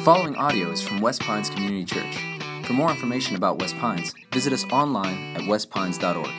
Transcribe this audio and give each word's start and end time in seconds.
The 0.00 0.06
following 0.06 0.34
audio 0.36 0.70
is 0.70 0.80
from 0.80 1.02
West 1.02 1.20
Pines 1.20 1.50
Community 1.50 1.84
Church. 1.84 2.16
For 2.64 2.72
more 2.72 2.90
information 2.90 3.36
about 3.36 3.58
West 3.58 3.76
Pines, 3.76 4.14
visit 4.32 4.50
us 4.50 4.64
online 4.72 5.36
at 5.36 5.42
westpines.org. 5.42 6.30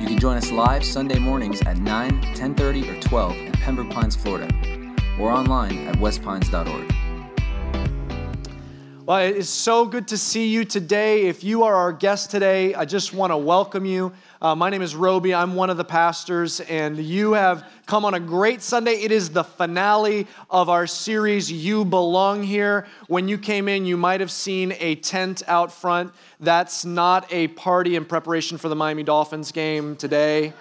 You 0.00 0.08
can 0.08 0.18
join 0.18 0.36
us 0.36 0.50
live 0.50 0.84
Sunday 0.84 1.20
mornings 1.20 1.62
at 1.62 1.78
9, 1.78 2.20
10:30, 2.34 2.90
or 2.90 3.00
12 3.00 3.36
in 3.36 3.52
Pembroke 3.52 3.90
Pines, 3.90 4.16
Florida, 4.16 4.48
or 5.16 5.30
online 5.30 5.86
at 5.86 5.94
westpines.org. 6.00 6.92
Well, 9.08 9.26
it 9.26 9.38
is 9.38 9.48
so 9.48 9.86
good 9.86 10.08
to 10.08 10.18
see 10.18 10.48
you 10.48 10.66
today. 10.66 11.28
If 11.28 11.42
you 11.42 11.62
are 11.62 11.74
our 11.74 11.94
guest 11.94 12.30
today, 12.30 12.74
I 12.74 12.84
just 12.84 13.14
want 13.14 13.32
to 13.32 13.38
welcome 13.38 13.86
you. 13.86 14.12
Uh, 14.42 14.54
my 14.54 14.68
name 14.68 14.82
is 14.82 14.94
Roby. 14.94 15.32
I'm 15.32 15.54
one 15.54 15.70
of 15.70 15.78
the 15.78 15.84
pastors, 15.84 16.60
and 16.60 16.98
you 16.98 17.32
have 17.32 17.64
come 17.86 18.04
on 18.04 18.12
a 18.12 18.20
great 18.20 18.60
Sunday. 18.60 18.96
It 19.00 19.10
is 19.10 19.30
the 19.30 19.44
finale 19.44 20.26
of 20.50 20.68
our 20.68 20.86
series, 20.86 21.50
You 21.50 21.86
Belong 21.86 22.42
Here. 22.42 22.86
When 23.06 23.28
you 23.28 23.38
came 23.38 23.66
in, 23.66 23.86
you 23.86 23.96
might 23.96 24.20
have 24.20 24.30
seen 24.30 24.74
a 24.78 24.96
tent 24.96 25.42
out 25.48 25.72
front. 25.72 26.12
That's 26.38 26.84
not 26.84 27.32
a 27.32 27.48
party 27.48 27.96
in 27.96 28.04
preparation 28.04 28.58
for 28.58 28.68
the 28.68 28.76
Miami 28.76 29.04
Dolphins 29.04 29.52
game 29.52 29.96
today. 29.96 30.52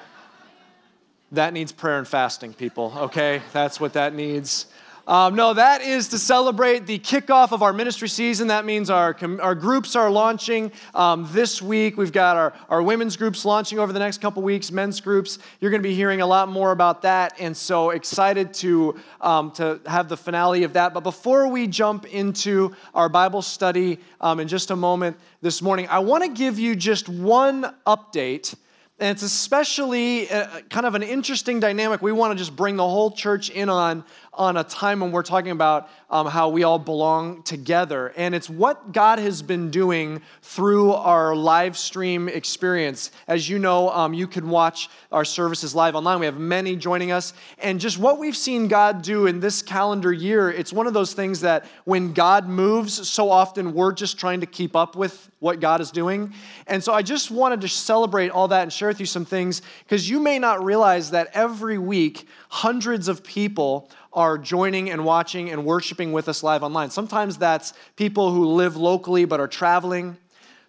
That 1.33 1.51
needs 1.51 1.73
prayer 1.73 1.97
and 1.97 2.07
fasting, 2.07 2.53
people, 2.53 2.93
okay? 2.95 3.41
That's 3.51 3.81
what 3.81 3.91
that 3.91 4.15
needs. 4.15 4.67
Um, 5.07 5.35
no, 5.35 5.53
that 5.53 5.81
is 5.81 6.09
to 6.09 6.19
celebrate 6.19 6.85
the 6.85 6.99
kickoff 6.99 7.53
of 7.53 7.63
our 7.63 7.71
ministry 7.71 8.09
season. 8.09 8.49
That 8.49 8.65
means 8.65 8.89
our, 8.89 9.15
our 9.41 9.55
groups 9.55 9.95
are 9.95 10.11
launching 10.11 10.69
um, 10.93 11.29
this 11.31 11.61
week. 11.61 11.95
We've 11.95 12.11
got 12.11 12.35
our, 12.35 12.53
our 12.67 12.83
women's 12.83 13.15
groups 13.15 13.45
launching 13.45 13.79
over 13.79 13.93
the 13.93 13.99
next 13.99 14.19
couple 14.19 14.43
weeks, 14.43 14.69
men's 14.69 14.99
groups. 14.99 15.39
You're 15.61 15.71
going 15.71 15.81
to 15.81 15.87
be 15.87 15.95
hearing 15.95 16.19
a 16.19 16.27
lot 16.27 16.49
more 16.49 16.73
about 16.73 17.03
that. 17.03 17.39
And 17.39 17.55
so 17.55 17.91
excited 17.91 18.53
to, 18.55 18.99
um, 19.21 19.51
to 19.51 19.79
have 19.85 20.09
the 20.09 20.17
finale 20.17 20.63
of 20.63 20.73
that. 20.73 20.93
But 20.93 21.03
before 21.03 21.47
we 21.47 21.67
jump 21.67 22.05
into 22.05 22.75
our 22.93 23.07
Bible 23.07 23.41
study 23.41 23.99
um, 24.19 24.41
in 24.41 24.49
just 24.49 24.71
a 24.71 24.75
moment 24.75 25.15
this 25.41 25.61
morning, 25.61 25.87
I 25.87 25.99
want 25.99 26.25
to 26.25 26.29
give 26.29 26.59
you 26.59 26.75
just 26.75 27.07
one 27.07 27.73
update 27.85 28.55
and 28.99 29.11
it's 29.11 29.21
especially 29.21 30.29
uh, 30.29 30.61
kind 30.71 30.85
of 30.87 30.95
an 30.95 31.03
interesting 31.03 31.59
dynamic 31.59 32.01
we 32.01 32.11
want 32.11 32.31
to 32.31 32.37
just 32.37 32.55
bring 32.55 32.77
the 32.77 32.87
whole 32.87 33.11
church 33.11 33.51
in 33.51 33.69
on 33.69 34.03
on 34.37 34.55
a 34.55 34.63
time 34.63 34.99
when 34.99 35.11
we're 35.11 35.23
talking 35.23 35.51
about 35.51 35.89
um, 36.09 36.27
how 36.27 36.49
we 36.49 36.63
all 36.63 36.79
belong 36.79 37.43
together. 37.43 38.13
And 38.15 38.33
it's 38.33 38.49
what 38.49 38.93
God 38.93 39.19
has 39.19 39.41
been 39.41 39.69
doing 39.71 40.21
through 40.41 40.93
our 40.93 41.35
live 41.35 41.77
stream 41.77 42.29
experience. 42.29 43.11
As 43.27 43.49
you 43.49 43.59
know, 43.59 43.89
um, 43.89 44.13
you 44.13 44.27
can 44.27 44.49
watch 44.49 44.89
our 45.11 45.25
services 45.25 45.75
live 45.75 45.95
online. 45.95 46.19
We 46.19 46.25
have 46.27 46.39
many 46.39 46.75
joining 46.75 47.11
us. 47.11 47.33
And 47.59 47.79
just 47.79 47.97
what 47.97 48.19
we've 48.19 48.37
seen 48.37 48.67
God 48.67 49.01
do 49.01 49.25
in 49.25 49.39
this 49.39 49.61
calendar 49.61 50.13
year, 50.13 50.49
it's 50.49 50.71
one 50.71 50.87
of 50.87 50.93
those 50.93 51.13
things 51.13 51.41
that 51.41 51.65
when 51.83 52.13
God 52.13 52.47
moves, 52.47 53.09
so 53.09 53.29
often 53.29 53.73
we're 53.73 53.93
just 53.93 54.17
trying 54.17 54.39
to 54.41 54.45
keep 54.45 54.75
up 54.75 54.95
with 54.95 55.29
what 55.39 55.59
God 55.59 55.81
is 55.81 55.91
doing. 55.91 56.33
And 56.67 56.83
so 56.83 56.93
I 56.93 57.01
just 57.01 57.31
wanted 57.31 57.61
to 57.61 57.67
celebrate 57.67 58.29
all 58.29 58.47
that 58.47 58.63
and 58.63 58.73
share 58.73 58.87
with 58.87 58.99
you 58.99 59.05
some 59.05 59.25
things 59.25 59.61
because 59.83 60.09
you 60.09 60.19
may 60.19 60.39
not 60.39 60.63
realize 60.63 61.11
that 61.11 61.29
every 61.33 61.77
week, 61.77 62.27
hundreds 62.49 63.07
of 63.07 63.23
people 63.23 63.89
are 64.13 64.37
joining 64.37 64.89
and 64.89 65.05
watching 65.05 65.49
and 65.49 65.65
worshiping 65.65 66.11
with 66.11 66.27
us 66.27 66.43
live 66.43 66.63
online. 66.63 66.89
Sometimes 66.89 67.37
that's 67.37 67.73
people 67.95 68.31
who 68.31 68.45
live 68.45 68.75
locally 68.75 69.25
but 69.25 69.39
are 69.39 69.47
traveling. 69.47 70.17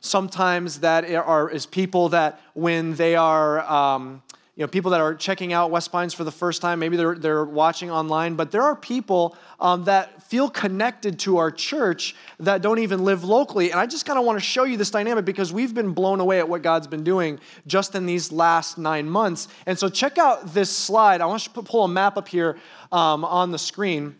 Sometimes 0.01 0.81
that 0.81 1.11
are, 1.13 1.51
is 1.51 1.67
people 1.67 2.11
that 2.11 2.41
when 2.55 2.95
they 2.95 3.17
are 3.17 3.61
um, 3.71 4.23
you 4.59 4.65
know, 4.65 4.69
people 4.69 4.91
that 4.91 5.01
are 5.01 5.15
checking 5.15 5.53
out 5.53 5.71
West 5.71 5.93
Pines 5.93 6.13
for 6.13 6.25
the 6.25 6.33
first 6.33 6.61
time, 6.61 6.81
maybe 6.81 6.97
they're, 6.97 7.15
they're 7.15 7.45
watching 7.45 7.93
online, 7.93 8.35
but 8.35 8.51
there 8.51 8.63
are 8.63 8.75
people 8.75 9.37
um, 9.61 9.85
that 9.85 10.21
feel 10.25 10.51
connected 10.51 11.17
to 11.21 11.37
our 11.37 11.53
church 11.53 12.17
that 12.41 12.61
don't 12.61 12.81
even 12.81 13.05
live 13.05 13.23
locally. 13.23 13.71
And 13.71 13.79
I 13.79 13.87
just 13.87 14.05
kind 14.05 14.19
of 14.19 14.25
want 14.25 14.37
to 14.37 14.45
show 14.45 14.65
you 14.65 14.77
this 14.77 14.91
dynamic 14.91 15.25
because 15.25 15.53
we've 15.53 15.73
been 15.73 15.93
blown 15.93 16.19
away 16.19 16.41
at 16.41 16.49
what 16.49 16.63
God's 16.63 16.89
been 16.89 17.05
doing 17.05 17.39
just 17.69 17.95
in 17.95 18.05
these 18.05 18.33
last 18.33 18.79
nine 18.79 19.09
months. 19.09 19.47
And 19.67 19.79
so 19.79 19.89
check 19.89 20.19
out 20.19 20.53
this 20.53 20.77
slide. 20.77 21.21
I 21.21 21.27
want 21.27 21.47
you 21.47 21.53
to 21.53 21.63
pull 21.63 21.85
a 21.85 21.89
map 21.89 22.17
up 22.17 22.27
here 22.27 22.59
um, 22.91 23.25
on 23.25 23.53
the 23.53 23.59
screen. 23.61 24.17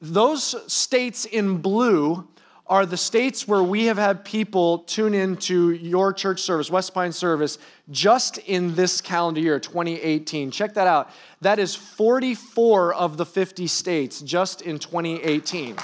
Those 0.00 0.72
states 0.72 1.24
in 1.24 1.56
blue 1.56 2.28
are 2.68 2.84
the 2.84 2.96
states 2.96 3.48
where 3.48 3.62
we 3.62 3.86
have 3.86 3.96
had 3.96 4.24
people 4.24 4.80
tune 4.80 5.14
into 5.14 5.70
your 5.72 6.12
church 6.12 6.42
service, 6.42 6.70
West 6.70 6.92
Pine 6.92 7.12
service, 7.12 7.58
just 7.90 8.38
in 8.38 8.74
this 8.74 9.00
calendar 9.00 9.40
year, 9.40 9.58
2018. 9.58 10.50
Check 10.50 10.74
that 10.74 10.86
out. 10.86 11.10
That 11.40 11.58
is 11.58 11.74
44 11.74 12.94
of 12.94 13.16
the 13.16 13.24
50 13.24 13.66
states 13.66 14.20
just 14.20 14.60
in 14.62 14.78
2018. 14.78 15.76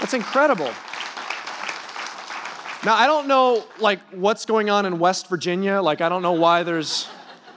That's 0.00 0.14
incredible. 0.14 0.70
Now, 2.84 2.94
I 2.94 3.06
don't 3.06 3.28
know 3.28 3.64
like 3.78 4.00
what's 4.12 4.46
going 4.46 4.70
on 4.70 4.86
in 4.86 4.98
West 4.98 5.28
Virginia. 5.28 5.80
Like 5.80 6.00
I 6.00 6.08
don't 6.08 6.22
know 6.22 6.32
why 6.32 6.62
there's 6.62 7.08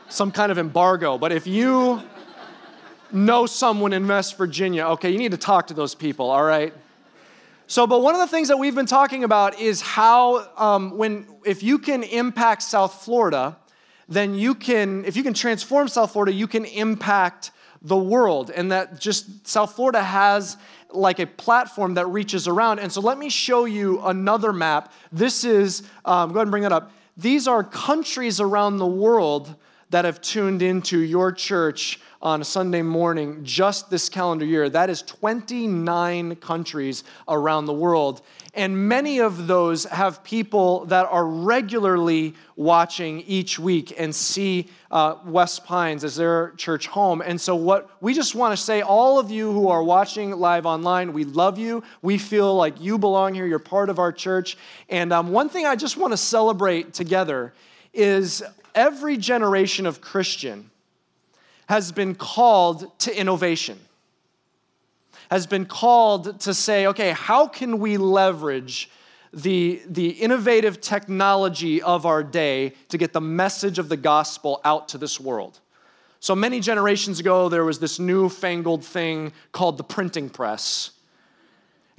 some 0.09 0.31
kind 0.31 0.51
of 0.51 0.57
embargo, 0.57 1.17
but 1.17 1.31
if 1.31 1.47
you 1.47 2.01
know 3.11 3.45
someone 3.45 3.93
in 3.93 4.07
West 4.07 4.37
Virginia, 4.37 4.85
okay, 4.87 5.09
you 5.09 5.17
need 5.17 5.31
to 5.31 5.37
talk 5.37 5.67
to 5.67 5.73
those 5.73 5.95
people, 5.95 6.29
all 6.29 6.43
right? 6.43 6.73
So, 7.69 7.85
but 7.85 8.01
one 8.01 8.15
of 8.15 8.21
the 8.21 8.27
things 8.27 8.47
that 8.47 8.57
we've 8.57 8.73
been 8.73 8.85
talking 8.85 9.25
about 9.25 9.59
is 9.59 9.81
how, 9.81 10.49
um, 10.55 10.97
when, 10.97 11.27
if 11.45 11.61
you 11.63 11.77
can 11.79 12.01
impact 12.01 12.63
South 12.63 13.03
Florida, 13.03 13.57
then 14.07 14.35
you 14.35 14.55
can, 14.55 15.03
if 15.03 15.17
you 15.17 15.23
can 15.23 15.33
transform 15.33 15.89
South 15.89 16.13
Florida, 16.13 16.31
you 16.31 16.47
can 16.47 16.63
impact 16.63 17.51
the 17.81 17.97
world. 17.97 18.51
And 18.51 18.71
that 18.71 19.01
just 19.01 19.45
South 19.45 19.75
Florida 19.75 20.01
has 20.01 20.55
like 20.91 21.19
a 21.19 21.27
platform 21.27 21.95
that 21.95 22.05
reaches 22.07 22.47
around. 22.47 22.79
And 22.79 22.89
so 22.89 23.01
let 23.01 23.17
me 23.17 23.29
show 23.29 23.65
you 23.65 23.99
another 23.99 24.53
map. 24.53 24.93
This 25.11 25.43
is, 25.43 25.83
um, 26.05 26.29
go 26.29 26.35
ahead 26.35 26.43
and 26.43 26.51
bring 26.51 26.63
that 26.63 26.71
up. 26.71 26.93
These 27.17 27.49
are 27.49 27.65
countries 27.65 28.39
around 28.39 28.77
the 28.77 28.87
world 28.87 29.53
that 29.89 30.05
have 30.05 30.21
tuned 30.21 30.61
into 30.61 30.99
your 30.99 31.31
church 31.31 31.99
on 32.21 32.41
a 32.41 32.45
Sunday 32.45 32.81
morning 32.81 33.43
just 33.43 33.89
this 33.89 34.09
calendar 34.09 34.43
year. 34.43 34.69
That 34.69 34.89
is 34.89 35.01
29 35.03 36.35
countries 36.37 37.03
around 37.27 37.65
the 37.65 37.73
world. 37.73 38.21
And 38.55 38.89
many 38.89 39.19
of 39.19 39.45
those 39.45 39.83
have 39.85 40.23
people 40.23 40.85
that 40.85 41.05
are 41.05 41.25
regularly 41.27 42.33
watching 42.55 43.21
each 43.21 43.59
week 43.59 43.93
and 43.99 44.13
see 44.15 44.67
uh, 44.89 45.17
West 45.25 45.63
Pines 45.63 46.03
as 46.03 46.15
their 46.15 46.51
church 46.57 46.87
home. 46.87 47.21
And 47.21 47.39
so, 47.39 47.55
what 47.55 47.91
we 48.01 48.15
just 48.15 48.33
want 48.33 48.57
to 48.57 48.61
say, 48.61 48.81
all 48.81 49.19
of 49.19 49.29
you 49.29 49.51
who 49.51 49.67
are 49.67 49.83
watching 49.83 50.31
live 50.31 50.65
online, 50.65 51.13
we 51.13 51.23
love 51.23 51.59
you. 51.59 51.83
We 52.01 52.17
feel 52.17 52.55
like 52.55 52.81
you 52.81 52.97
belong 52.97 53.35
here. 53.35 53.45
You're 53.45 53.59
part 53.59 53.89
of 53.89 53.99
our 53.99 54.11
church. 54.11 54.57
And 54.89 55.13
um, 55.13 55.31
one 55.31 55.49
thing 55.49 55.67
I 55.67 55.75
just 55.75 55.97
want 55.97 56.13
to 56.13 56.17
celebrate 56.17 56.93
together 56.95 57.53
is 57.93 58.43
every 58.77 59.17
generation 59.17 59.85
of 59.85 59.99
Christian 59.99 60.69
has 61.67 61.91
been 61.91 62.15
called 62.15 62.97
to 62.99 63.19
innovation, 63.19 63.77
has 65.29 65.45
been 65.45 65.65
called 65.65 66.39
to 66.41 66.53
say, 66.53 66.87
okay, 66.87 67.11
how 67.11 67.47
can 67.47 67.79
we 67.79 67.97
leverage 67.97 68.89
the, 69.33 69.81
the 69.87 70.09
innovative 70.09 70.79
technology 70.79 71.81
of 71.81 72.05
our 72.05 72.23
day 72.23 72.73
to 72.87 72.97
get 72.97 73.11
the 73.11 73.19
message 73.19 73.79
of 73.79 73.89
the 73.89 73.97
gospel 73.97 74.61
out 74.63 74.87
to 74.89 74.97
this 74.97 75.19
world? 75.19 75.59
So 76.19 76.35
many 76.35 76.59
generations 76.59 77.19
ago, 77.19 77.49
there 77.49 77.65
was 77.65 77.79
this 77.79 77.99
newfangled 77.99 78.85
thing 78.85 79.33
called 79.51 79.77
the 79.77 79.83
printing 79.83 80.29
press 80.29 80.91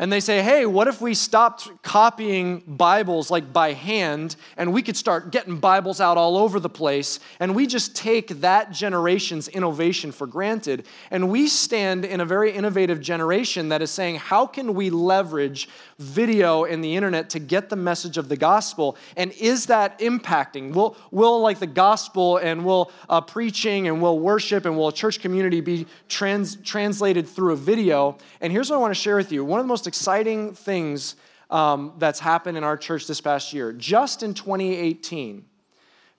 and 0.00 0.12
they 0.12 0.20
say, 0.20 0.42
hey, 0.42 0.64
what 0.64 0.86
if 0.86 1.00
we 1.00 1.12
stopped 1.12 1.82
copying 1.82 2.62
Bibles 2.68 3.32
like 3.32 3.52
by 3.52 3.72
hand 3.72 4.36
and 4.56 4.72
we 4.72 4.80
could 4.80 4.96
start 4.96 5.32
getting 5.32 5.58
Bibles 5.58 6.00
out 6.00 6.16
all 6.16 6.36
over 6.36 6.60
the 6.60 6.68
place 6.68 7.18
and 7.40 7.52
we 7.52 7.66
just 7.66 7.96
take 7.96 8.28
that 8.40 8.70
generation's 8.70 9.48
innovation 9.48 10.12
for 10.12 10.28
granted? 10.28 10.86
And 11.10 11.28
we 11.28 11.48
stand 11.48 12.04
in 12.04 12.20
a 12.20 12.24
very 12.24 12.52
innovative 12.52 13.00
generation 13.00 13.70
that 13.70 13.82
is 13.82 13.90
saying, 13.90 14.16
how 14.16 14.46
can 14.46 14.74
we 14.74 14.88
leverage 14.88 15.68
video 15.98 16.62
and 16.62 16.82
the 16.84 16.94
internet 16.94 17.28
to 17.30 17.40
get 17.40 17.68
the 17.68 17.74
message 17.74 18.18
of 18.18 18.28
the 18.28 18.36
gospel? 18.36 18.96
And 19.16 19.32
is 19.32 19.66
that 19.66 19.98
impacting? 19.98 20.74
Will, 20.74 20.96
will 21.10 21.40
like 21.40 21.58
the 21.58 21.66
gospel 21.66 22.36
and 22.36 22.64
will 22.64 22.92
uh, 23.08 23.20
preaching 23.20 23.88
and 23.88 24.00
will 24.00 24.20
worship 24.20 24.64
and 24.64 24.76
will 24.76 24.92
church 24.92 25.18
community 25.20 25.60
be 25.60 25.86
trans, 26.08 26.54
translated 26.62 27.26
through 27.26 27.54
a 27.54 27.56
video? 27.56 28.16
And 28.40 28.52
here's 28.52 28.70
what 28.70 28.76
I 28.76 28.78
want 28.78 28.92
to 28.92 29.00
share 29.00 29.16
with 29.16 29.32
you. 29.32 29.44
One 29.44 29.58
of 29.58 29.64
the 29.64 29.68
most 29.68 29.87
exciting 29.88 30.54
things 30.54 31.16
um, 31.50 31.94
that's 31.98 32.20
happened 32.20 32.56
in 32.56 32.62
our 32.62 32.76
church 32.76 33.06
this 33.08 33.20
past 33.20 33.52
year. 33.52 33.72
Just 33.72 34.22
in 34.22 34.34
2018, 34.34 35.44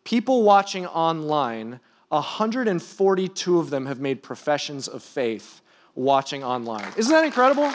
people 0.03 0.43
watching 0.43 0.85
online, 0.87 1.79
142 2.09 3.59
of 3.59 3.69
them 3.69 3.85
have 3.85 3.99
made 3.99 4.21
professions 4.21 4.87
of 4.87 5.01
faith 5.01 5.61
watching 5.95 6.43
online. 6.43 6.91
Isn't 6.97 7.13
that 7.13 7.23
incredible? 7.25 7.71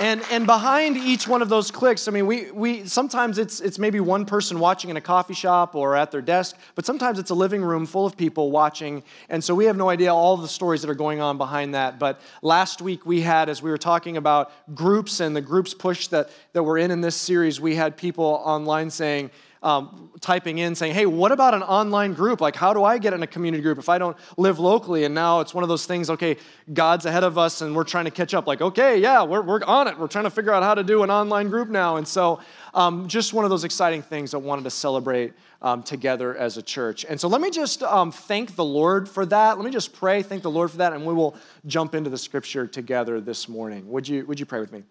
And, 0.00 0.22
and 0.32 0.44
behind 0.44 0.96
each 0.96 1.28
one 1.28 1.40
of 1.40 1.48
those 1.48 1.70
clicks, 1.70 2.08
I 2.08 2.10
mean, 2.10 2.26
we, 2.26 2.50
we 2.50 2.84
sometimes 2.84 3.38
it's, 3.38 3.60
it's 3.60 3.78
maybe 3.78 4.00
one 4.00 4.26
person 4.26 4.58
watching 4.58 4.90
in 4.90 4.96
a 4.96 5.00
coffee 5.00 5.34
shop 5.34 5.76
or 5.76 5.94
at 5.94 6.10
their 6.10 6.20
desk, 6.20 6.56
but 6.74 6.84
sometimes 6.84 7.20
it's 7.20 7.30
a 7.30 7.34
living 7.34 7.62
room 7.62 7.86
full 7.86 8.04
of 8.04 8.16
people 8.16 8.50
watching. 8.50 9.04
And 9.28 9.42
so 9.42 9.54
we 9.54 9.66
have 9.66 9.76
no 9.76 9.88
idea 9.88 10.12
all 10.12 10.36
the 10.36 10.48
stories 10.48 10.82
that 10.82 10.90
are 10.90 10.96
going 10.96 11.20
on 11.20 11.38
behind 11.38 11.76
that. 11.76 12.00
But 12.00 12.20
last 12.42 12.82
week 12.82 13.06
we 13.06 13.20
had, 13.20 13.48
as 13.48 13.62
we 13.62 13.70
were 13.70 13.78
talking 13.78 14.16
about 14.16 14.50
groups 14.74 15.20
and 15.20 15.34
the 15.34 15.40
groups 15.40 15.74
push 15.74 16.08
that, 16.08 16.28
that 16.54 16.64
we're 16.64 16.78
in 16.78 16.90
in 16.90 17.00
this 17.00 17.14
series, 17.14 17.60
we 17.60 17.76
had 17.76 17.96
people 17.96 18.42
online 18.44 18.90
saying, 18.90 19.30
um, 19.64 20.10
typing 20.20 20.58
in 20.58 20.74
saying, 20.74 20.94
hey, 20.94 21.06
what 21.06 21.32
about 21.32 21.54
an 21.54 21.62
online 21.62 22.12
group? 22.12 22.40
Like, 22.40 22.54
how 22.54 22.74
do 22.74 22.84
I 22.84 22.98
get 22.98 23.14
in 23.14 23.22
a 23.22 23.26
community 23.26 23.62
group 23.62 23.78
if 23.78 23.88
I 23.88 23.96
don't 23.96 24.16
live 24.36 24.58
locally? 24.58 25.04
And 25.04 25.14
now 25.14 25.40
it's 25.40 25.54
one 25.54 25.64
of 25.64 25.68
those 25.68 25.86
things, 25.86 26.10
okay, 26.10 26.36
God's 26.72 27.06
ahead 27.06 27.24
of 27.24 27.38
us 27.38 27.62
and 27.62 27.74
we're 27.74 27.84
trying 27.84 28.04
to 28.04 28.10
catch 28.10 28.34
up. 28.34 28.46
Like, 28.46 28.60
okay, 28.60 29.00
yeah, 29.00 29.22
we're, 29.22 29.40
we're 29.40 29.64
on 29.64 29.88
it. 29.88 29.98
We're 29.98 30.06
trying 30.06 30.24
to 30.24 30.30
figure 30.30 30.52
out 30.52 30.62
how 30.62 30.74
to 30.74 30.84
do 30.84 31.02
an 31.02 31.10
online 31.10 31.48
group 31.48 31.70
now. 31.70 31.96
And 31.96 32.06
so, 32.06 32.40
um, 32.74 33.08
just 33.08 33.32
one 33.32 33.44
of 33.44 33.50
those 33.50 33.64
exciting 33.64 34.02
things 34.02 34.34
I 34.34 34.36
wanted 34.36 34.64
to 34.64 34.70
celebrate 34.70 35.32
um, 35.62 35.82
together 35.82 36.36
as 36.36 36.58
a 36.58 36.62
church. 36.62 37.06
And 37.08 37.18
so, 37.18 37.28
let 37.28 37.40
me 37.40 37.50
just 37.50 37.82
um, 37.82 38.12
thank 38.12 38.56
the 38.56 38.64
Lord 38.64 39.08
for 39.08 39.24
that. 39.26 39.56
Let 39.56 39.64
me 39.64 39.70
just 39.70 39.94
pray, 39.94 40.22
thank 40.22 40.42
the 40.42 40.50
Lord 40.50 40.70
for 40.70 40.78
that, 40.78 40.92
and 40.92 41.06
we 41.06 41.14
will 41.14 41.36
jump 41.66 41.94
into 41.94 42.10
the 42.10 42.18
scripture 42.18 42.66
together 42.66 43.20
this 43.20 43.48
morning. 43.48 43.88
Would 43.90 44.08
you, 44.08 44.26
would 44.26 44.40
you 44.40 44.46
pray 44.46 44.60
with 44.60 44.72
me? 44.72 44.82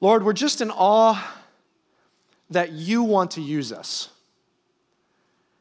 Lord, 0.00 0.24
we're 0.24 0.34
just 0.34 0.60
in 0.60 0.70
awe 0.70 1.42
that 2.50 2.72
you 2.72 3.02
want 3.02 3.32
to 3.32 3.40
use 3.40 3.72
us. 3.72 4.10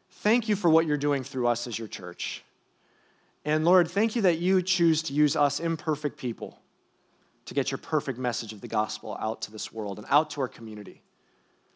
Thank 0.10 0.50
you 0.50 0.56
for 0.56 0.70
what 0.70 0.86
you're 0.86 0.98
doing 0.98 1.24
through 1.24 1.48
us 1.48 1.68
as 1.68 1.78
your 1.78 1.88
church. 1.88 2.44
And 3.44 3.64
Lord, 3.64 3.88
thank 3.88 4.16
you 4.16 4.24
that 4.24 4.40
you 4.40 4.62
choose 4.62 5.04
to 5.04 5.14
use 5.14 5.36
us 5.36 5.60
imperfect 5.60 6.18
people 6.18 6.60
to 7.46 7.54
get 7.54 7.70
your 7.70 7.78
perfect 7.78 8.18
message 8.18 8.54
of 8.54 8.62
the 8.62 8.68
gospel 8.68 9.18
out 9.20 9.44
to 9.44 9.52
this 9.52 9.72
world 9.72 10.00
and 10.00 10.08
out 10.10 10.32
to 10.32 10.42
our 10.42 10.48
community. 10.48 11.02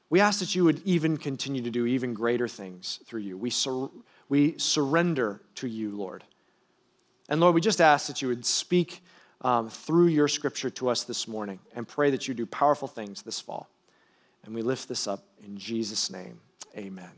We 0.09 0.19
ask 0.19 0.39
that 0.39 0.55
you 0.55 0.63
would 0.63 0.81
even 0.83 1.17
continue 1.17 1.61
to 1.61 1.69
do 1.69 1.85
even 1.85 2.15
greater 2.15 2.47
things 2.47 2.99
through 3.05 3.21
you. 3.21 3.37
We, 3.37 3.51
sur- 3.51 3.91
we 4.27 4.57
surrender 4.57 5.41
to 5.55 5.67
you, 5.67 5.91
Lord. 5.91 6.23
And 7.29 7.39
Lord, 7.39 7.53
we 7.53 7.61
just 7.61 7.79
ask 7.79 8.07
that 8.07 8.21
you 8.21 8.29
would 8.29 8.45
speak 8.45 9.03
um, 9.41 9.69
through 9.69 10.07
your 10.07 10.27
scripture 10.27 10.71
to 10.71 10.89
us 10.89 11.03
this 11.03 11.27
morning 11.27 11.59
and 11.75 11.87
pray 11.87 12.09
that 12.09 12.27
you 12.27 12.33
do 12.33 12.47
powerful 12.47 12.87
things 12.87 13.21
this 13.21 13.39
fall. 13.39 13.69
And 14.45 14.55
we 14.55 14.61
lift 14.61 14.87
this 14.87 15.07
up 15.07 15.23
in 15.43 15.57
Jesus' 15.57 16.09
name. 16.09 16.39
Amen. 16.75 17.11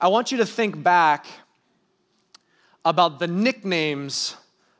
I 0.00 0.08
want 0.08 0.32
you 0.32 0.38
to 0.38 0.46
think 0.46 0.82
back 0.82 1.26
about 2.84 3.18
the 3.18 3.26
nicknames 3.26 4.36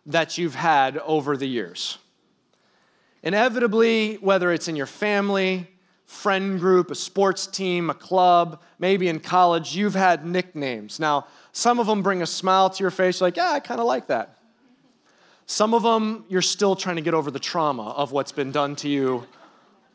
that 0.06 0.38
you've 0.38 0.54
had 0.54 0.96
over 0.98 1.36
the 1.36 1.46
years. 1.46 1.98
Inevitably, 3.22 4.14
whether 4.14 4.50
it's 4.50 4.68
in 4.68 4.76
your 4.76 4.86
family, 4.86 5.68
friend 6.06 6.58
group, 6.58 6.90
a 6.90 6.94
sports 6.94 7.46
team, 7.46 7.90
a 7.90 7.94
club, 7.94 8.62
maybe 8.78 9.08
in 9.08 9.20
college, 9.20 9.76
you've 9.76 9.94
had 9.94 10.24
nicknames. 10.24 10.98
Now, 10.98 11.26
some 11.52 11.78
of 11.78 11.86
them 11.86 12.02
bring 12.02 12.22
a 12.22 12.26
smile 12.26 12.70
to 12.70 12.82
your 12.82 12.90
face, 12.90 13.20
like, 13.20 13.36
yeah, 13.36 13.50
I 13.50 13.60
kind 13.60 13.80
of 13.80 13.86
like 13.86 14.06
that. 14.06 14.38
Some 15.44 15.74
of 15.74 15.82
them, 15.82 16.24
you're 16.28 16.42
still 16.42 16.76
trying 16.76 16.96
to 16.96 17.02
get 17.02 17.12
over 17.12 17.30
the 17.30 17.38
trauma 17.38 17.90
of 17.90 18.12
what's 18.12 18.32
been 18.32 18.52
done 18.52 18.76
to 18.76 18.88
you 18.88 19.26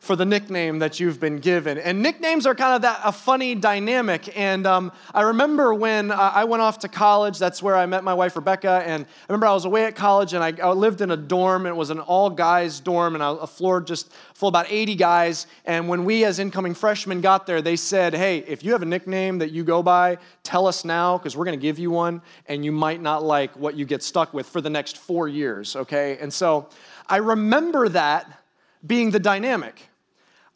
for 0.06 0.16
the 0.16 0.24
nickname 0.24 0.78
that 0.78 1.00
you've 1.00 1.18
been 1.18 1.38
given. 1.38 1.78
And 1.78 2.00
nicknames 2.00 2.46
are 2.46 2.54
kind 2.54 2.74
of 2.76 2.82
that 2.82 3.00
a 3.04 3.10
funny 3.10 3.56
dynamic. 3.56 4.32
And 4.38 4.66
um, 4.66 4.92
I 5.12 5.22
remember 5.22 5.74
when 5.74 6.12
uh, 6.12 6.14
I 6.16 6.44
went 6.44 6.62
off 6.62 6.78
to 6.80 6.88
college, 6.88 7.38
that's 7.38 7.60
where 7.62 7.76
I 7.76 7.86
met 7.86 8.04
my 8.04 8.14
wife 8.14 8.36
Rebecca. 8.36 8.82
And 8.86 9.04
I 9.04 9.32
remember 9.32 9.46
I 9.46 9.52
was 9.52 9.64
away 9.64 9.84
at 9.84 9.96
college 9.96 10.32
and 10.32 10.44
I, 10.44 10.52
I 10.62 10.70
lived 10.70 11.00
in 11.00 11.10
a 11.10 11.16
dorm. 11.16 11.66
It 11.66 11.74
was 11.74 11.90
an 11.90 11.98
all 11.98 12.30
guys 12.30 12.78
dorm 12.78 13.14
and 13.14 13.22
a 13.22 13.46
floor 13.46 13.80
just 13.80 14.12
full 14.34 14.48
about 14.48 14.66
80 14.68 14.94
guys. 14.94 15.46
And 15.64 15.88
when 15.88 16.04
we 16.04 16.24
as 16.24 16.38
incoming 16.38 16.74
freshmen 16.74 17.20
got 17.20 17.46
there, 17.46 17.60
they 17.60 17.76
said, 17.76 18.14
"Hey, 18.14 18.38
if 18.38 18.62
you 18.62 18.72
have 18.72 18.82
a 18.82 18.86
nickname 18.86 19.38
that 19.38 19.50
you 19.50 19.64
go 19.64 19.82
by, 19.82 20.18
tell 20.44 20.66
us 20.66 20.84
now 20.84 21.18
because 21.18 21.36
we're 21.36 21.46
going 21.46 21.58
to 21.58 21.62
give 21.62 21.78
you 21.78 21.90
one, 21.90 22.22
and 22.46 22.64
you 22.64 22.70
might 22.70 23.00
not 23.02 23.24
like 23.24 23.56
what 23.56 23.74
you 23.74 23.84
get 23.84 24.02
stuck 24.02 24.32
with 24.32 24.46
for 24.46 24.60
the 24.60 24.70
next 24.70 24.98
four 24.98 25.26
years." 25.26 25.74
Okay, 25.74 26.18
and 26.20 26.32
so 26.32 26.68
I 27.08 27.16
remember 27.16 27.88
that 27.88 28.42
being 28.86 29.10
the 29.10 29.20
dynamic. 29.20 29.88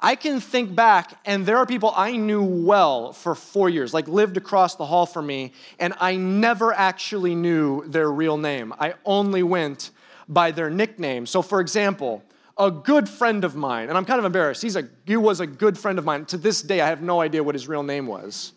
I 0.03 0.15
can 0.15 0.41
think 0.41 0.75
back, 0.75 1.19
and 1.27 1.45
there 1.45 1.59
are 1.59 1.67
people 1.67 1.93
I 1.95 2.17
knew 2.17 2.43
well 2.43 3.13
for 3.13 3.35
four 3.35 3.69
years, 3.69 3.93
like 3.93 4.09
lived 4.09 4.39
across 4.39 4.77
the 4.77 4.87
hall 4.87 5.05
from 5.05 5.27
me, 5.27 5.53
and 5.79 5.93
I 6.01 6.17
never 6.17 6.73
actually 6.73 7.35
knew 7.35 7.87
their 7.87 8.11
real 8.11 8.39
name. 8.39 8.73
I 8.79 8.95
only 9.05 9.43
went 9.43 9.91
by 10.27 10.53
their 10.53 10.71
nickname. 10.71 11.27
So, 11.27 11.43
for 11.43 11.61
example, 11.61 12.23
a 12.57 12.71
good 12.71 13.09
friend 13.09 13.45
of 13.45 13.55
mine, 13.55 13.89
and 13.89 13.99
I'm 13.99 14.07
kind 14.07 14.19
of 14.19 14.25
embarrassed, 14.25 14.63
he's 14.63 14.77
a, 14.77 14.89
he 15.05 15.17
was 15.17 15.41
a 15.41 15.47
good 15.47 15.77
friend 15.77 15.99
of 15.99 16.05
mine. 16.07 16.25
To 16.27 16.39
this 16.39 16.63
day, 16.63 16.81
I 16.81 16.89
have 16.89 17.03
no 17.03 17.21
idea 17.21 17.43
what 17.43 17.55
his 17.55 17.69
real 17.69 17.83
name 17.83 18.07
was. 18.07 18.53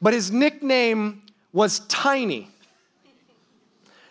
But 0.00 0.12
his 0.12 0.32
nickname 0.32 1.22
was 1.52 1.80
Tiny. 1.86 2.48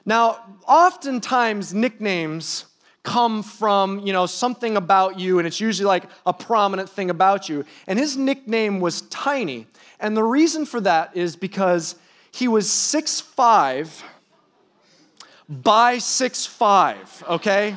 Now, 0.05 0.57
oftentimes, 0.65 1.73
nicknames 1.73 2.65
come 3.03 3.41
from, 3.41 3.99
you 3.99 4.13
know, 4.13 4.25
something 4.25 4.77
about 4.77 5.19
you, 5.19 5.39
and 5.39 5.47
it's 5.47 5.59
usually 5.59 5.87
like 5.87 6.03
a 6.25 6.33
prominent 6.33 6.89
thing 6.89 7.09
about 7.09 7.49
you. 7.49 7.65
And 7.87 7.97
his 7.97 8.15
nickname 8.15 8.79
was 8.79 9.01
Tiny. 9.03 9.67
And 9.99 10.15
the 10.15 10.23
reason 10.23 10.65
for 10.65 10.79
that 10.81 11.15
is 11.15 11.35
because 11.35 11.95
he 12.31 12.47
was 12.47 12.69
six 12.69 13.19
five 13.19 14.03
by 15.49 15.97
six 15.97 16.45
five. 16.45 17.23
okay? 17.27 17.75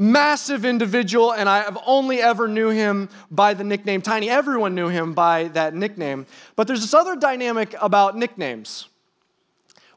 Massive 0.00 0.64
individual, 0.64 1.32
and 1.32 1.48
I 1.48 1.62
have 1.62 1.76
only 1.84 2.20
ever 2.20 2.46
knew 2.46 2.68
him 2.68 3.08
by 3.32 3.52
the 3.52 3.64
nickname 3.64 4.00
Tiny. 4.00 4.30
Everyone 4.30 4.76
knew 4.76 4.88
him 4.88 5.12
by 5.12 5.48
that 5.48 5.74
nickname. 5.74 6.24
But 6.54 6.68
there's 6.68 6.82
this 6.82 6.94
other 6.94 7.16
dynamic 7.16 7.74
about 7.80 8.16
nicknames. 8.16 8.88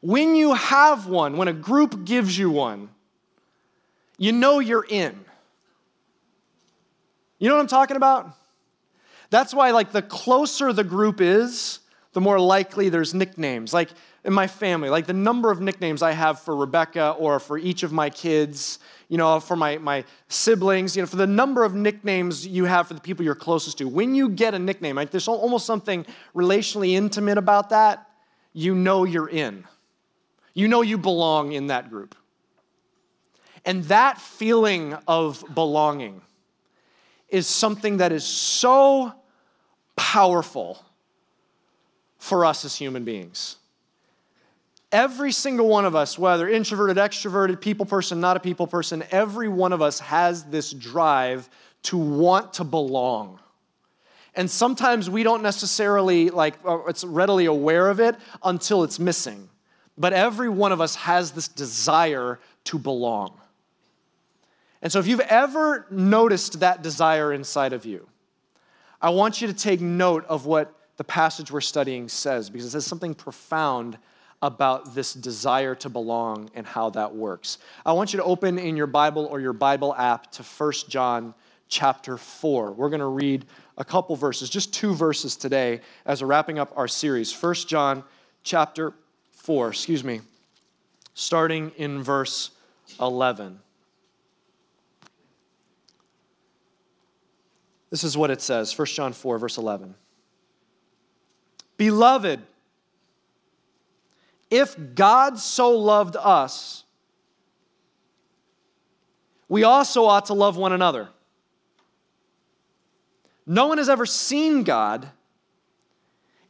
When 0.00 0.34
you 0.34 0.54
have 0.54 1.06
one, 1.06 1.36
when 1.36 1.46
a 1.46 1.52
group 1.52 2.04
gives 2.04 2.36
you 2.36 2.50
one, 2.50 2.88
you 4.18 4.32
know 4.32 4.58
you're 4.58 4.86
in. 4.88 5.18
You 7.38 7.48
know 7.48 7.56
what 7.56 7.62
I'm 7.62 7.66
talking 7.66 7.96
about? 7.96 8.30
That's 9.30 9.52
why, 9.52 9.70
like, 9.70 9.92
the 9.92 10.02
closer 10.02 10.72
the 10.72 10.84
group 10.84 11.20
is, 11.20 11.80
the 12.12 12.20
more 12.20 12.38
likely 12.38 12.88
there's 12.88 13.14
nicknames. 13.14 13.72
Like 13.72 13.90
in 14.24 14.32
my 14.32 14.46
family, 14.46 14.88
like 14.88 15.06
the 15.06 15.12
number 15.12 15.50
of 15.50 15.60
nicknames 15.60 16.02
I 16.02 16.12
have 16.12 16.40
for 16.40 16.54
Rebecca 16.54 17.10
or 17.18 17.40
for 17.40 17.58
each 17.58 17.82
of 17.82 17.92
my 17.92 18.10
kids, 18.10 18.78
you 19.08 19.18
know, 19.18 19.40
for 19.40 19.56
my, 19.56 19.78
my 19.78 20.04
siblings, 20.28 20.94
you 20.94 21.02
know, 21.02 21.06
for 21.06 21.16
the 21.16 21.26
number 21.26 21.64
of 21.64 21.74
nicknames 21.74 22.46
you 22.46 22.64
have 22.66 22.88
for 22.88 22.94
the 22.94 23.00
people 23.00 23.24
you're 23.24 23.34
closest 23.34 23.78
to. 23.78 23.88
When 23.88 24.14
you 24.14 24.28
get 24.28 24.54
a 24.54 24.58
nickname, 24.58 24.96
like 24.96 25.10
there's 25.10 25.28
almost 25.28 25.66
something 25.66 26.06
relationally 26.34 26.92
intimate 26.92 27.38
about 27.38 27.70
that, 27.70 28.08
you 28.52 28.74
know 28.74 29.04
you're 29.04 29.28
in. 29.28 29.64
You 30.54 30.68
know 30.68 30.82
you 30.82 30.98
belong 30.98 31.52
in 31.52 31.68
that 31.68 31.88
group. 31.88 32.14
And 33.64 33.84
that 33.84 34.20
feeling 34.20 34.94
of 35.06 35.44
belonging 35.54 36.20
is 37.28 37.46
something 37.46 37.98
that 37.98 38.12
is 38.12 38.24
so 38.24 39.12
powerful 39.96 40.84
for 42.18 42.44
us 42.44 42.64
as 42.64 42.76
human 42.76 43.04
beings. 43.04 43.56
Every 44.90 45.32
single 45.32 45.68
one 45.68 45.86
of 45.86 45.96
us, 45.96 46.18
whether 46.18 46.48
introverted, 46.48 46.98
extroverted, 46.98 47.60
people 47.60 47.86
person, 47.86 48.20
not 48.20 48.36
a 48.36 48.40
people 48.40 48.66
person, 48.66 49.02
every 49.10 49.48
one 49.48 49.72
of 49.72 49.80
us 49.80 50.00
has 50.00 50.44
this 50.44 50.70
drive 50.70 51.48
to 51.84 51.96
want 51.96 52.54
to 52.54 52.64
belong. 52.64 53.38
And 54.34 54.50
sometimes 54.50 55.10
we 55.10 55.22
don't 55.22 55.42
necessarily 55.42 56.30
like 56.30 56.54
uh, 56.66 56.84
it's 56.86 57.04
readily 57.04 57.46
aware 57.46 57.88
of 57.88 58.00
it 58.00 58.16
until 58.42 58.84
it's 58.84 58.98
missing. 58.98 59.48
But 59.96 60.12
every 60.12 60.48
one 60.48 60.72
of 60.72 60.80
us 60.80 60.94
has 60.96 61.32
this 61.32 61.48
desire 61.48 62.38
to 62.64 62.78
belong. 62.78 63.38
And 64.82 64.90
so, 64.90 64.98
if 64.98 65.06
you've 65.06 65.20
ever 65.20 65.86
noticed 65.90 66.60
that 66.60 66.82
desire 66.82 67.32
inside 67.32 67.72
of 67.72 67.86
you, 67.86 68.08
I 69.00 69.10
want 69.10 69.40
you 69.40 69.46
to 69.46 69.54
take 69.54 69.80
note 69.80 70.26
of 70.26 70.44
what 70.44 70.74
the 70.96 71.04
passage 71.04 71.50
we're 71.50 71.60
studying 71.60 72.08
says, 72.08 72.50
because 72.50 72.66
it 72.66 72.70
says 72.70 72.86
something 72.86 73.14
profound 73.14 73.96
about 74.42 74.94
this 74.94 75.14
desire 75.14 75.76
to 75.76 75.88
belong 75.88 76.50
and 76.54 76.66
how 76.66 76.90
that 76.90 77.14
works. 77.14 77.58
I 77.86 77.92
want 77.92 78.12
you 78.12 78.18
to 78.18 78.24
open 78.24 78.58
in 78.58 78.76
your 78.76 78.88
Bible 78.88 79.26
or 79.26 79.40
your 79.40 79.52
Bible 79.52 79.94
app 79.94 80.32
to 80.32 80.42
1 80.42 80.72
John 80.88 81.32
chapter 81.68 82.18
4. 82.18 82.72
We're 82.72 82.88
going 82.88 83.00
to 83.00 83.06
read 83.06 83.46
a 83.78 83.84
couple 83.84 84.16
verses, 84.16 84.50
just 84.50 84.74
two 84.74 84.94
verses 84.94 85.36
today 85.36 85.80
as 86.04 86.20
we're 86.20 86.28
wrapping 86.28 86.58
up 86.58 86.72
our 86.76 86.88
series. 86.88 87.32
1 87.32 87.54
John 87.66 88.02
chapter 88.42 88.92
4, 89.30 89.68
excuse 89.68 90.02
me, 90.02 90.20
starting 91.14 91.70
in 91.76 92.02
verse 92.02 92.50
11. 93.00 93.60
This 97.92 98.04
is 98.04 98.16
what 98.16 98.30
it 98.30 98.40
says 98.40 98.76
1 98.76 98.86
John 98.86 99.12
4, 99.12 99.38
verse 99.38 99.58
11. 99.58 99.94
Beloved, 101.76 102.40
if 104.50 104.74
God 104.94 105.38
so 105.38 105.72
loved 105.78 106.16
us, 106.16 106.84
we 109.46 109.62
also 109.62 110.06
ought 110.06 110.24
to 110.26 110.32
love 110.32 110.56
one 110.56 110.72
another. 110.72 111.10
No 113.44 113.66
one 113.66 113.76
has 113.76 113.90
ever 113.90 114.06
seen 114.06 114.62
God. 114.62 115.10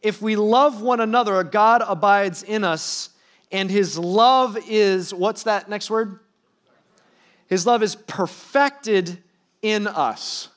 If 0.01 0.23
we 0.23 0.37
love 0.37 0.81
one 0.81 1.01
another, 1.01 1.43
God 1.43 1.83
abides 1.85 2.45
in 2.45 2.63
us, 2.63 3.11
and 3.51 3.69
his 3.69 3.99
love 3.99 4.57
is 4.69 5.13
what's 5.13 5.43
that 5.43 5.69
next 5.69 5.91
word? 5.91 6.21
His 7.49 7.67
love 7.67 7.83
is 7.83 7.97
perfected 7.97 9.21
in 9.61 9.89
us. 9.89 10.49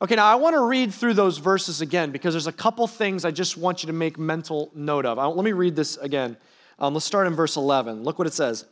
Okay, 0.00 0.14
now 0.14 0.26
I 0.26 0.36
want 0.36 0.54
to 0.54 0.62
read 0.62 0.94
through 0.94 1.14
those 1.14 1.38
verses 1.38 1.80
again 1.80 2.12
because 2.12 2.32
there's 2.32 2.46
a 2.46 2.52
couple 2.52 2.86
things 2.86 3.24
I 3.24 3.32
just 3.32 3.56
want 3.56 3.82
you 3.82 3.88
to 3.88 3.92
make 3.92 4.16
mental 4.16 4.70
note 4.74 5.04
of. 5.04 5.18
Let 5.36 5.44
me 5.44 5.52
read 5.52 5.74
this 5.74 5.96
again. 5.96 6.36
Um, 6.78 6.94
let's 6.94 7.04
start 7.04 7.26
in 7.26 7.34
verse 7.34 7.56
11. 7.56 8.04
Look 8.04 8.18
what 8.18 8.28
it 8.28 8.32
says 8.32 8.64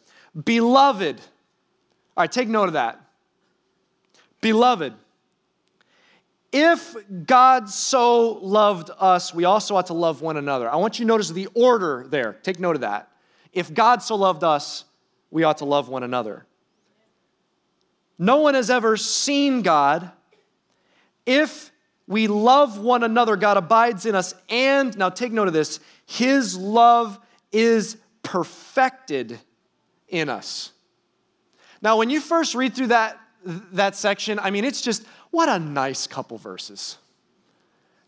Beloved. 0.44 1.20
All 2.16 2.22
right, 2.22 2.30
take 2.30 2.48
note 2.48 2.68
of 2.68 2.74
that. 2.74 3.00
Beloved. 4.40 4.94
If 6.52 6.94
God 7.26 7.68
so 7.68 8.34
loved 8.34 8.90
us, 8.98 9.34
we 9.34 9.44
also 9.44 9.74
ought 9.76 9.86
to 9.86 9.94
love 9.94 10.22
one 10.22 10.36
another. 10.36 10.70
I 10.70 10.76
want 10.76 10.98
you 10.98 11.04
to 11.04 11.08
notice 11.08 11.30
the 11.30 11.48
order 11.54 12.06
there. 12.08 12.34
Take 12.42 12.60
note 12.60 12.76
of 12.76 12.82
that. 12.82 13.10
If 13.52 13.74
God 13.74 14.00
so 14.00 14.14
loved 14.14 14.44
us, 14.44 14.84
we 15.30 15.42
ought 15.42 15.58
to 15.58 15.64
love 15.64 15.88
one 15.88 16.02
another. 16.02 16.46
No 18.18 18.38
one 18.38 18.54
has 18.54 18.70
ever 18.70 18.96
seen 18.96 19.62
God. 19.62 20.10
If 21.26 21.72
we 22.06 22.28
love 22.28 22.78
one 22.78 23.02
another, 23.02 23.36
God 23.36 23.56
abides 23.56 24.06
in 24.06 24.14
us. 24.14 24.34
And, 24.48 24.96
now 24.96 25.10
take 25.10 25.32
note 25.32 25.48
of 25.48 25.54
this, 25.54 25.80
his 26.06 26.56
love 26.56 27.18
is 27.52 27.96
perfected 28.22 29.38
in 30.08 30.28
us. 30.28 30.72
Now, 31.82 31.98
when 31.98 32.10
you 32.10 32.20
first 32.20 32.54
read 32.54 32.74
through 32.74 32.88
that, 32.88 33.18
that 33.44 33.96
section, 33.96 34.38
I 34.38 34.50
mean, 34.50 34.64
it's 34.64 34.80
just, 34.80 35.04
what 35.30 35.48
a 35.48 35.58
nice 35.58 36.06
couple 36.06 36.38
verses. 36.38 36.98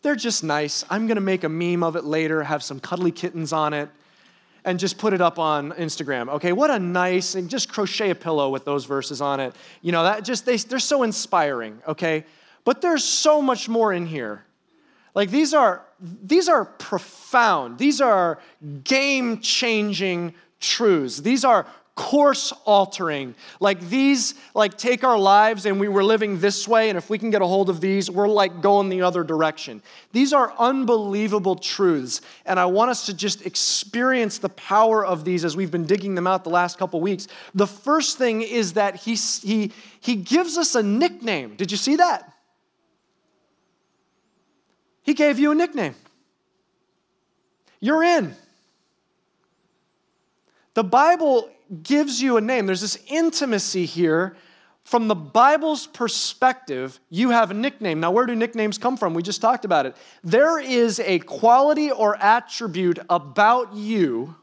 They're 0.01 0.15
just 0.15 0.43
nice. 0.43 0.85
I'm 0.89 1.07
going 1.07 1.15
to 1.15 1.21
make 1.21 1.43
a 1.43 1.49
meme 1.49 1.83
of 1.83 1.95
it 1.95 2.05
later, 2.05 2.43
have 2.43 2.63
some 2.63 2.79
cuddly 2.79 3.11
kittens 3.11 3.51
on 3.51 3.73
it, 3.73 3.89
and 4.65 4.79
just 4.79 4.97
put 4.97 5.13
it 5.13 5.21
up 5.21 5.39
on 5.39 5.71
Instagram. 5.73 6.29
Okay, 6.29 6.51
what 6.51 6.71
a 6.71 6.79
nice, 6.79 7.35
and 7.35 7.49
just 7.49 7.69
crochet 7.69 8.09
a 8.09 8.15
pillow 8.15 8.49
with 8.49 8.65
those 8.65 8.85
verses 8.85 9.21
on 9.21 9.39
it. 9.39 9.55
You 9.81 9.91
know, 9.91 10.03
that 10.03 10.23
just, 10.23 10.45
they, 10.45 10.57
they're 10.57 10.79
so 10.79 11.03
inspiring, 11.03 11.81
okay? 11.87 12.25
But 12.65 12.81
there's 12.81 13.03
so 13.03 13.41
much 13.41 13.69
more 13.69 13.93
in 13.93 14.05
here. 14.05 14.45
Like 15.15 15.31
these 15.31 15.53
are, 15.53 15.85
these 15.99 16.47
are 16.47 16.65
profound, 16.65 17.77
these 17.77 17.99
are 17.99 18.39
game 18.83 19.39
changing 19.39 20.33
truths. 20.59 21.19
These 21.19 21.43
are 21.43 21.65
course 21.99 22.53
altering. 22.63 23.35
Like 23.59 23.81
these, 23.89 24.35
like 24.55 24.77
take 24.77 25.03
our 25.03 25.17
lives 25.17 25.65
and 25.65 25.81
we 25.81 25.89
were 25.89 26.03
living 26.03 26.39
this 26.39 26.65
way, 26.65 26.87
and 26.87 26.97
if 26.97 27.09
we 27.09 27.17
can 27.17 27.29
get 27.29 27.41
a 27.41 27.45
hold 27.45 27.69
of 27.69 27.81
these, 27.81 28.09
we're 28.09 28.29
like 28.29 28.61
going 28.61 28.87
the 28.87 29.01
other 29.01 29.21
direction. 29.21 29.83
These 30.13 30.31
are 30.31 30.53
unbelievable 30.57 31.57
truths, 31.57 32.21
and 32.45 32.57
I 32.57 32.67
want 32.67 32.89
us 32.89 33.05
to 33.07 33.13
just 33.13 33.45
experience 33.45 34.37
the 34.37 34.47
power 34.47 35.05
of 35.05 35.25
these 35.25 35.43
as 35.43 35.57
we've 35.57 35.71
been 35.71 35.85
digging 35.85 36.15
them 36.15 36.25
out 36.25 36.45
the 36.45 36.49
last 36.49 36.77
couple 36.77 37.01
weeks. 37.01 37.27
The 37.53 37.67
first 37.67 38.17
thing 38.17 38.43
is 38.43 38.73
that 38.73 38.95
he, 38.95 39.15
he, 39.15 39.73
he 39.99 40.15
gives 40.15 40.57
us 40.57 40.75
a 40.75 40.83
nickname. 40.83 41.55
Did 41.55 41.69
you 41.69 41.77
see 41.77 41.97
that? 41.97 42.33
He 45.09 45.15
gave 45.15 45.39
you 45.39 45.49
a 45.49 45.55
nickname. 45.55 45.95
You're 47.79 48.03
in. 48.03 48.35
The 50.75 50.83
Bible 50.83 51.49
gives 51.81 52.21
you 52.21 52.37
a 52.37 52.41
name. 52.41 52.67
There's 52.67 52.81
this 52.81 52.99
intimacy 53.07 53.87
here. 53.87 54.37
From 54.83 55.07
the 55.07 55.15
Bible's 55.15 55.87
perspective, 55.87 56.99
you 57.09 57.31
have 57.31 57.49
a 57.49 57.55
nickname. 57.55 57.99
Now, 57.99 58.11
where 58.11 58.27
do 58.27 58.35
nicknames 58.35 58.77
come 58.77 58.97
from? 58.97 59.15
We 59.15 59.23
just 59.23 59.41
talked 59.41 59.65
about 59.65 59.87
it. 59.87 59.95
There 60.23 60.59
is 60.59 60.99
a 60.99 61.17
quality 61.17 61.89
or 61.89 62.15
attribute 62.17 62.99
about 63.09 63.73
you 63.73 64.35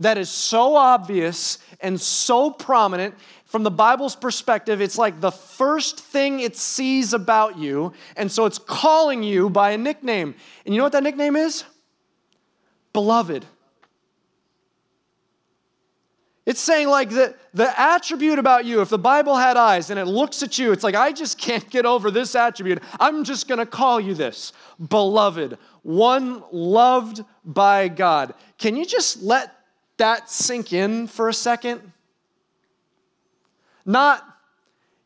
that 0.00 0.18
is 0.18 0.28
so 0.28 0.76
obvious 0.76 1.58
and 1.80 2.00
so 2.00 2.50
prominent. 2.50 3.14
From 3.44 3.62
the 3.62 3.70
Bible's 3.70 4.16
perspective, 4.16 4.80
it's 4.80 4.98
like 4.98 5.20
the 5.20 5.30
first 5.30 6.00
thing 6.00 6.40
it 6.40 6.56
sees 6.56 7.12
about 7.12 7.56
you, 7.56 7.92
and 8.16 8.30
so 8.30 8.46
it's 8.46 8.58
calling 8.58 9.22
you 9.22 9.48
by 9.48 9.70
a 9.70 9.78
nickname. 9.78 10.34
And 10.64 10.74
you 10.74 10.78
know 10.78 10.84
what 10.84 10.92
that 10.92 11.04
nickname 11.04 11.36
is? 11.36 11.64
Beloved. 12.92 13.44
It's 16.46 16.60
saying, 16.60 16.88
like, 16.88 17.08
the, 17.08 17.34
the 17.54 17.80
attribute 17.80 18.38
about 18.38 18.66
you, 18.66 18.82
if 18.82 18.90
the 18.90 18.98
Bible 18.98 19.34
had 19.34 19.56
eyes 19.56 19.88
and 19.88 19.98
it 19.98 20.04
looks 20.04 20.42
at 20.42 20.58
you, 20.58 20.72
it's 20.72 20.84
like, 20.84 20.94
I 20.94 21.10
just 21.10 21.38
can't 21.38 21.68
get 21.70 21.86
over 21.86 22.10
this 22.10 22.34
attribute. 22.34 22.82
I'm 23.00 23.24
just 23.24 23.48
to 23.48 23.66
call 23.66 23.98
you 23.98 24.14
this 24.14 24.52
beloved, 24.88 25.56
one 25.82 26.42
loved 26.52 27.24
by 27.44 27.88
God. 27.88 28.34
Can 28.58 28.76
you 28.76 28.84
just 28.84 29.22
let 29.22 29.54
that 29.96 30.30
sink 30.30 30.72
in 30.72 31.06
for 31.06 31.28
a 31.28 31.34
second? 31.34 31.92
Not, 33.86 34.24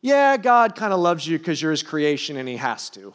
yeah, 0.01 0.37
God 0.37 0.75
kind 0.75 0.93
of 0.93 0.99
loves 0.99 1.27
you 1.27 1.37
because 1.37 1.61
you're 1.61 1.71
his 1.71 1.83
creation 1.83 2.37
and 2.37 2.47
he 2.47 2.55
has 2.55 2.89
to. 2.91 3.13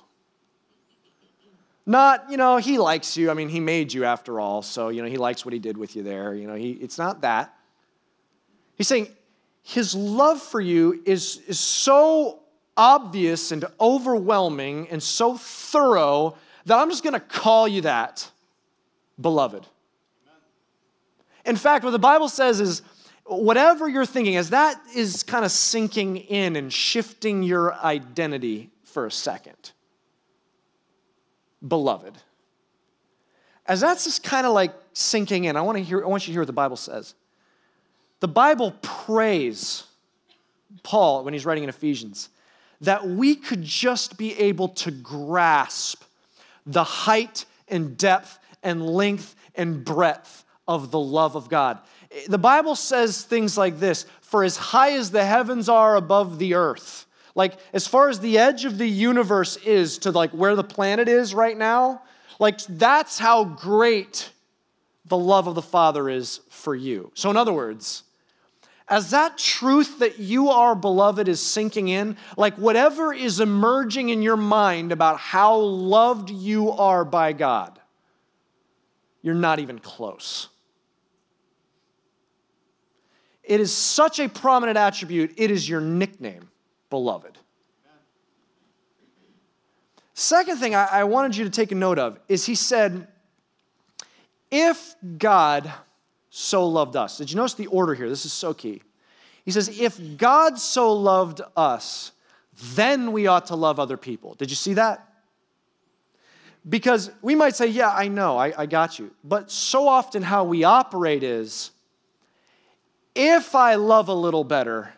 Not, 1.87 2.31
you 2.31 2.37
know, 2.37 2.57
he 2.57 2.79
likes 2.79 3.17
you. 3.17 3.31
I 3.31 3.35
mean, 3.35 3.49
he 3.49 3.61
made 3.61 3.93
you 3.93 4.05
after 4.05 4.41
all, 4.41 4.63
so, 4.63 4.89
you 4.89 5.03
know, 5.03 5.09
he 5.09 5.19
likes 5.19 5.45
what 5.45 5.53
he 5.53 5.59
did 5.59 5.77
with 5.77 5.97
you 5.97 6.03
there. 6.03 6.35
You 6.35 6.47
know, 6.47 6.55
he, 6.55 6.73
it's 6.73 6.97
not 6.97 7.21
that. 7.23 7.55
He's 8.77 8.89
saying 8.89 9.09
his 9.63 9.95
love 9.95 10.41
for 10.41 10.61
you 10.61 11.03
is, 11.05 11.41
is 11.47 11.61
so 11.61 12.41
obvious 12.77 13.53
and 13.53 13.65
overwhelming 13.81 14.89
and 14.91 15.03
so 15.03 15.37
thorough 15.37 16.37
that 16.67 16.79
I'm 16.79 16.91
just 16.91 17.03
going 17.03 17.15
to 17.15 17.21
call 17.21 17.69
you 17.69 17.83
that, 17.83 18.31
beloved. 19.21 19.67
In 21.45 21.57
fact, 21.57 21.85
what 21.85 21.91
the 21.91 21.99
Bible 21.99 22.29
says 22.29 22.61
is 22.61 22.83
whatever 23.25 23.89
you're 23.89 24.07
thinking, 24.07 24.37
as 24.37 24.51
that 24.51 24.81
is 24.95 25.23
kind 25.23 25.45
of 25.45 25.51
sinking 25.51 26.17
in 26.17 26.57
and 26.57 26.73
shifting 26.73 27.43
your 27.43 27.75
identity 27.75 28.71
for 28.85 29.07
a 29.07 29.11
second, 29.11 29.73
beloved. 31.67 32.15
As 33.67 33.81
that's 33.81 34.05
just 34.05 34.23
kind 34.23 34.47
of 34.47 34.53
like 34.53 34.75
sinking 34.93 35.45
in, 35.45 35.57
I 35.57 35.63
want 35.63 35.79
to 35.79 35.85
hear, 35.85 36.05
I 36.05 36.07
want 36.07 36.25
you 36.25 36.27
to 36.27 36.33
hear 36.33 36.43
what 36.43 36.47
the 36.47 36.53
Bible 36.53 36.77
says. 36.77 37.15
The 38.21 38.29
Bible 38.29 38.75
prays 38.83 39.85
Paul 40.83 41.25
when 41.25 41.35
he's 41.35 41.47
writing 41.47 41.65
in 41.65 41.69
Ephesians 41.69 42.29
that 42.81 43.07
we 43.07 43.35
could 43.35 43.63
just 43.63 44.19
be 44.19 44.39
able 44.39 44.69
to 44.69 44.91
grasp 44.91 46.03
the 46.67 46.85
height 46.85 47.45
and 47.69 47.97
depth 47.97 48.39
and 48.63 48.87
length 48.87 49.35
and 49.55 49.85
breadth 49.85 50.44
of 50.67 50.91
the 50.91 50.99
love 50.99 51.37
of 51.37 51.49
God. 51.49 51.79
The 52.29 52.39
Bible 52.39 52.77
says 52.77 53.23
things 53.23 53.59
like 53.59 53.79
this 53.79 54.07
For 54.21 54.45
as 54.45 54.57
high 54.57 54.93
as 54.93 55.11
the 55.11 55.25
heavens 55.25 55.69
are 55.69 55.97
above 55.97 56.39
the 56.39 56.55
earth, 56.55 57.07
like 57.35 57.59
as 57.73 57.87
far 57.87 58.09
as 58.09 58.21
the 58.21 58.39
edge 58.39 58.65
of 58.65 58.79
the 58.79 58.89
universe 58.89 59.57
is 59.59 59.99
to 59.99 60.11
like 60.11 60.31
where 60.31 60.57
the 60.57 60.65
planet 60.65 61.09
is 61.09 61.35
right 61.35 61.57
now, 61.57 62.03
like 62.39 62.61
that's 62.69 63.19
how 63.19 63.45
great 63.45 64.31
the 65.07 65.19
love 65.19 65.47
of 65.47 65.55
the 65.55 65.63
Father 65.63 66.09
is 66.09 66.41
for 66.49 66.75
you. 66.75 67.11
So, 67.15 67.31
in 67.31 67.37
other 67.37 67.53
words, 67.53 68.05
as 68.89 69.11
that 69.11 69.39
truth 69.39 69.99
that 70.01 70.19
you 70.19 70.51
are 70.51 70.75
beloved 70.75 71.27
is 71.27 71.41
sinking 71.41 71.89
in, 71.89 72.17
like 72.37 72.55
whatever 72.57 73.13
is 73.13 73.41
emerging 73.41 74.11
in 74.11 74.23
your 74.23 74.37
mind 74.37 74.93
about 74.93 75.19
how 75.19 75.57
loved 75.57 76.31
you 76.31 76.71
are 76.71 77.05
by 77.05 77.33
God, 77.33 77.81
you're 79.23 79.35
not 79.35 79.59
even 79.59 79.79
close. 79.79 80.49
It 83.45 83.61
is 83.61 83.75
such 83.75 84.19
a 84.19 84.29
prominent 84.29 84.79
attribute, 84.79 85.35
it 85.37 85.51
is 85.51 85.69
your 85.69 85.81
nickname, 85.81 86.49
beloved. 86.91 87.39
Second 90.15 90.59
thing 90.59 90.75
I, 90.75 90.87
I 90.87 91.05
wanted 91.05 91.37
you 91.37 91.45
to 91.45 91.51
take 91.51 91.73
a 91.73 91.75
note 91.75 91.99
of 91.99 92.19
is 92.29 92.47
he 92.47 92.55
said, 92.55 93.09
if 94.51 94.95
God 95.19 95.73
so 96.37 96.67
loved 96.67 96.97
us. 96.97 97.19
Did 97.19 97.31
you 97.31 97.37
notice 97.37 97.55
the 97.55 97.69
order 97.69 97.95
here? 97.95 98.09
This 98.09 98.27
is 98.27 98.33
so 98.33 98.53
key. 98.53 98.83
He 99.45 99.53
says, 99.53 99.81
if 99.81 100.17
God 100.17 100.59
so 100.59 100.93
loved 100.93 101.41
us, 101.57 102.11
then 102.75 103.13
we 103.13 103.29
ought 103.29 103.47
to 103.47 103.55
love 103.55 103.79
other 103.79 103.97
people. 103.97 104.35
Did 104.35 104.51
you 104.51 104.57
see 104.57 104.75
that? 104.75 105.07
Because 106.69 107.13
we 107.23 107.37
might 107.37 107.55
say, 107.55 107.69
yeah, 107.69 107.91
I 107.91 108.09
know, 108.09 108.37
I, 108.37 108.63
I 108.63 108.67
got 108.67 108.99
you. 108.99 109.13
But 109.23 109.49
so 109.49 109.87
often 109.87 110.23
how 110.23 110.43
we 110.43 110.65
operate 110.65 111.23
is 111.23 111.71
if 113.15 113.55
I 113.55 113.75
love 113.77 114.09
a 114.09 114.15
little 114.15 114.45
better, 114.45 114.93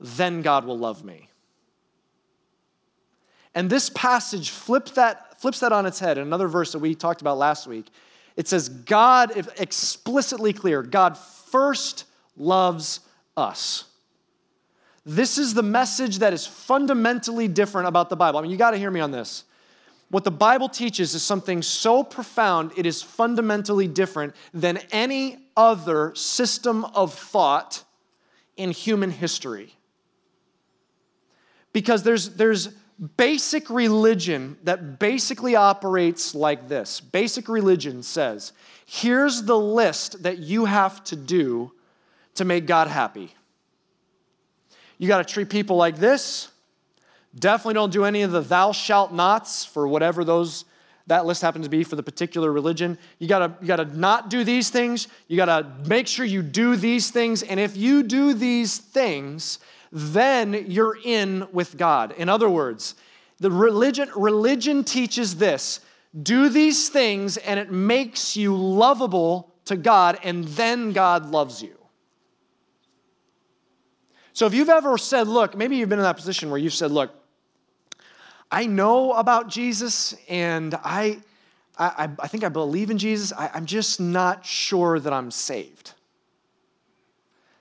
then 0.00 0.42
God 0.42 0.64
will 0.64 0.78
love 0.78 1.04
me. 1.04 1.28
And 3.54 3.68
this 3.68 3.90
passage 3.90 4.50
flips 4.50 4.92
that, 4.92 5.40
flips 5.40 5.60
that 5.60 5.72
on 5.72 5.86
its 5.86 5.98
head. 5.98 6.18
Another 6.18 6.48
verse 6.48 6.72
that 6.72 6.78
we 6.78 6.94
talked 6.94 7.20
about 7.20 7.38
last 7.38 7.66
week 7.66 7.86
it 8.36 8.48
says, 8.48 8.68
God, 8.68 9.32
explicitly 9.58 10.52
clear, 10.52 10.82
God 10.82 11.18
first 11.18 12.04
loves 12.36 13.00
us. 13.36 13.84
This 15.04 15.36
is 15.36 15.52
the 15.54 15.62
message 15.62 16.20
that 16.20 16.32
is 16.32 16.46
fundamentally 16.46 17.48
different 17.48 17.88
about 17.88 18.08
the 18.08 18.16
Bible. 18.16 18.38
I 18.38 18.42
mean, 18.42 18.50
you 18.50 18.56
got 18.56 18.70
to 18.70 18.78
hear 18.78 18.90
me 18.90 19.00
on 19.00 19.10
this. 19.10 19.44
What 20.12 20.24
the 20.24 20.30
Bible 20.30 20.68
teaches 20.68 21.14
is 21.14 21.22
something 21.22 21.62
so 21.62 22.04
profound, 22.04 22.72
it 22.76 22.84
is 22.84 23.02
fundamentally 23.02 23.88
different 23.88 24.36
than 24.52 24.76
any 24.92 25.38
other 25.56 26.14
system 26.14 26.84
of 26.84 27.14
thought 27.14 27.82
in 28.58 28.72
human 28.72 29.10
history. 29.10 29.74
Because 31.72 32.02
there's, 32.02 32.34
there's 32.34 32.68
basic 33.16 33.70
religion 33.70 34.58
that 34.64 34.98
basically 34.98 35.56
operates 35.56 36.34
like 36.34 36.68
this. 36.68 37.00
Basic 37.00 37.48
religion 37.48 38.02
says, 38.02 38.52
here's 38.84 39.44
the 39.44 39.58
list 39.58 40.24
that 40.24 40.36
you 40.36 40.66
have 40.66 41.02
to 41.04 41.16
do 41.16 41.72
to 42.34 42.44
make 42.44 42.66
God 42.66 42.88
happy. 42.88 43.34
You 44.98 45.08
got 45.08 45.26
to 45.26 45.32
treat 45.32 45.48
people 45.48 45.76
like 45.76 45.96
this. 45.96 46.51
Definitely 47.38 47.74
don't 47.74 47.92
do 47.92 48.04
any 48.04 48.22
of 48.22 48.32
the 48.32 48.40
thou 48.40 48.72
shalt 48.72 49.12
nots 49.12 49.64
for 49.64 49.88
whatever 49.88 50.24
those 50.24 50.64
that 51.08 51.26
list 51.26 51.42
happens 51.42 51.66
to 51.66 51.70
be 51.70 51.82
for 51.82 51.96
the 51.96 52.02
particular 52.02 52.52
religion. 52.52 52.96
You 53.18 53.26
gotta, 53.26 53.54
you 53.60 53.66
gotta 53.66 53.84
not 53.84 54.30
do 54.30 54.44
these 54.44 54.70
things. 54.70 55.08
You 55.26 55.36
gotta 55.36 55.66
make 55.86 56.06
sure 56.06 56.24
you 56.24 56.42
do 56.42 56.76
these 56.76 57.10
things. 57.10 57.42
And 57.42 57.58
if 57.58 57.76
you 57.76 58.02
do 58.02 58.34
these 58.34 58.78
things, 58.78 59.58
then 59.90 60.66
you're 60.68 60.96
in 61.04 61.48
with 61.52 61.76
God. 61.76 62.12
In 62.12 62.28
other 62.28 62.48
words, 62.48 62.94
the 63.40 63.50
religion, 63.50 64.08
religion 64.14 64.84
teaches 64.84 65.36
this 65.36 65.80
do 66.22 66.50
these 66.50 66.90
things, 66.90 67.38
and 67.38 67.58
it 67.58 67.72
makes 67.72 68.36
you 68.36 68.54
lovable 68.54 69.54
to 69.64 69.76
God, 69.76 70.18
and 70.22 70.44
then 70.44 70.92
God 70.92 71.30
loves 71.30 71.62
you. 71.62 71.78
So 74.34 74.46
if 74.46 74.52
you've 74.52 74.68
ever 74.68 74.98
said, 74.98 75.26
look, 75.26 75.56
maybe 75.56 75.76
you've 75.76 75.88
been 75.88 75.98
in 75.98 76.04
that 76.04 76.16
position 76.16 76.50
where 76.50 76.58
you've 76.58 76.74
said, 76.74 76.90
look, 76.90 77.14
I 78.52 78.66
know 78.66 79.14
about 79.14 79.48
Jesus 79.48 80.14
and 80.28 80.74
I, 80.84 81.20
I, 81.78 82.10
I 82.18 82.28
think 82.28 82.44
I 82.44 82.50
believe 82.50 82.90
in 82.90 82.98
Jesus. 82.98 83.32
I, 83.32 83.50
am 83.54 83.64
just 83.64 83.98
not 83.98 84.44
sure 84.44 85.00
that 85.00 85.10
I'm 85.10 85.30
saved. 85.30 85.94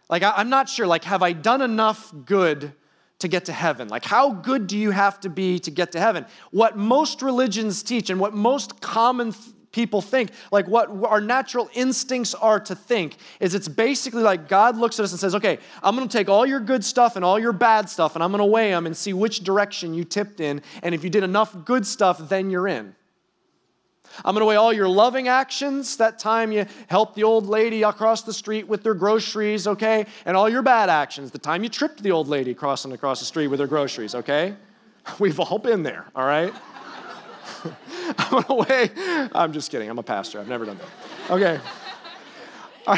Like, 0.09 0.21
I, 0.21 0.33
I'm 0.35 0.49
not 0.49 0.67
sure, 0.67 0.85
like, 0.85 1.05
have 1.05 1.23
I 1.23 1.31
done 1.31 1.61
enough 1.61 2.13
good 2.25 2.73
to 3.19 3.27
get 3.29 3.45
to 3.45 3.53
heaven? 3.53 3.87
Like, 3.87 4.03
how 4.03 4.31
good 4.31 4.67
do 4.67 4.77
you 4.77 4.91
have 4.91 5.21
to 5.21 5.29
be 5.29 5.59
to 5.59 5.71
get 5.71 5.93
to 5.93 5.99
heaven? 5.99 6.25
What 6.51 6.77
most 6.77 7.21
religions 7.21 7.83
teach 7.83 8.09
and 8.09 8.19
what 8.19 8.33
most 8.33 8.81
common 8.81 9.31
th- 9.31 9.55
people 9.71 10.01
think, 10.01 10.31
like 10.51 10.67
what 10.67 10.89
our 11.05 11.21
natural 11.21 11.69
instincts 11.73 12.33
are 12.33 12.59
to 12.59 12.75
think, 12.75 13.17
is 13.39 13.55
it's 13.55 13.67
basically 13.67 14.23
like 14.23 14.47
God 14.47 14.77
looks 14.77 14.99
at 14.99 15.03
us 15.03 15.11
and 15.11 15.19
says, 15.19 15.35
okay, 15.35 15.59
I'm 15.81 15.95
gonna 15.95 16.07
take 16.07 16.29
all 16.29 16.45
your 16.45 16.59
good 16.59 16.83
stuff 16.83 17.15
and 17.15 17.25
all 17.25 17.39
your 17.39 17.53
bad 17.53 17.89
stuff 17.89 18.15
and 18.15 18.23
I'm 18.23 18.31
gonna 18.31 18.45
weigh 18.45 18.71
them 18.71 18.85
and 18.85 18.95
see 18.95 19.13
which 19.13 19.43
direction 19.43 19.93
you 19.93 20.03
tipped 20.03 20.39
in. 20.39 20.61
And 20.83 20.95
if 20.95 21.03
you 21.03 21.09
did 21.09 21.23
enough 21.23 21.55
good 21.65 21.85
stuff, 21.85 22.17
then 22.29 22.49
you're 22.49 22.67
in. 22.67 22.95
I'm 24.25 24.33
going 24.33 24.41
to 24.41 24.45
weigh 24.45 24.55
all 24.55 24.73
your 24.73 24.87
loving 24.87 25.27
actions, 25.27 25.97
that 25.97 26.19
time 26.19 26.51
you 26.51 26.65
helped 26.87 27.15
the 27.15 27.23
old 27.23 27.47
lady 27.47 27.83
across 27.83 28.23
the 28.23 28.33
street 28.33 28.67
with 28.67 28.83
their 28.83 28.93
groceries, 28.93 29.67
okay? 29.67 30.05
And 30.25 30.35
all 30.35 30.49
your 30.49 30.61
bad 30.61 30.89
actions, 30.89 31.31
the 31.31 31.37
time 31.37 31.63
you 31.63 31.69
tripped 31.69 32.03
the 32.03 32.11
old 32.11 32.27
lady 32.27 32.53
crossing 32.53 32.91
across 32.91 33.19
the 33.19 33.25
street 33.25 33.47
with 33.47 33.59
her 33.59 33.67
groceries, 33.67 34.15
okay? 34.15 34.55
We've 35.19 35.39
all 35.39 35.59
been 35.59 35.83
there, 35.83 36.07
all 36.15 36.25
right? 36.25 36.53
I'm 38.17 38.57
weigh. 38.57 38.89
I'm 39.33 39.53
just 39.53 39.71
kidding. 39.71 39.89
I'm 39.89 39.99
a 39.99 40.03
pastor. 40.03 40.39
I've 40.39 40.47
never 40.47 40.65
done 40.65 40.77
that. 40.77 41.31
Okay. 41.31 41.59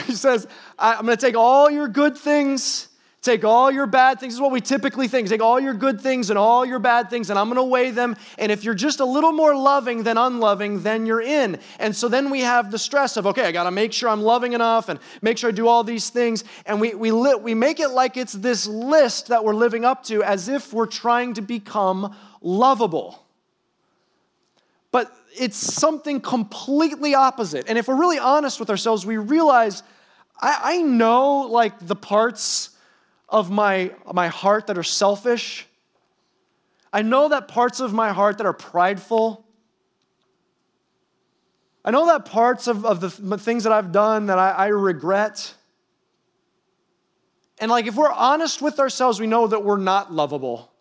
he 0.05 0.13
says, 0.13 0.47
I'm 0.77 1.05
gonna 1.05 1.17
take 1.17 1.35
all 1.35 1.69
your 1.69 1.87
good 1.87 2.17
things, 2.17 2.87
take 3.21 3.43
all 3.43 3.71
your 3.71 3.85
bad 3.85 4.19
things. 4.19 4.33
This 4.33 4.37
is 4.37 4.41
what 4.41 4.51
we 4.51 4.61
typically 4.61 5.07
think. 5.07 5.27
Take 5.27 5.41
all 5.41 5.59
your 5.59 5.73
good 5.73 5.99
things 5.99 6.29
and 6.29 6.39
all 6.39 6.65
your 6.65 6.79
bad 6.79 7.09
things, 7.09 7.29
and 7.29 7.37
I'm 7.37 7.47
gonna 7.49 7.63
weigh 7.63 7.91
them. 7.91 8.15
And 8.37 8.51
if 8.51 8.63
you're 8.63 8.73
just 8.73 8.99
a 8.99 9.05
little 9.05 9.31
more 9.31 9.55
loving 9.55 10.03
than 10.03 10.17
unloving, 10.17 10.83
then 10.83 11.05
you're 11.05 11.21
in. 11.21 11.59
And 11.79 11.95
so 11.95 12.07
then 12.07 12.29
we 12.29 12.41
have 12.41 12.71
the 12.71 12.79
stress 12.79 13.17
of, 13.17 13.27
okay, 13.27 13.45
I 13.45 13.51
gotta 13.51 13.71
make 13.71 13.93
sure 13.93 14.09
I'm 14.09 14.21
loving 14.21 14.53
enough 14.53 14.89
and 14.89 14.99
make 15.21 15.37
sure 15.37 15.49
I 15.49 15.53
do 15.53 15.67
all 15.67 15.83
these 15.83 16.09
things. 16.09 16.43
And 16.65 16.79
we, 16.79 16.95
we, 16.95 17.11
li- 17.11 17.35
we 17.35 17.53
make 17.53 17.79
it 17.79 17.89
like 17.89 18.17
it's 18.17 18.33
this 18.33 18.67
list 18.67 19.27
that 19.27 19.43
we're 19.43 19.55
living 19.55 19.85
up 19.85 20.03
to 20.05 20.23
as 20.23 20.47
if 20.47 20.73
we're 20.73 20.85
trying 20.85 21.33
to 21.35 21.41
become 21.41 22.15
lovable 22.41 23.22
but 24.93 25.11
it's 25.35 25.57
something 25.57 26.21
completely 26.21 27.15
opposite. 27.15 27.65
And 27.67 27.79
if 27.79 27.87
we're 27.87 27.99
really 27.99 28.19
honest 28.19 28.59
with 28.59 28.69
ourselves, 28.69 29.07
we 29.07 29.17
realize 29.17 29.81
I, 30.39 30.59
I 30.63 30.81
know 30.83 31.39
like 31.41 31.85
the 31.85 31.95
parts 31.95 32.69
of 33.27 33.49
my, 33.49 33.91
my 34.13 34.27
heart 34.27 34.67
that 34.67 34.77
are 34.77 34.83
selfish. 34.83 35.65
I 36.93 37.01
know 37.01 37.29
that 37.29 37.47
parts 37.47 37.79
of 37.79 37.91
my 37.91 38.13
heart 38.13 38.37
that 38.37 38.45
are 38.45 38.53
prideful. 38.53 39.43
I 41.83 41.89
know 41.89 42.05
that 42.05 42.25
parts 42.25 42.67
of, 42.67 42.85
of 42.85 43.01
the 43.01 43.37
things 43.39 43.63
that 43.63 43.73
I've 43.73 43.91
done 43.91 44.27
that 44.27 44.37
I, 44.37 44.51
I 44.51 44.67
regret. 44.67 45.55
And 47.57 47.71
like 47.71 47.87
if 47.87 47.95
we're 47.95 48.11
honest 48.11 48.61
with 48.61 48.79
ourselves, 48.79 49.19
we 49.19 49.25
know 49.25 49.47
that 49.47 49.63
we're 49.63 49.77
not 49.77 50.13
lovable. 50.13 50.71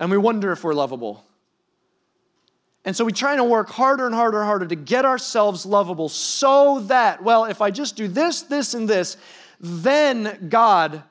And 0.00 0.10
we 0.10 0.18
wonder 0.18 0.50
if 0.50 0.64
we're 0.64 0.74
lovable. 0.74 1.24
And 2.84 2.96
so 2.96 3.04
we 3.04 3.12
try 3.12 3.36
to 3.36 3.44
work 3.44 3.68
harder 3.68 4.06
and 4.06 4.14
harder 4.14 4.38
and 4.38 4.46
harder 4.46 4.66
to 4.66 4.74
get 4.74 5.04
ourselves 5.04 5.64
lovable 5.64 6.08
so 6.08 6.80
that, 6.80 7.22
well, 7.22 7.44
if 7.44 7.60
I 7.60 7.70
just 7.70 7.94
do 7.96 8.08
this, 8.08 8.42
this, 8.42 8.74
and 8.74 8.88
this, 8.88 9.16
then 9.60 10.48
God 10.48 11.02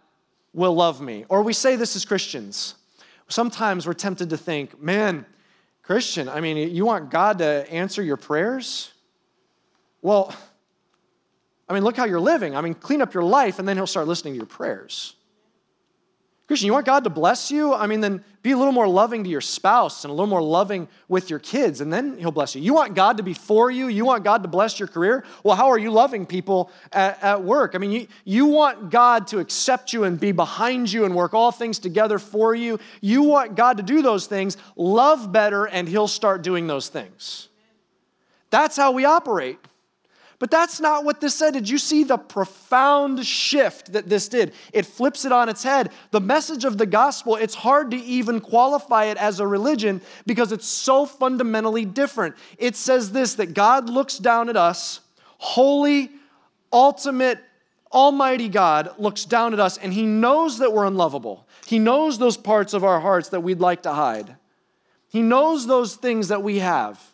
will 0.53 0.73
love 0.73 0.99
me. 0.99 1.25
Or 1.29 1.43
we 1.43 1.53
say 1.53 1.77
this 1.77 1.95
as 1.95 2.03
Christians. 2.03 2.75
Sometimes 3.29 3.87
we're 3.87 3.93
tempted 3.93 4.29
to 4.31 4.37
think, 4.37 4.81
man, 4.81 5.25
Christian, 5.83 6.27
I 6.27 6.41
mean, 6.41 6.57
you 6.57 6.85
want 6.85 7.09
God 7.09 7.37
to 7.39 7.69
answer 7.71 8.03
your 8.03 8.17
prayers? 8.17 8.91
Well, 10.01 10.35
I 11.69 11.73
mean, 11.73 11.83
look 11.83 11.95
how 11.95 12.05
you're 12.05 12.19
living. 12.19 12.55
I 12.55 12.61
mean, 12.61 12.73
clean 12.73 13.01
up 13.01 13.13
your 13.13 13.23
life, 13.23 13.59
and 13.59 13.67
then 13.67 13.77
He'll 13.77 13.87
start 13.87 14.07
listening 14.07 14.33
to 14.33 14.37
your 14.37 14.45
prayers. 14.45 15.15
Christian, 16.51 16.65
you 16.65 16.73
want 16.73 16.85
God 16.85 17.05
to 17.05 17.09
bless 17.09 17.49
you? 17.49 17.73
I 17.73 17.87
mean, 17.87 18.01
then 18.01 18.25
be 18.43 18.51
a 18.51 18.57
little 18.57 18.73
more 18.73 18.85
loving 18.85 19.23
to 19.23 19.29
your 19.29 19.39
spouse 19.39 20.03
and 20.03 20.11
a 20.11 20.13
little 20.13 20.27
more 20.27 20.41
loving 20.41 20.89
with 21.07 21.29
your 21.29 21.39
kids, 21.39 21.79
and 21.79 21.93
then 21.93 22.17
He'll 22.17 22.33
bless 22.33 22.55
you. 22.55 22.61
You 22.61 22.73
want 22.73 22.93
God 22.93 23.15
to 23.15 23.23
be 23.23 23.33
for 23.33 23.71
you? 23.71 23.87
You 23.87 24.03
want 24.03 24.25
God 24.25 24.43
to 24.43 24.49
bless 24.49 24.77
your 24.77 24.89
career? 24.89 25.23
Well, 25.45 25.55
how 25.55 25.69
are 25.69 25.77
you 25.77 25.91
loving 25.91 26.25
people 26.25 26.69
at, 26.91 27.23
at 27.23 27.41
work? 27.41 27.73
I 27.73 27.77
mean, 27.77 27.91
you, 27.91 28.07
you 28.25 28.47
want 28.47 28.89
God 28.89 29.27
to 29.27 29.39
accept 29.39 29.93
you 29.93 30.03
and 30.03 30.19
be 30.19 30.33
behind 30.33 30.91
you 30.91 31.05
and 31.05 31.15
work 31.15 31.33
all 31.33 31.53
things 31.53 31.79
together 31.79 32.19
for 32.19 32.53
you. 32.53 32.81
You 32.99 33.23
want 33.23 33.55
God 33.55 33.77
to 33.77 33.83
do 33.83 34.01
those 34.01 34.27
things. 34.27 34.57
Love 34.75 35.31
better, 35.31 35.69
and 35.69 35.87
He'll 35.87 36.09
start 36.09 36.41
doing 36.41 36.67
those 36.67 36.89
things. 36.89 37.47
That's 38.49 38.75
how 38.75 38.91
we 38.91 39.05
operate. 39.05 39.57
But 40.41 40.49
that's 40.49 40.79
not 40.79 41.05
what 41.05 41.21
this 41.21 41.35
said. 41.35 41.53
Did 41.53 41.69
you 41.69 41.77
see 41.77 42.03
the 42.03 42.17
profound 42.17 43.23
shift 43.23 43.93
that 43.93 44.09
this 44.09 44.27
did? 44.27 44.53
It 44.73 44.87
flips 44.87 45.23
it 45.23 45.31
on 45.31 45.49
its 45.49 45.61
head. 45.61 45.91
The 46.09 46.19
message 46.19 46.65
of 46.65 46.79
the 46.79 46.87
gospel, 46.87 47.35
it's 47.35 47.53
hard 47.53 47.91
to 47.91 47.97
even 47.97 48.41
qualify 48.41 49.05
it 49.05 49.17
as 49.17 49.39
a 49.39 49.45
religion 49.45 50.01
because 50.25 50.51
it's 50.51 50.65
so 50.65 51.05
fundamentally 51.05 51.85
different. 51.85 52.33
It 52.57 52.75
says 52.75 53.11
this 53.11 53.35
that 53.35 53.53
God 53.53 53.87
looks 53.87 54.17
down 54.17 54.49
at 54.49 54.57
us, 54.57 55.01
holy, 55.37 56.09
ultimate, 56.73 57.37
almighty 57.93 58.49
God 58.49 58.95
looks 58.97 59.25
down 59.25 59.53
at 59.53 59.59
us 59.59 59.77
and 59.77 59.93
he 59.93 60.07
knows 60.07 60.57
that 60.57 60.73
we're 60.73 60.87
unlovable. 60.87 61.45
He 61.67 61.77
knows 61.77 62.17
those 62.17 62.35
parts 62.35 62.73
of 62.73 62.83
our 62.83 62.99
hearts 62.99 63.29
that 63.29 63.41
we'd 63.41 63.59
like 63.59 63.83
to 63.83 63.93
hide. 63.93 64.37
He 65.07 65.21
knows 65.21 65.67
those 65.67 65.95
things 65.97 66.29
that 66.29 66.41
we 66.41 66.57
have. 66.57 67.10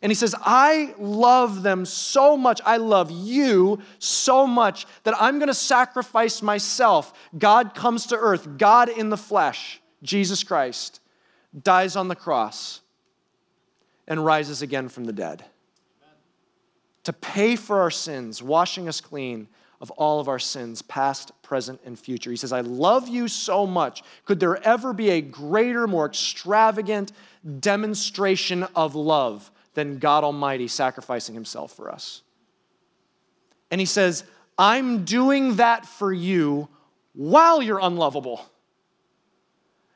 And 0.00 0.10
he 0.10 0.14
says, 0.14 0.34
I 0.40 0.94
love 0.98 1.62
them 1.62 1.84
so 1.84 2.36
much. 2.36 2.60
I 2.64 2.76
love 2.76 3.10
you 3.10 3.80
so 3.98 4.46
much 4.46 4.86
that 5.02 5.14
I'm 5.20 5.38
going 5.38 5.48
to 5.48 5.54
sacrifice 5.54 6.40
myself. 6.40 7.12
God 7.36 7.74
comes 7.74 8.06
to 8.06 8.16
earth, 8.16 8.58
God 8.58 8.88
in 8.88 9.10
the 9.10 9.16
flesh, 9.16 9.80
Jesus 10.02 10.44
Christ, 10.44 11.00
dies 11.62 11.96
on 11.96 12.06
the 12.08 12.14
cross 12.14 12.80
and 14.06 14.24
rises 14.24 14.62
again 14.62 14.88
from 14.88 15.04
the 15.04 15.12
dead 15.12 15.44
Amen. 16.00 16.14
to 17.02 17.12
pay 17.12 17.56
for 17.56 17.80
our 17.80 17.90
sins, 17.90 18.40
washing 18.40 18.88
us 18.88 19.00
clean 19.00 19.48
of 19.80 19.90
all 19.92 20.20
of 20.20 20.28
our 20.28 20.38
sins, 20.38 20.82
past, 20.82 21.30
present, 21.42 21.80
and 21.84 21.98
future. 21.98 22.30
He 22.30 22.36
says, 22.36 22.52
I 22.52 22.60
love 22.60 23.08
you 23.08 23.28
so 23.28 23.66
much. 23.66 24.02
Could 24.24 24.40
there 24.40 24.62
ever 24.66 24.92
be 24.92 25.10
a 25.10 25.20
greater, 25.20 25.86
more 25.86 26.06
extravagant 26.06 27.12
demonstration 27.60 28.64
of 28.74 28.94
love? 28.94 29.50
Than 29.78 30.00
God 30.00 30.24
Almighty 30.24 30.66
sacrificing 30.66 31.36
himself 31.36 31.72
for 31.72 31.88
us. 31.88 32.22
And 33.70 33.80
he 33.80 33.84
says, 33.84 34.24
I'm 34.58 35.04
doing 35.04 35.54
that 35.54 35.86
for 35.86 36.12
you 36.12 36.68
while 37.14 37.62
you're 37.62 37.78
unlovable. 37.78 38.44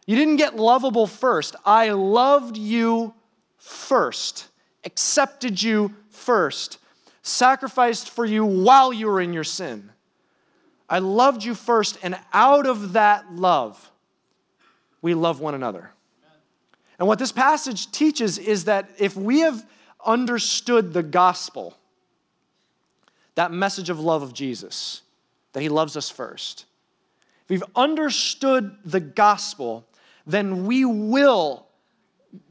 You 0.06 0.14
didn't 0.14 0.36
get 0.36 0.54
lovable 0.54 1.08
first. 1.08 1.56
I 1.66 1.90
loved 1.90 2.56
you 2.56 3.12
first, 3.58 4.46
accepted 4.84 5.60
you 5.60 5.96
first, 6.10 6.78
sacrificed 7.22 8.08
for 8.08 8.24
you 8.24 8.44
while 8.44 8.92
you 8.92 9.08
were 9.08 9.20
in 9.20 9.32
your 9.32 9.42
sin. 9.42 9.90
I 10.88 11.00
loved 11.00 11.42
you 11.42 11.56
first, 11.56 11.98
and 12.04 12.16
out 12.32 12.66
of 12.66 12.92
that 12.92 13.34
love, 13.34 13.90
we 15.00 15.14
love 15.14 15.40
one 15.40 15.56
another. 15.56 15.90
And 17.02 17.08
what 17.08 17.18
this 17.18 17.32
passage 17.32 17.90
teaches 17.90 18.38
is 18.38 18.66
that 18.66 18.88
if 18.96 19.16
we 19.16 19.40
have 19.40 19.66
understood 20.06 20.92
the 20.92 21.02
gospel, 21.02 21.76
that 23.34 23.50
message 23.50 23.90
of 23.90 23.98
love 23.98 24.22
of 24.22 24.32
Jesus, 24.32 25.02
that 25.52 25.62
he 25.62 25.68
loves 25.68 25.96
us 25.96 26.08
first, 26.08 26.64
if 27.42 27.50
we've 27.50 27.64
understood 27.74 28.76
the 28.84 29.00
gospel, 29.00 29.84
then 30.28 30.64
we 30.64 30.84
will, 30.84 31.66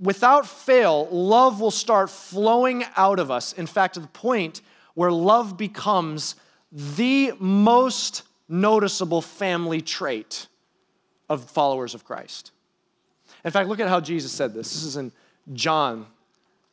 without 0.01 0.45
fail, 0.45 1.07
love 1.09 1.61
will 1.61 1.71
start 1.71 2.09
flowing 2.09 2.83
out 2.97 3.19
of 3.19 3.31
us. 3.31 3.53
In 3.53 3.67
fact, 3.67 3.93
to 3.93 4.01
the 4.01 4.07
point 4.07 4.59
where 4.95 5.13
love 5.13 5.55
becomes 5.55 6.35
the 6.73 7.31
most 7.39 8.23
noticeable 8.49 9.21
family 9.21 9.79
trait 9.79 10.47
of 11.29 11.49
followers 11.49 11.95
of 11.95 12.03
Christ. 12.03 12.51
In 13.43 13.51
fact, 13.51 13.69
look 13.69 13.79
at 13.79 13.89
how 13.89 13.99
Jesus 13.99 14.31
said 14.31 14.53
this. 14.53 14.71
This 14.71 14.83
is 14.83 14.97
in 14.97 15.11
John 15.53 16.05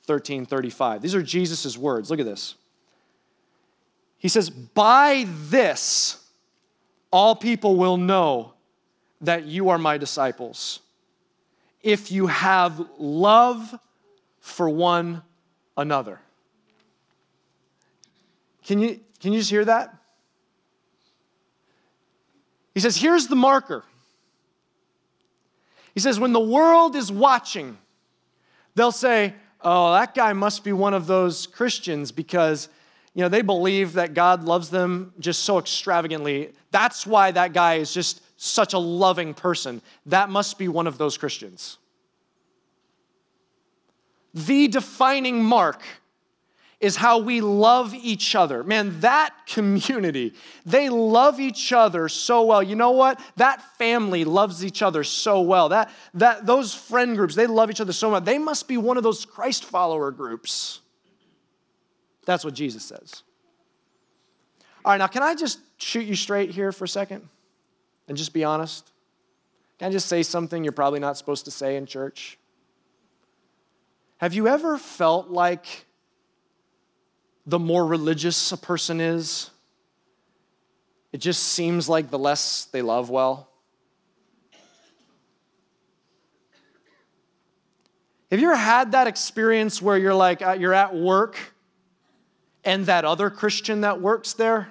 13 0.04 0.46
35. 0.46 1.02
These 1.02 1.14
are 1.14 1.22
Jesus' 1.22 1.76
words. 1.76 2.10
Look 2.10 2.20
at 2.20 2.26
this. 2.26 2.54
He 4.18 4.28
says, 4.28 4.50
By 4.50 5.26
this, 5.28 6.24
all 7.10 7.34
people 7.34 7.76
will 7.76 7.96
know 7.96 8.54
that 9.20 9.44
you 9.44 9.70
are 9.70 9.78
my 9.78 9.98
disciples 9.98 10.80
if 11.82 12.10
you 12.10 12.26
have 12.26 12.86
love 12.98 13.74
for 14.40 14.68
one 14.68 15.22
another. 15.76 16.20
Can 18.64 18.80
you, 18.80 19.00
can 19.20 19.32
you 19.32 19.38
just 19.38 19.50
hear 19.50 19.64
that? 19.64 19.94
He 22.74 22.80
says, 22.80 22.96
Here's 22.96 23.28
the 23.28 23.36
marker. 23.36 23.84
He 25.94 26.00
says, 26.00 26.20
When 26.20 26.32
the 26.32 26.40
world 26.40 26.96
is 26.96 27.10
watching, 27.10 27.78
they'll 28.74 28.92
say, 28.92 29.34
Oh, 29.60 29.92
that 29.92 30.14
guy 30.14 30.32
must 30.32 30.62
be 30.62 30.72
one 30.72 30.94
of 30.94 31.06
those 31.06 31.46
Christians 31.46 32.12
because 32.12 32.68
you 33.14 33.22
know, 33.22 33.28
they 33.28 33.42
believe 33.42 33.94
that 33.94 34.14
God 34.14 34.44
loves 34.44 34.70
them 34.70 35.12
just 35.18 35.42
so 35.42 35.58
extravagantly. 35.58 36.52
That's 36.70 37.04
why 37.04 37.32
that 37.32 37.52
guy 37.52 37.74
is 37.74 37.92
just 37.92 38.22
such 38.40 38.74
a 38.74 38.78
loving 38.78 39.34
person. 39.34 39.82
That 40.06 40.30
must 40.30 40.56
be 40.56 40.68
one 40.68 40.86
of 40.86 40.98
those 40.98 41.18
Christians. 41.18 41.78
The 44.34 44.68
defining 44.68 45.42
mark 45.42 45.82
is 46.80 46.94
how 46.94 47.18
we 47.18 47.40
love 47.40 47.92
each 47.92 48.36
other. 48.36 48.62
Man, 48.62 49.00
that 49.00 49.34
community, 49.46 50.34
they 50.64 50.88
love 50.88 51.40
each 51.40 51.72
other 51.72 52.08
so 52.08 52.44
well. 52.44 52.62
You 52.62 52.76
know 52.76 52.92
what? 52.92 53.20
That 53.36 53.60
family 53.78 54.24
loves 54.24 54.64
each 54.64 54.80
other 54.80 55.02
so 55.02 55.40
well. 55.40 55.70
That, 55.70 55.90
that, 56.14 56.46
those 56.46 56.74
friend 56.74 57.16
groups, 57.16 57.34
they 57.34 57.48
love 57.48 57.70
each 57.70 57.80
other 57.80 57.92
so 57.92 58.10
much. 58.10 58.24
They 58.24 58.38
must 58.38 58.68
be 58.68 58.76
one 58.76 58.96
of 58.96 59.02
those 59.02 59.24
Christ 59.24 59.64
follower 59.64 60.12
groups. 60.12 60.80
That's 62.24 62.44
what 62.44 62.54
Jesus 62.54 62.84
says. 62.84 63.24
All 64.84 64.92
right, 64.92 64.98
now 64.98 65.08
can 65.08 65.24
I 65.24 65.34
just 65.34 65.58
shoot 65.78 66.06
you 66.06 66.14
straight 66.14 66.50
here 66.50 66.70
for 66.70 66.84
a 66.84 66.88
second 66.88 67.28
and 68.06 68.16
just 68.16 68.32
be 68.32 68.44
honest? 68.44 68.92
Can 69.80 69.88
I 69.88 69.90
just 69.90 70.06
say 70.06 70.22
something 70.22 70.62
you're 70.62 70.72
probably 70.72 71.00
not 71.00 71.16
supposed 71.16 71.44
to 71.46 71.50
say 71.50 71.76
in 71.76 71.86
church? 71.86 72.38
Have 74.18 74.32
you 74.32 74.46
ever 74.46 74.78
felt 74.78 75.28
like 75.28 75.86
the 77.48 77.58
more 77.58 77.86
religious 77.86 78.52
a 78.52 78.58
person 78.58 79.00
is, 79.00 79.48
it 81.12 81.18
just 81.18 81.42
seems 81.42 81.88
like 81.88 82.10
the 82.10 82.18
less 82.18 82.66
they 82.66 82.82
love 82.82 83.08
well? 83.08 83.48
Have 88.30 88.38
you 88.38 88.48
ever 88.48 88.56
had 88.56 88.92
that 88.92 89.06
experience 89.06 89.80
where 89.80 89.96
you're 89.96 90.12
like, 90.12 90.42
uh, 90.42 90.52
you're 90.60 90.74
at 90.74 90.94
work 90.94 91.38
and 92.64 92.84
that 92.84 93.06
other 93.06 93.30
Christian 93.30 93.80
that 93.80 94.02
works 94.02 94.34
there? 94.34 94.70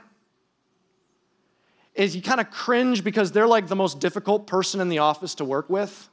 Is 1.95 2.15
you 2.15 2.21
kind 2.21 2.39
of 2.39 2.51
cringe 2.51 3.03
because 3.03 3.31
they're 3.31 3.47
like 3.47 3.67
the 3.67 3.75
most 3.75 3.99
difficult 3.99 4.45
person 4.45 4.81
in 4.81 4.89
the 4.89 4.99
office 4.99 5.33
to 5.35 5.45
work 5.45 5.67
with? 5.67 6.07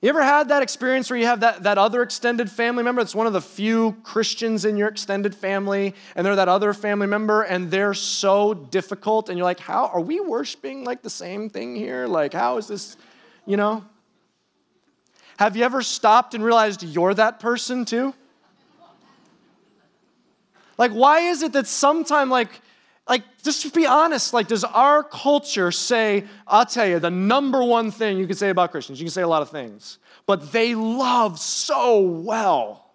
You 0.00 0.08
ever 0.08 0.22
had 0.22 0.48
that 0.48 0.62
experience 0.62 1.10
where 1.10 1.18
you 1.18 1.26
have 1.26 1.40
that, 1.40 1.64
that 1.64 1.76
other 1.76 2.00
extended 2.00 2.50
family 2.50 2.82
member 2.82 3.02
that's 3.02 3.14
one 3.14 3.26
of 3.26 3.34
the 3.34 3.40
few 3.42 3.98
Christians 4.02 4.64
in 4.64 4.78
your 4.78 4.88
extended 4.88 5.34
family, 5.34 5.94
and 6.16 6.24
they're 6.24 6.36
that 6.36 6.48
other 6.48 6.72
family 6.72 7.06
member, 7.06 7.42
and 7.42 7.70
they're 7.70 7.92
so 7.92 8.54
difficult, 8.54 9.28
and 9.28 9.36
you're 9.36 9.44
like, 9.44 9.60
how 9.60 9.88
are 9.88 10.00
we 10.00 10.18
worshiping 10.18 10.84
like 10.84 11.02
the 11.02 11.10
same 11.10 11.50
thing 11.50 11.76
here? 11.76 12.06
Like, 12.06 12.32
how 12.32 12.56
is 12.56 12.66
this, 12.66 12.96
you 13.44 13.58
know? 13.58 13.84
Have 15.38 15.54
you 15.54 15.64
ever 15.64 15.82
stopped 15.82 16.34
and 16.34 16.42
realized 16.42 16.82
you're 16.82 17.12
that 17.14 17.38
person 17.38 17.84
too? 17.84 18.14
Like, 20.78 20.92
why 20.92 21.20
is 21.20 21.42
it 21.42 21.52
that 21.52 21.66
sometimes, 21.66 22.30
like, 22.30 22.48
like 23.10 23.22
just 23.42 23.60
to 23.62 23.70
be 23.70 23.86
honest 23.86 24.32
like 24.32 24.48
does 24.48 24.64
our 24.64 25.02
culture 25.02 25.70
say 25.70 26.24
i'll 26.46 26.64
tell 26.64 26.86
you 26.86 26.98
the 26.98 27.10
number 27.10 27.62
one 27.62 27.90
thing 27.90 28.16
you 28.16 28.26
can 28.26 28.36
say 28.36 28.48
about 28.48 28.70
christians 28.70 28.98
you 28.98 29.04
can 29.04 29.12
say 29.12 29.22
a 29.22 29.28
lot 29.28 29.42
of 29.42 29.50
things 29.50 29.98
but 30.30 30.52
they 30.52 30.76
love 30.76 31.40
so 31.40 31.98
well. 32.00 32.92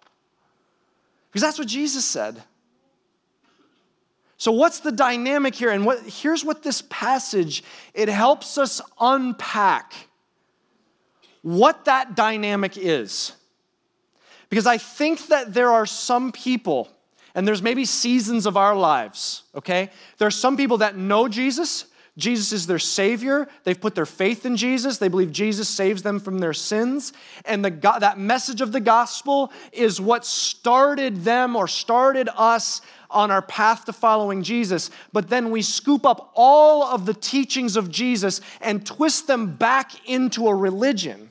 Because 1.28 1.42
that's 1.42 1.58
what 1.58 1.68
jesus 1.68 2.02
said. 2.02 2.42
So 4.38 4.52
what's 4.52 4.80
the 4.80 4.90
dynamic 4.90 5.54
here? 5.54 5.70
And 5.70 5.84
what 5.84 6.00
here's 6.00 6.42
what 6.46 6.62
this 6.62 6.82
passage 6.88 7.62
it 7.92 8.08
helps 8.08 8.56
us 8.56 8.80
unpack 8.98 9.92
what 11.42 11.84
that 11.84 12.16
dynamic 12.16 12.78
is. 12.78 13.32
Because 14.48 14.66
i 14.66 14.78
think 14.78 15.26
that 15.26 15.52
there 15.52 15.70
are 15.70 15.84
some 15.84 16.32
people 16.32 16.88
and 17.36 17.46
there's 17.46 17.62
maybe 17.62 17.84
seasons 17.84 18.46
of 18.46 18.56
our 18.56 18.74
lives, 18.74 19.42
okay? 19.54 19.90
There 20.16 20.26
are 20.26 20.32
some 20.32 20.56
people 20.56 20.78
that 20.78 20.96
know 20.96 21.28
Jesus. 21.28 21.84
Jesus 22.16 22.50
is 22.50 22.66
their 22.66 22.78
Savior. 22.78 23.46
They've 23.64 23.78
put 23.78 23.94
their 23.94 24.06
faith 24.06 24.46
in 24.46 24.56
Jesus. 24.56 24.96
They 24.96 25.08
believe 25.08 25.32
Jesus 25.32 25.68
saves 25.68 26.02
them 26.02 26.18
from 26.18 26.38
their 26.38 26.54
sins. 26.54 27.12
And 27.44 27.62
the, 27.62 27.70
that 28.00 28.18
message 28.18 28.62
of 28.62 28.72
the 28.72 28.80
gospel 28.80 29.52
is 29.70 30.00
what 30.00 30.24
started 30.24 31.24
them 31.24 31.56
or 31.56 31.68
started 31.68 32.30
us 32.34 32.80
on 33.10 33.30
our 33.30 33.42
path 33.42 33.84
to 33.84 33.92
following 33.92 34.42
Jesus. 34.42 34.90
But 35.12 35.28
then 35.28 35.50
we 35.50 35.60
scoop 35.60 36.06
up 36.06 36.32
all 36.34 36.84
of 36.84 37.04
the 37.04 37.14
teachings 37.14 37.76
of 37.76 37.90
Jesus 37.90 38.40
and 38.62 38.84
twist 38.84 39.26
them 39.26 39.56
back 39.56 40.08
into 40.08 40.48
a 40.48 40.54
religion. 40.54 41.30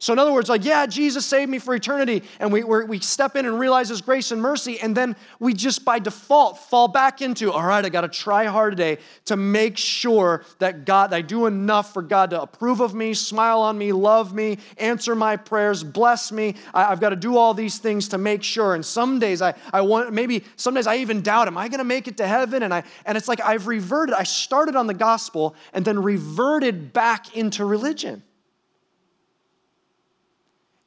So, 0.00 0.12
in 0.12 0.20
other 0.20 0.32
words, 0.32 0.48
like, 0.48 0.64
yeah, 0.64 0.86
Jesus 0.86 1.26
saved 1.26 1.50
me 1.50 1.58
for 1.58 1.74
eternity, 1.74 2.22
and 2.38 2.52
we, 2.52 2.62
we 2.62 3.00
step 3.00 3.34
in 3.34 3.46
and 3.46 3.58
realize 3.58 3.88
His 3.88 4.00
grace 4.00 4.30
and 4.30 4.40
mercy, 4.40 4.78
and 4.78 4.96
then 4.96 5.16
we 5.40 5.54
just 5.54 5.84
by 5.84 5.98
default 5.98 6.58
fall 6.58 6.86
back 6.86 7.20
into, 7.20 7.50
all 7.50 7.66
right, 7.66 7.84
I 7.84 7.88
got 7.88 8.02
to 8.02 8.08
try 8.08 8.44
hard 8.44 8.76
today 8.76 8.98
to 9.24 9.36
make 9.36 9.76
sure 9.76 10.44
that 10.60 10.84
God, 10.84 11.10
that 11.10 11.16
I 11.16 11.22
do 11.22 11.46
enough 11.46 11.92
for 11.92 12.02
God 12.02 12.30
to 12.30 12.40
approve 12.40 12.78
of 12.78 12.94
me, 12.94 13.12
smile 13.12 13.60
on 13.60 13.76
me, 13.76 13.90
love 13.90 14.32
me, 14.32 14.58
answer 14.76 15.16
my 15.16 15.36
prayers, 15.36 15.82
bless 15.82 16.30
me. 16.30 16.54
I, 16.72 16.84
have 16.84 17.00
got 17.00 17.10
to 17.10 17.16
do 17.16 17.36
all 17.36 17.52
these 17.52 17.78
things 17.78 18.06
to 18.08 18.18
make 18.18 18.44
sure. 18.44 18.76
And 18.76 18.86
some 18.86 19.18
days 19.18 19.42
I, 19.42 19.54
I 19.72 19.80
want, 19.80 20.12
maybe 20.12 20.44
some 20.54 20.74
days 20.74 20.86
I 20.86 20.98
even 20.98 21.22
doubt, 21.22 21.48
am 21.48 21.58
I 21.58 21.66
going 21.66 21.78
to 21.78 21.84
make 21.84 22.06
it 22.06 22.18
to 22.18 22.26
heaven? 22.26 22.62
And 22.62 22.72
I, 22.72 22.84
and 23.04 23.18
it's 23.18 23.26
like 23.26 23.40
I've 23.40 23.66
reverted. 23.66 24.14
I 24.14 24.22
started 24.22 24.76
on 24.76 24.86
the 24.86 24.94
gospel 24.94 25.56
and 25.72 25.84
then 25.84 26.00
reverted 26.00 26.92
back 26.92 27.36
into 27.36 27.64
religion. 27.64 28.22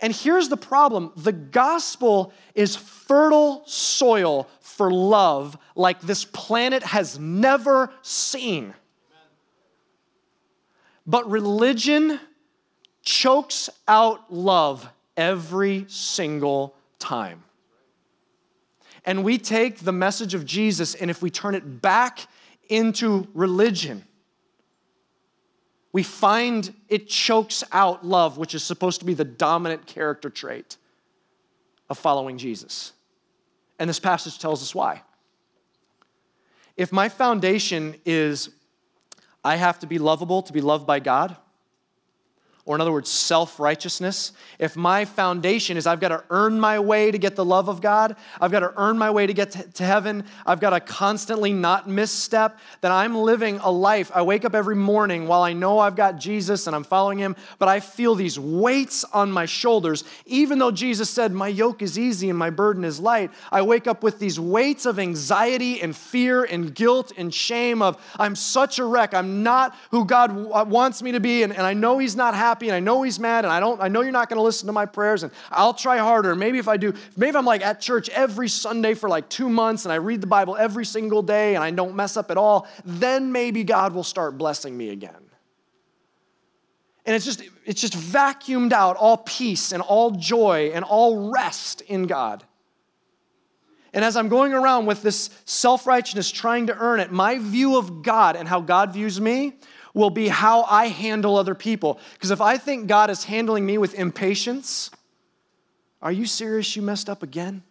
And 0.02 0.14
here's 0.14 0.50
the 0.50 0.58
problem 0.58 1.12
the 1.16 1.32
gospel 1.32 2.34
is 2.56 2.76
fertile 2.76 3.62
soil 3.66 4.50
for 4.60 4.92
love 4.92 5.58
like 5.76 6.02
this 6.02 6.26
planet 6.26 6.82
has 6.84 7.20
never 7.20 7.94
seen. 8.02 8.74
But 11.06 11.30
religion 11.30 12.20
chokes 13.04 13.70
out 13.88 14.34
love 14.34 14.90
every 15.16 15.86
single 15.88 16.76
time. 17.00 17.44
And 19.06 19.24
we 19.24 19.38
take 19.38 19.80
the 19.80 19.92
message 19.92 20.36
of 20.36 20.46
Jesus, 20.46 20.94
and 20.94 21.10
if 21.10 21.22
we 21.22 21.32
turn 21.32 21.56
it 21.56 21.82
back 21.82 22.28
into 22.70 23.28
religion, 23.34 24.04
we 25.94 26.04
find 26.04 26.74
it 26.88 27.10
chokes 27.10 27.64
out 27.72 28.06
love, 28.06 28.38
which 28.38 28.56
is 28.56 28.64
supposed 28.64 29.00
to 29.02 29.06
be 29.06 29.14
the 29.14 29.26
dominant 29.26 29.86
character 29.86 30.30
trait 30.30 30.78
of 31.90 31.98
following 31.98 32.38
Jesus. 32.38 32.94
And 33.78 33.90
this 33.90 34.00
passage 34.00 34.40
tells 34.40 34.62
us 34.62 34.74
why. 34.74 35.02
If 36.78 36.92
my 36.92 37.10
foundation 37.10 37.96
is 38.06 38.50
I 39.44 39.56
have 39.56 39.80
to 39.80 39.88
be 39.88 40.00
lovable 40.00 40.44
to 40.44 40.54
be 40.54 40.62
loved 40.62 40.86
by 40.86 41.00
God, 41.00 41.36
or 42.72 42.76
in 42.76 42.80
other 42.80 42.94
words, 42.94 43.10
self 43.10 43.60
righteousness, 43.60 44.32
if 44.58 44.78
my 44.78 45.04
foundation 45.04 45.76
is 45.76 45.86
I've 45.86 46.00
got 46.00 46.08
to 46.08 46.24
earn 46.30 46.58
my 46.58 46.80
way 46.80 47.12
to 47.12 47.18
get 47.18 47.36
the 47.36 47.44
love 47.44 47.68
of 47.68 47.82
God, 47.82 48.16
I've 48.40 48.52
got 48.52 48.62
to 48.62 48.72
earn 48.78 48.98
my 48.98 49.12
way 49.12 49.28
to 49.28 49.34
get 49.34 49.52
to, 49.52 49.64
to 49.64 49.84
heaven, 49.84 50.24
I've 50.46 50.62
got 50.62 50.70
to 50.70 50.80
constantly 50.80 51.52
not 51.52 51.90
misstep, 51.90 52.58
then 52.80 52.94
I'm 52.94 53.14
living 53.14 53.58
a 53.58 53.70
life. 53.70 54.10
I 54.16 54.22
wake 54.22 54.46
up 54.46 54.56
every 54.56 54.78
morning 54.78 55.28
while 55.28 55.42
I 55.42 55.52
know 55.52 55.80
I've 55.80 55.98
got 55.98 56.18
Jesus 56.18 56.66
and 56.66 56.74
I'm 56.74 56.86
following 56.86 57.18
him, 57.18 57.36
but 57.60 57.68
I 57.68 57.82
feel 57.82 58.16
these 58.16 58.40
weights 58.40 59.04
on 59.04 59.34
my 59.34 59.46
shoulders. 59.48 60.06
Even 60.26 60.58
though 60.58 60.72
Jesus 60.72 61.10
said, 61.10 61.34
My 61.34 61.50
yoke 61.50 61.82
is 61.82 62.00
easy 62.00 62.30
and 62.30 62.40
my 62.40 62.52
burden 62.52 62.86
is 62.86 63.02
light, 63.02 63.32
I 63.52 63.64
wake 63.64 63.86
up 63.86 64.02
with 64.02 64.18
these 64.18 64.40
weights 64.40 64.86
of 64.86 64.98
anxiety 64.98 65.82
and 65.82 65.94
fear 65.94 66.46
and 66.46 66.74
guilt 66.74 67.12
and 67.18 67.34
shame 67.34 67.82
of, 67.82 68.02
I'm 68.18 68.34
such 68.34 68.80
a 68.80 68.86
wreck. 68.86 69.14
I'm 69.14 69.44
not 69.44 69.76
who 69.90 70.06
God 70.06 70.32
wants 70.70 71.02
me 71.02 71.12
to 71.12 71.20
be, 71.20 71.44
and, 71.44 71.52
and 71.52 71.64
I 71.64 71.74
know 71.74 71.98
He's 71.98 72.16
not 72.16 72.34
happy, 72.34 72.61
and 72.68 72.76
I 72.76 72.80
know 72.80 73.02
He's 73.02 73.20
mad, 73.20 73.46
and 73.46 73.54
I 73.54 73.60
don't. 73.60 73.82
I 73.82 73.88
know 73.88 74.02
you're 74.02 74.12
not 74.12 74.30
going 74.30 74.38
to 74.38 74.44
listen 74.44 74.68
to 74.68 74.74
my 74.74 74.86
prayers, 74.86 75.24
and 75.24 75.32
I'll 75.50 75.74
try 75.74 75.98
harder. 75.98 76.36
Maybe 76.36 76.58
if 76.58 76.68
I 76.68 76.78
do, 76.78 76.94
maybe 77.16 77.38
I'm 77.38 77.46
like 77.46 77.62
at 77.62 77.82
church 77.82 78.10
every 78.10 78.48
Sunday 78.48 78.94
for 78.94 79.10
like 79.10 79.30
two 79.30 79.50
months, 79.50 79.86
and 79.86 79.92
I 79.92 79.96
read 79.96 80.22
the 80.22 80.28
Bible 80.28 80.56
every 80.56 80.86
single 80.86 81.22
day, 81.22 81.56
and 81.56 81.64
I 81.64 81.72
don't 81.72 81.96
mess 81.96 82.18
up 82.18 82.32
at 82.32 82.38
all. 82.38 82.68
Then 82.86 83.32
maybe 83.32 83.64
God 83.64 83.94
will 83.94 84.04
start 84.04 84.38
blessing 84.38 84.78
me 84.78 84.90
again. 84.90 85.32
And 87.06 87.16
it's 87.16 87.26
just 87.26 87.44
it's 87.66 87.82
just 87.82 87.94
vacuumed 87.94 88.74
out 88.74 88.96
all 88.98 89.18
peace 89.18 89.72
and 89.72 89.82
all 89.82 90.12
joy 90.12 90.72
and 90.74 90.84
all 90.84 91.32
rest 91.32 91.82
in 91.82 92.08
God. 92.08 92.44
And 93.94 94.06
as 94.06 94.16
I'm 94.16 94.30
going 94.30 94.54
around 94.54 94.86
with 94.86 95.02
this 95.02 95.30
self 95.46 95.86
righteousness, 95.86 96.32
trying 96.32 96.68
to 96.68 96.78
earn 96.78 97.00
it, 97.00 97.12
my 97.12 97.38
view 97.40 97.78
of 97.78 98.04
God 98.04 98.36
and 98.36 98.48
how 98.48 98.62
God 98.62 98.94
views 98.94 99.20
me 99.20 99.54
will 99.94 100.10
be 100.10 100.28
how 100.28 100.64
I 100.64 100.88
handle 100.88 101.36
other 101.36 101.56
people. 101.56 102.00
Because 102.14 102.32
if 102.32 102.42
I 102.42 102.58
think 102.58 102.88
God 102.88 103.10
is 103.10 103.24
handling 103.24 103.66
me 103.66 103.78
with 103.78 103.94
impatience, 103.94 104.90
are 106.02 106.12
you 106.12 106.26
serious 106.26 106.76
you 106.76 106.82
messed 106.82 107.10
up 107.10 107.24
again? 107.24 107.64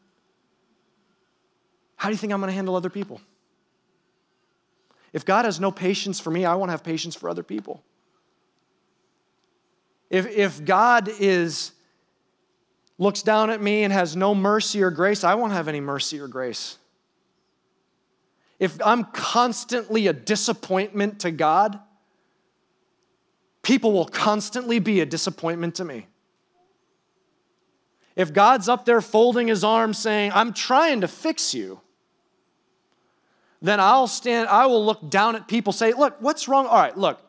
How 1.96 2.09
do 2.09 2.14
you 2.14 2.18
think 2.18 2.33
I'm 2.33 2.40
going 2.40 2.48
to 2.48 2.54
handle 2.54 2.76
other 2.76 2.90
people? 2.90 3.20
If 5.12 5.24
God 5.24 5.44
has 5.44 5.59
no 5.59 5.70
patience 5.70 6.20
for 6.20 6.30
me, 6.30 6.44
I 6.44 6.54
won't 6.54 6.70
have 6.70 6.85
patience 6.85 7.14
for 7.14 7.28
other 7.28 7.42
people. 7.42 7.83
If, 10.09 10.26
if 10.26 10.64
God 10.64 11.09
is 11.18 11.72
looks 12.98 13.22
down 13.22 13.48
at 13.48 13.62
me 13.62 13.83
and 13.83 13.92
has 13.92 14.14
no 14.14 14.35
mercy 14.35 14.83
or 14.83 14.90
grace, 14.90 15.24
I 15.24 15.35
won't 15.35 15.52
have 15.52 15.68
any 15.68 15.80
mercy 15.80 16.20
or 16.20 16.28
grace. 16.28 16.76
If 18.59 18.78
I'm 18.85 19.04
constantly 19.04 20.06
a 20.06 20.12
disappointment 20.12 21.20
to 21.20 21.30
God, 21.30 21.80
people 23.62 23.92
will 23.92 24.06
constantly 24.06 24.78
be 24.78 25.00
a 25.00 25.06
disappointment 25.06 25.74
to 25.76 25.84
me. 25.84 26.06
If 28.16 28.32
God's 28.32 28.68
up 28.68 28.84
there 28.84 29.00
folding 29.00 29.48
his 29.48 29.64
arms 29.64 29.98
saying, 29.98 30.32
I'm 30.34 30.52
trying 30.52 31.02
to 31.02 31.08
fix 31.08 31.54
you, 31.54 31.80
then 33.62 33.78
I'll 33.78 34.06
stand, 34.06 34.48
I 34.48 34.66
will 34.66 34.84
look 34.84 35.10
down 35.10 35.36
at 35.36 35.46
people, 35.46 35.72
say, 35.72 35.92
Look, 35.92 36.16
what's 36.20 36.48
wrong? 36.48 36.66
All 36.66 36.78
right, 36.78 36.96
look, 36.96 37.20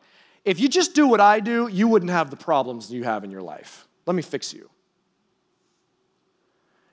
if 0.43 0.59
you 0.59 0.67
just 0.67 0.95
do 0.95 1.07
what 1.07 1.19
I 1.19 1.39
do, 1.39 1.67
you 1.67 1.87
wouldn't 1.87 2.11
have 2.11 2.29
the 2.29 2.37
problems 2.37 2.91
you 2.91 3.03
have 3.03 3.23
in 3.23 3.31
your 3.31 3.41
life. 3.41 3.87
Let 4.05 4.15
me 4.15 4.21
fix 4.21 4.53
you. 4.53 4.69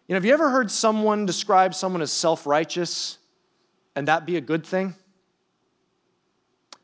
You 0.07 0.15
know, 0.15 0.17
have 0.17 0.25
you 0.25 0.33
ever 0.33 0.51
heard 0.51 0.71
someone 0.71 1.27
describe 1.27 1.75
someone 1.75 2.03
as 2.03 2.13
self 2.13 2.47
righteous 2.47 3.19
and 3.95 4.09
that 4.09 4.27
be 4.27 4.37
a 4.37 4.41
good 4.41 4.67
thing? 4.67 4.95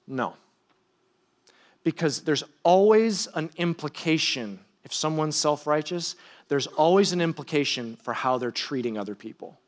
No. 0.06 0.34
Because 1.85 2.23
there's 2.23 2.42
always 2.62 3.29
an 3.35 3.51
implication. 3.57 4.59
If 4.83 4.92
someone's 4.92 5.37
self 5.37 5.66
righteous, 5.66 6.16
there's 6.49 6.66
always 6.66 7.12
an 7.12 7.20
implication 7.20 7.97
for 8.03 8.12
how 8.12 8.38
they're 8.38 8.51
treating 8.51 8.99
other 8.99 9.14
people. 9.14 9.61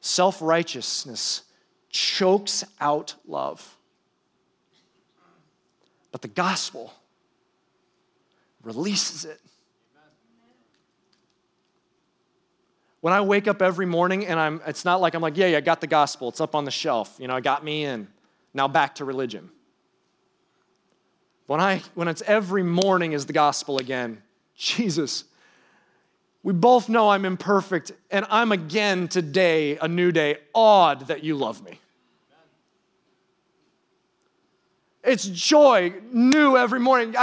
Self 0.00 0.40
righteousness 0.42 1.42
chokes 1.90 2.64
out 2.80 3.14
love. 3.26 3.76
But 6.12 6.22
the 6.22 6.28
gospel 6.28 6.92
releases 8.62 9.24
it. 9.24 9.40
When 13.00 13.12
I 13.12 13.20
wake 13.20 13.46
up 13.46 13.62
every 13.62 13.86
morning 13.86 14.26
and 14.26 14.40
I'm, 14.40 14.60
it's 14.66 14.84
not 14.84 15.00
like 15.00 15.14
I'm 15.14 15.22
like, 15.22 15.36
yeah, 15.36 15.46
yeah, 15.46 15.58
I 15.58 15.60
got 15.60 15.80
the 15.80 15.86
gospel. 15.86 16.28
It's 16.28 16.40
up 16.40 16.54
on 16.54 16.64
the 16.64 16.70
shelf. 16.70 17.16
You 17.20 17.28
know, 17.28 17.36
I 17.36 17.40
got 17.40 17.62
me 17.62 17.84
in. 17.84 18.08
Now 18.52 18.66
back 18.66 18.96
to 18.96 19.04
religion. 19.04 19.50
When 21.48 21.62
I, 21.62 21.80
when 21.94 22.08
it's 22.08 22.20
every 22.26 22.62
morning 22.62 23.12
is 23.12 23.24
the 23.24 23.32
gospel 23.32 23.78
again, 23.78 24.22
Jesus, 24.54 25.24
we 26.42 26.52
both 26.52 26.90
know 26.90 27.08
I'm 27.08 27.24
imperfect 27.24 27.90
and 28.10 28.26
I'm 28.28 28.52
again 28.52 29.08
today, 29.08 29.78
a 29.78 29.88
new 29.88 30.12
day, 30.12 30.36
awed 30.52 31.08
that 31.08 31.24
you 31.24 31.36
love 31.36 31.64
me. 31.64 31.80
It's 35.02 35.24
joy 35.24 35.94
new 36.12 36.58
every 36.58 36.80
morning. 36.80 37.16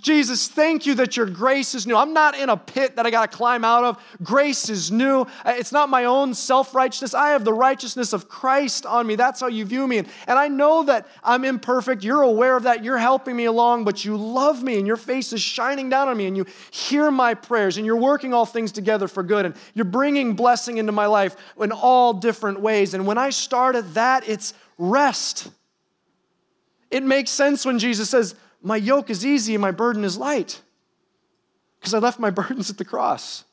Jesus, 0.00 0.48
thank 0.48 0.86
you 0.86 0.94
that 0.94 1.16
your 1.16 1.26
grace 1.26 1.74
is 1.74 1.86
new. 1.86 1.94
I'm 1.94 2.12
not 2.12 2.36
in 2.36 2.48
a 2.48 2.56
pit 2.56 2.96
that 2.96 3.06
I 3.06 3.10
got 3.10 3.30
to 3.30 3.36
climb 3.36 3.64
out 3.64 3.84
of. 3.84 4.02
Grace 4.22 4.68
is 4.70 4.90
new. 4.90 5.22
Uh, 5.44 5.54
it's 5.56 5.72
not 5.72 5.88
my 5.88 6.06
own 6.06 6.32
self 6.32 6.74
righteousness. 6.74 7.12
I 7.12 7.30
have 7.30 7.44
the 7.44 7.52
righteousness 7.52 8.12
of 8.12 8.28
Christ 8.28 8.86
on 8.86 9.06
me. 9.06 9.14
That's 9.14 9.40
how 9.40 9.48
you 9.48 9.64
view 9.64 9.86
me. 9.86 9.98
And, 9.98 10.08
and 10.26 10.38
I 10.38 10.48
know 10.48 10.84
that 10.84 11.06
I'm 11.22 11.44
imperfect. 11.44 12.02
You're 12.02 12.22
aware 12.22 12.56
of 12.56 12.62
that. 12.62 12.82
You're 12.82 12.98
helping 12.98 13.36
me 13.36 13.44
along, 13.44 13.84
but 13.84 14.04
you 14.04 14.16
love 14.16 14.62
me 14.62 14.78
and 14.78 14.86
your 14.86 14.96
face 14.96 15.32
is 15.32 15.42
shining 15.42 15.90
down 15.90 16.08
on 16.08 16.16
me 16.16 16.26
and 16.26 16.36
you 16.36 16.46
hear 16.70 17.10
my 17.10 17.34
prayers 17.34 17.76
and 17.76 17.84
you're 17.84 17.96
working 17.96 18.32
all 18.32 18.46
things 18.46 18.72
together 18.72 19.06
for 19.06 19.22
good 19.22 19.44
and 19.44 19.54
you're 19.74 19.84
bringing 19.84 20.34
blessing 20.34 20.78
into 20.78 20.92
my 20.92 21.06
life 21.06 21.36
in 21.60 21.72
all 21.72 22.14
different 22.14 22.60
ways. 22.60 22.94
And 22.94 23.06
when 23.06 23.18
I 23.18 23.30
started 23.30 23.94
that, 23.94 24.26
it's 24.28 24.54
rest. 24.78 25.50
It 26.90 27.02
makes 27.02 27.30
sense 27.30 27.64
when 27.64 27.78
Jesus 27.78 28.10
says, 28.10 28.34
My 28.62 28.76
yoke 28.76 29.10
is 29.10 29.24
easy 29.24 29.54
and 29.54 29.62
my 29.62 29.70
burden 29.70 30.04
is 30.04 30.16
light, 30.16 30.60
because 31.78 31.94
I 31.94 31.98
left 31.98 32.18
my 32.18 32.30
burdens 32.40 32.70
at 32.70 32.78
the 32.78 32.84
cross. 32.84 33.44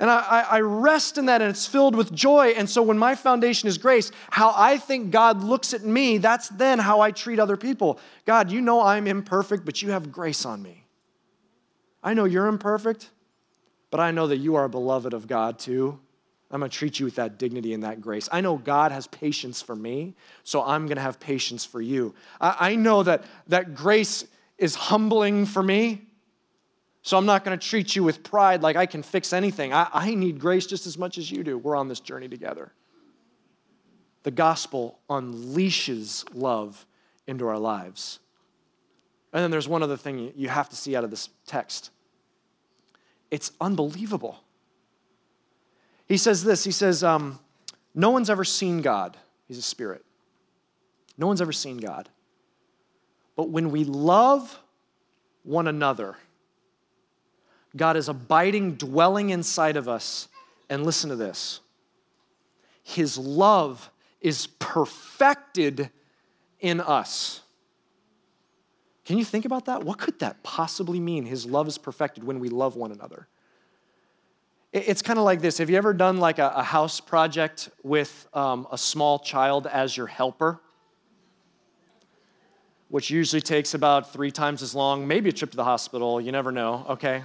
And 0.00 0.10
I, 0.10 0.46
I, 0.50 0.60
rest 0.62 1.16
in 1.16 1.26
that, 1.26 1.42
and 1.42 1.50
it's 1.50 1.64
filled 1.64 1.94
with 1.94 2.12
joy. 2.12 2.54
And 2.56 2.68
so, 2.68 2.82
when 2.82 2.98
my 2.98 3.14
foundation 3.14 3.68
is 3.68 3.78
grace, 3.78 4.10
how 4.30 4.52
I 4.56 4.78
think 4.78 5.12
God 5.12 5.44
looks 5.44 5.72
at 5.74 5.84
me, 5.84 6.18
that's 6.18 6.48
then 6.48 6.80
how 6.80 7.00
I 7.00 7.12
treat 7.12 7.38
other 7.38 7.56
people. 7.56 8.00
God, 8.24 8.50
you 8.50 8.60
know 8.60 8.82
I'm 8.82 9.06
imperfect, 9.06 9.64
but 9.64 9.80
you 9.80 9.92
have 9.92 10.10
grace 10.10 10.44
on 10.44 10.60
me. 10.60 10.86
I 12.02 12.14
know 12.14 12.24
you're 12.24 12.48
imperfect, 12.48 13.10
but 13.92 14.00
I 14.00 14.10
know 14.10 14.26
that 14.26 14.38
you 14.38 14.56
are 14.56 14.64
a 14.64 14.68
beloved 14.68 15.14
of 15.14 15.28
God 15.28 15.60
too. 15.60 16.00
I'm 16.52 16.60
going 16.60 16.70
to 16.70 16.76
treat 16.76 17.00
you 17.00 17.06
with 17.06 17.14
that 17.14 17.38
dignity 17.38 17.72
and 17.72 17.82
that 17.82 18.02
grace. 18.02 18.28
I 18.30 18.42
know 18.42 18.58
God 18.58 18.92
has 18.92 19.06
patience 19.06 19.62
for 19.62 19.74
me, 19.74 20.14
so 20.44 20.62
I'm 20.62 20.86
going 20.86 20.96
to 20.96 21.02
have 21.02 21.18
patience 21.18 21.64
for 21.64 21.80
you. 21.80 22.14
I, 22.40 22.56
I 22.72 22.74
know 22.74 23.02
that, 23.02 23.24
that 23.48 23.74
grace 23.74 24.26
is 24.58 24.74
humbling 24.74 25.46
for 25.46 25.62
me, 25.62 26.02
so 27.00 27.16
I'm 27.16 27.24
not 27.24 27.44
going 27.44 27.58
to 27.58 27.66
treat 27.66 27.96
you 27.96 28.04
with 28.04 28.22
pride 28.22 28.62
like 28.62 28.76
I 28.76 28.84
can 28.84 29.02
fix 29.02 29.32
anything. 29.32 29.72
I, 29.72 29.88
I 29.92 30.14
need 30.14 30.38
grace 30.38 30.66
just 30.66 30.86
as 30.86 30.98
much 30.98 31.16
as 31.16 31.30
you 31.30 31.42
do. 31.42 31.56
We're 31.56 31.74
on 31.74 31.88
this 31.88 32.00
journey 32.00 32.28
together. 32.28 32.70
The 34.22 34.30
gospel 34.30 34.98
unleashes 35.08 36.24
love 36.34 36.86
into 37.26 37.48
our 37.48 37.58
lives. 37.58 38.20
And 39.32 39.42
then 39.42 39.50
there's 39.50 39.66
one 39.66 39.82
other 39.82 39.96
thing 39.96 40.32
you 40.36 40.48
have 40.50 40.68
to 40.68 40.76
see 40.76 40.94
out 40.94 41.04
of 41.04 41.10
this 41.10 41.30
text 41.46 41.90
it's 43.30 43.50
unbelievable. 43.62 44.44
He 46.12 46.18
says 46.18 46.44
this 46.44 46.62
He 46.62 46.72
says, 46.72 47.02
um, 47.02 47.38
No 47.94 48.10
one's 48.10 48.28
ever 48.28 48.44
seen 48.44 48.82
God. 48.82 49.16
He's 49.48 49.56
a 49.56 49.62
spirit. 49.62 50.04
No 51.16 51.26
one's 51.26 51.40
ever 51.40 51.52
seen 51.52 51.78
God. 51.78 52.10
But 53.34 53.48
when 53.48 53.70
we 53.70 53.84
love 53.84 54.60
one 55.42 55.66
another, 55.66 56.18
God 57.74 57.96
is 57.96 58.10
abiding, 58.10 58.74
dwelling 58.74 59.30
inside 59.30 59.78
of 59.78 59.88
us. 59.88 60.28
And 60.68 60.84
listen 60.84 61.08
to 61.08 61.16
this 61.16 61.60
His 62.82 63.16
love 63.16 63.90
is 64.20 64.48
perfected 64.58 65.88
in 66.60 66.82
us. 66.82 67.40
Can 69.06 69.16
you 69.16 69.24
think 69.24 69.46
about 69.46 69.64
that? 69.64 69.82
What 69.82 69.96
could 69.96 70.18
that 70.18 70.42
possibly 70.42 71.00
mean? 71.00 71.24
His 71.24 71.46
love 71.46 71.68
is 71.68 71.78
perfected 71.78 72.22
when 72.22 72.38
we 72.38 72.50
love 72.50 72.76
one 72.76 72.92
another. 72.92 73.28
It's 74.72 75.02
kind 75.02 75.18
of 75.18 75.26
like 75.26 75.42
this. 75.42 75.58
Have 75.58 75.68
you 75.68 75.76
ever 75.76 75.92
done 75.92 76.16
like 76.16 76.38
a, 76.38 76.50
a 76.56 76.62
house 76.62 76.98
project 76.98 77.68
with 77.82 78.26
um, 78.32 78.66
a 78.72 78.78
small 78.78 79.18
child 79.18 79.66
as 79.66 79.94
your 79.94 80.06
helper? 80.06 80.60
Which 82.88 83.10
usually 83.10 83.42
takes 83.42 83.74
about 83.74 84.14
three 84.14 84.30
times 84.30 84.62
as 84.62 84.74
long, 84.74 85.06
maybe 85.06 85.28
a 85.28 85.32
trip 85.32 85.50
to 85.50 85.56
the 85.56 85.64
hospital, 85.64 86.22
you 86.22 86.32
never 86.32 86.50
know, 86.50 86.86
okay? 86.88 87.22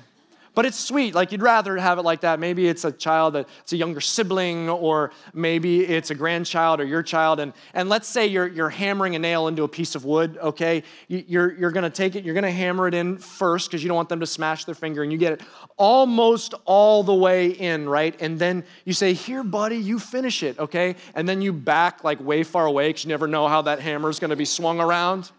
But 0.57 0.65
it's 0.65 0.79
sweet. 0.79 1.13
Like 1.13 1.31
you'd 1.31 1.43
rather 1.43 1.77
have 1.77 1.99
it 1.99 2.01
like 2.01 2.21
that. 2.21 2.39
Maybe 2.39 2.67
it's 2.67 2.83
a 2.83 2.91
child 2.91 3.35
that's 3.35 3.73
a 3.73 3.77
younger 3.77 4.01
sibling, 4.01 4.67
or 4.71 5.11
maybe 5.31 5.85
it's 5.85 6.09
a 6.09 6.15
grandchild 6.15 6.81
or 6.81 6.83
your 6.83 7.03
child. 7.03 7.39
And, 7.39 7.53
and 7.75 7.89
let's 7.89 8.07
say 8.07 8.25
you're, 8.25 8.47
you're 8.47 8.71
hammering 8.71 9.15
a 9.15 9.19
nail 9.19 9.49
into 9.49 9.61
a 9.61 9.67
piece 9.67 9.93
of 9.93 10.03
wood, 10.03 10.39
okay? 10.41 10.81
You're, 11.09 11.53
you're 11.53 11.69
gonna 11.69 11.91
take 11.91 12.15
it, 12.15 12.23
you're 12.25 12.33
gonna 12.33 12.49
hammer 12.49 12.87
it 12.87 12.95
in 12.95 13.19
first 13.19 13.69
because 13.69 13.83
you 13.83 13.87
don't 13.87 13.97
want 13.97 14.09
them 14.09 14.19
to 14.19 14.25
smash 14.25 14.65
their 14.65 14.73
finger, 14.73 15.03
and 15.03 15.11
you 15.11 15.19
get 15.19 15.33
it 15.33 15.41
almost 15.77 16.55
all 16.65 17.03
the 17.03 17.13
way 17.13 17.49
in, 17.49 17.87
right? 17.87 18.19
And 18.19 18.39
then 18.39 18.63
you 18.83 18.93
say, 18.93 19.13
Here, 19.13 19.43
buddy, 19.43 19.77
you 19.77 19.99
finish 19.99 20.41
it, 20.41 20.57
okay? 20.57 20.95
And 21.13 21.29
then 21.29 21.39
you 21.39 21.53
back 21.53 22.03
like 22.03 22.19
way 22.19 22.41
far 22.41 22.65
away 22.65 22.89
because 22.89 23.03
you 23.03 23.09
never 23.09 23.27
know 23.27 23.47
how 23.47 23.61
that 23.61 23.79
hammer 23.79 24.09
is 24.09 24.19
gonna 24.19 24.35
be 24.35 24.45
swung 24.45 24.79
around 24.79 25.29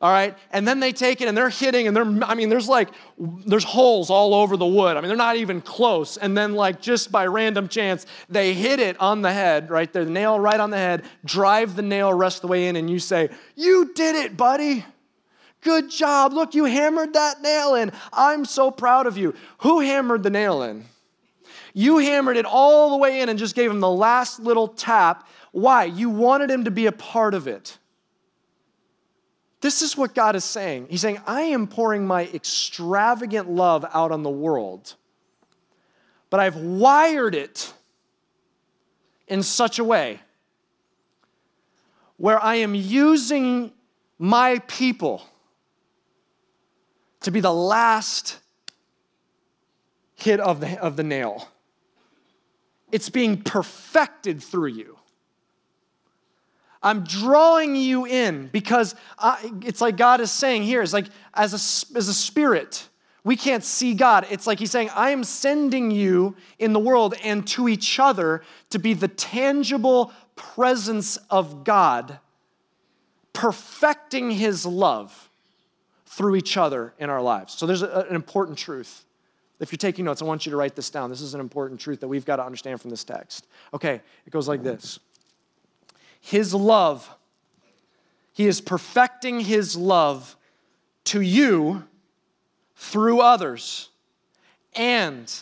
all 0.00 0.10
right? 0.10 0.36
And 0.50 0.66
then 0.66 0.80
they 0.80 0.92
take 0.92 1.20
it 1.20 1.28
and 1.28 1.36
they're 1.36 1.50
hitting 1.50 1.86
and 1.86 1.94
they're 1.94 2.24
i 2.24 2.34
mean 2.34 2.48
there's 2.48 2.68
like 2.68 2.88
there's 3.18 3.64
holes 3.64 4.08
all 4.08 4.34
over 4.34 4.56
the 4.56 4.66
wood. 4.66 4.96
I 4.96 5.00
mean 5.00 5.08
they're 5.08 5.16
not 5.16 5.36
even 5.36 5.60
close. 5.60 6.16
And 6.16 6.36
then 6.36 6.54
like 6.54 6.80
just 6.80 7.12
by 7.12 7.26
random 7.26 7.68
chance 7.68 8.06
they 8.28 8.54
hit 8.54 8.80
it 8.80 8.98
on 8.98 9.20
the 9.22 9.32
head 9.32 9.70
right? 9.70 9.92
There 9.92 10.04
the 10.04 10.10
nail 10.10 10.40
right 10.40 10.58
on 10.58 10.70
the 10.70 10.78
head 10.78 11.04
drive 11.24 11.76
the 11.76 11.82
nail 11.82 12.12
rest 12.12 12.38
of 12.38 12.42
the 12.42 12.48
way 12.48 12.68
in 12.68 12.76
and 12.76 12.88
you 12.88 12.98
say 12.98 13.28
you 13.56 13.92
did 13.94 14.16
it 14.16 14.36
buddy. 14.36 14.84
Good 15.62 15.90
job. 15.90 16.32
Look 16.32 16.54
you 16.54 16.64
hammered 16.64 17.12
that 17.12 17.42
nail 17.42 17.74
in. 17.74 17.92
I'm 18.14 18.46
so 18.46 18.70
proud 18.70 19.06
of 19.06 19.18
you. 19.18 19.34
Who 19.58 19.80
hammered 19.80 20.22
the 20.22 20.30
nail 20.30 20.62
in? 20.62 20.86
You 21.74 21.98
hammered 21.98 22.38
it 22.38 22.46
all 22.46 22.90
the 22.90 22.96
way 22.96 23.20
in 23.20 23.28
and 23.28 23.38
just 23.38 23.54
gave 23.54 23.70
him 23.70 23.80
the 23.80 23.90
last 23.90 24.40
little 24.40 24.66
tap. 24.66 25.28
Why? 25.52 25.84
You 25.84 26.08
wanted 26.08 26.50
him 26.50 26.64
to 26.64 26.70
be 26.70 26.86
a 26.86 26.92
part 26.92 27.34
of 27.34 27.46
it 27.46 27.76
this 29.60 29.82
is 29.82 29.96
what 29.96 30.14
God 30.14 30.36
is 30.36 30.44
saying. 30.44 30.86
He's 30.88 31.02
saying, 31.02 31.20
I 31.26 31.42
am 31.42 31.66
pouring 31.66 32.06
my 32.06 32.24
extravagant 32.32 33.50
love 33.50 33.84
out 33.92 34.10
on 34.10 34.22
the 34.22 34.30
world, 34.30 34.94
but 36.30 36.40
I've 36.40 36.56
wired 36.56 37.34
it 37.34 37.72
in 39.28 39.42
such 39.42 39.78
a 39.78 39.84
way 39.84 40.20
where 42.16 42.42
I 42.42 42.56
am 42.56 42.74
using 42.74 43.72
my 44.18 44.58
people 44.66 45.22
to 47.20 47.30
be 47.30 47.40
the 47.40 47.52
last 47.52 48.38
hit 50.16 50.40
of 50.40 50.60
the, 50.60 50.78
of 50.80 50.96
the 50.96 51.02
nail. 51.02 51.48
It's 52.92 53.08
being 53.08 53.42
perfected 53.42 54.42
through 54.42 54.68
you. 54.68 54.98
I'm 56.82 57.04
drawing 57.04 57.76
you 57.76 58.06
in 58.06 58.48
because 58.48 58.94
I, 59.18 59.52
it's 59.62 59.80
like 59.80 59.96
God 59.96 60.20
is 60.20 60.32
saying 60.32 60.62
here, 60.62 60.80
it's 60.82 60.92
like 60.92 61.06
as 61.34 61.52
a, 61.52 61.96
as 61.96 62.08
a 62.08 62.14
spirit, 62.14 62.88
we 63.22 63.36
can't 63.36 63.62
see 63.62 63.92
God. 63.92 64.26
It's 64.30 64.46
like 64.46 64.58
He's 64.58 64.70
saying, 64.70 64.90
I 64.94 65.10
am 65.10 65.24
sending 65.24 65.90
you 65.90 66.36
in 66.58 66.72
the 66.72 66.78
world 66.78 67.14
and 67.22 67.46
to 67.48 67.68
each 67.68 67.98
other 67.98 68.42
to 68.70 68.78
be 68.78 68.94
the 68.94 69.08
tangible 69.08 70.12
presence 70.36 71.18
of 71.28 71.64
God, 71.64 72.18
perfecting 73.34 74.30
His 74.30 74.64
love 74.64 75.28
through 76.06 76.36
each 76.36 76.56
other 76.56 76.94
in 76.98 77.10
our 77.10 77.20
lives. 77.20 77.54
So 77.54 77.66
there's 77.66 77.82
a, 77.82 78.06
an 78.08 78.14
important 78.14 78.56
truth. 78.56 79.04
If 79.60 79.70
you're 79.70 79.76
taking 79.76 80.06
notes, 80.06 80.22
I 80.22 80.24
want 80.24 80.46
you 80.46 80.50
to 80.50 80.56
write 80.56 80.74
this 80.74 80.88
down. 80.88 81.10
This 81.10 81.20
is 81.20 81.34
an 81.34 81.40
important 81.40 81.78
truth 81.78 82.00
that 82.00 82.08
we've 82.08 82.24
got 82.24 82.36
to 82.36 82.44
understand 82.44 82.80
from 82.80 82.88
this 82.88 83.04
text. 83.04 83.46
Okay, 83.74 84.00
it 84.26 84.30
goes 84.30 84.48
like 84.48 84.62
this 84.62 84.98
his 86.20 86.54
love. 86.54 87.10
He 88.32 88.46
is 88.46 88.60
perfecting 88.60 89.40
His 89.40 89.76
love 89.76 90.36
to 91.04 91.20
you 91.20 91.84
through 92.76 93.20
others. 93.20 93.88
And 94.74 95.32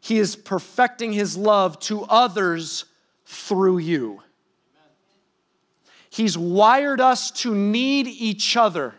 He 0.00 0.18
is 0.18 0.34
perfecting 0.34 1.12
His 1.12 1.36
love 1.36 1.78
to 1.80 2.02
others 2.04 2.86
through 3.26 3.78
you. 3.78 4.22
He's 6.10 6.36
wired 6.36 7.00
us 7.00 7.30
to 7.42 7.54
need 7.54 8.06
each 8.06 8.56
other 8.56 8.94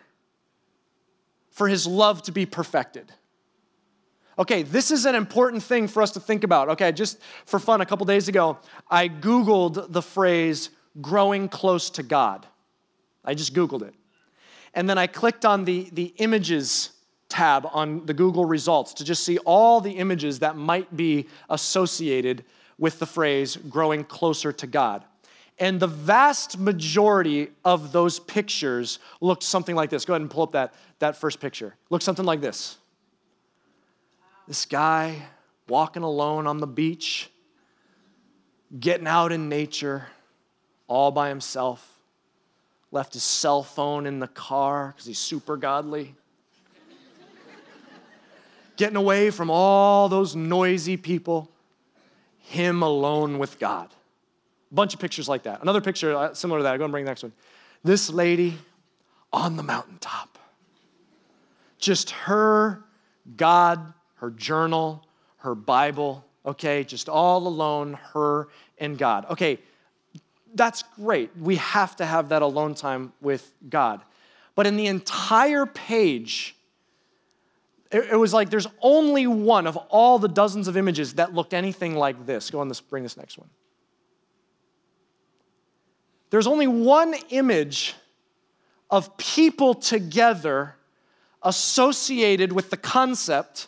for 1.52 1.68
His 1.68 1.86
love 1.86 2.24
to 2.24 2.32
be 2.32 2.46
perfected. 2.46 3.12
Okay, 4.38 4.64
this 4.64 4.90
is 4.90 5.06
an 5.06 5.16
important 5.16 5.62
thing 5.62 5.88
for 5.88 6.02
us 6.02 6.12
to 6.12 6.20
think 6.20 6.44
about. 6.44 6.70
Okay, 6.70 6.92
just 6.92 7.20
for 7.46 7.60
fun, 7.60 7.82
a 7.82 7.86
couple 7.86 8.06
days 8.06 8.28
ago, 8.28 8.58
I 8.90 9.08
Googled 9.08 9.92
the 9.92 10.02
phrase 10.02 10.70
growing 11.02 11.48
close 11.50 11.90
to 11.92 12.04
God. 12.04 12.48
I 13.24 13.36
just 13.36 13.54
Googled 13.54 13.84
it. 13.84 13.94
And 14.74 14.90
then 14.90 14.98
I 14.98 15.08
clicked 15.08 15.46
on 15.46 15.66
the, 15.66 15.90
the 15.92 16.14
images 16.18 16.92
tab 17.30 17.68
on 17.72 18.06
the 18.06 18.14
Google 18.14 18.46
results 18.46 18.94
to 18.96 19.04
just 19.04 19.24
see 19.24 19.38
all 19.40 19.82
the 19.82 19.92
images 19.92 20.40
that 20.40 20.56
might 20.56 20.96
be 20.96 21.28
associated 21.50 22.44
with 22.78 23.00
the 23.00 23.06
phrase 23.06 23.56
growing 23.56 24.04
closer 24.04 24.52
to 24.52 24.68
God. 24.68 25.04
And 25.60 25.80
the 25.80 25.88
vast 25.88 26.58
majority 26.58 27.50
of 27.64 27.92
those 27.92 28.20
pictures 28.20 29.00
looked 29.22 29.44
something 29.44 29.76
like 29.76 29.92
this. 29.92 30.06
Go 30.06 30.14
ahead 30.14 30.22
and 30.22 30.30
pull 30.30 30.44
up 30.44 30.52
that, 30.54 30.74
that 31.00 31.16
first 31.16 31.40
picture. 31.40 31.76
Looked 31.92 32.04
something 32.04 32.26
like 32.26 32.42
this. 32.42 32.78
This 34.48 34.66
guy 34.66 35.22
walking 35.68 36.04
alone 36.04 36.48
on 36.48 36.58
the 36.58 36.68
beach, 36.68 37.30
getting 38.78 39.08
out 39.08 39.32
in 39.32 39.48
nature, 39.48 40.08
all 40.88 41.12
by 41.12 41.30
himself, 41.30 42.00
left 42.92 43.14
his 43.14 43.24
cell 43.24 43.64
phone 43.64 44.06
in 44.06 44.20
the 44.20 44.28
car 44.28 44.90
because 44.90 45.06
he's 45.06 45.18
super 45.18 45.58
godly. 45.58 46.16
Getting 48.76 48.98
away 48.98 49.30
from 49.30 49.50
all 49.50 50.10
those 50.10 50.36
noisy 50.36 50.98
people, 50.98 51.50
him 52.40 52.82
alone 52.82 53.38
with 53.40 53.60
God. 53.60 53.90
A 54.72 54.76
bunch 54.76 54.94
of 54.94 55.00
pictures 55.00 55.30
like 55.30 55.44
that. 55.44 55.62
Another 55.62 55.82
picture 55.82 56.16
uh, 56.16 56.34
similar 56.34 56.60
to 56.60 56.64
that. 56.64 56.78
Go 56.78 56.86
and 56.86 56.92
bring 56.92 57.06
the 57.06 57.12
next 57.12 57.24
one. 57.24 57.34
This 57.84 58.10
lady 58.10 58.58
on 59.32 59.56
the 59.56 59.64
mountaintop. 59.64 60.38
Just 61.78 62.12
her, 62.12 62.84
God, 63.38 63.94
her 64.24 64.32
journal, 64.32 65.06
her 65.40 65.54
Bible, 65.54 66.24
okay? 66.46 66.86
Just 66.86 67.10
all 67.10 67.46
alone, 67.46 68.00
her 68.14 68.48
and 68.78 68.98
God. 68.98 69.26
Okay, 69.30 69.60
that's 70.56 70.82
great. 70.96 71.30
We 71.38 71.58
have 71.58 71.98
to 71.98 72.06
have 72.06 72.30
that 72.30 72.42
alone 72.42 72.74
time 72.74 73.12
with 73.20 73.52
God. 73.70 74.02
But 74.56 74.66
in 74.66 74.78
the 74.78 74.88
entire 74.88 75.66
page, 75.66 76.56
it, 77.92 78.18
was 78.18 78.34
like 78.34 78.50
there's 78.50 78.68
only 78.82 79.28
one 79.28 79.68
of 79.68 79.76
all 79.90 80.20
the 80.20 80.30
dozens 80.30 80.70
of 80.70 80.78
images 80.78 81.16
that 81.16 81.34
looked 81.34 81.54
anything 81.54 81.98
like 81.98 82.26
this. 82.26 82.50
Go 82.50 82.62
on 82.62 82.70
this, 82.70 82.80
bring 82.80 83.04
this 83.04 83.18
next 83.18 83.38
one. 83.38 83.50
There's 86.30 86.48
only 86.48 86.68
one 86.68 87.14
image 87.30 87.94
of 88.90 89.18
people 89.18 89.74
together 89.74 90.76
associated 91.42 92.54
with 92.54 92.70
the 92.70 92.78
concept 92.78 93.68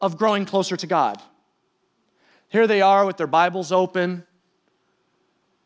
of 0.00 0.18
growing 0.18 0.44
closer 0.44 0.76
to 0.76 0.86
God. 0.86 1.20
Here 2.48 2.66
they 2.66 2.80
are 2.80 3.04
with 3.04 3.16
their 3.16 3.26
Bibles 3.26 3.72
open, 3.72 4.24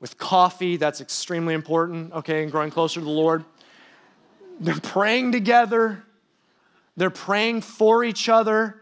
with 0.01 0.17
coffee. 0.19 0.77
That's 0.77 1.01
extremely 1.01 1.55
important, 1.55 2.13
okay, 2.13 2.43
and 2.43 2.51
growing 2.51 2.71
closer 2.71 3.01
to 3.01 3.05
the 3.05 3.11
Lord. 3.11 3.45
They're 4.61 4.75
praying 4.75 5.33
together, 5.33 6.05
they're 6.97 7.11
praying 7.11 7.63
for 7.63 8.05
each 8.05 8.29
other. 8.29 8.77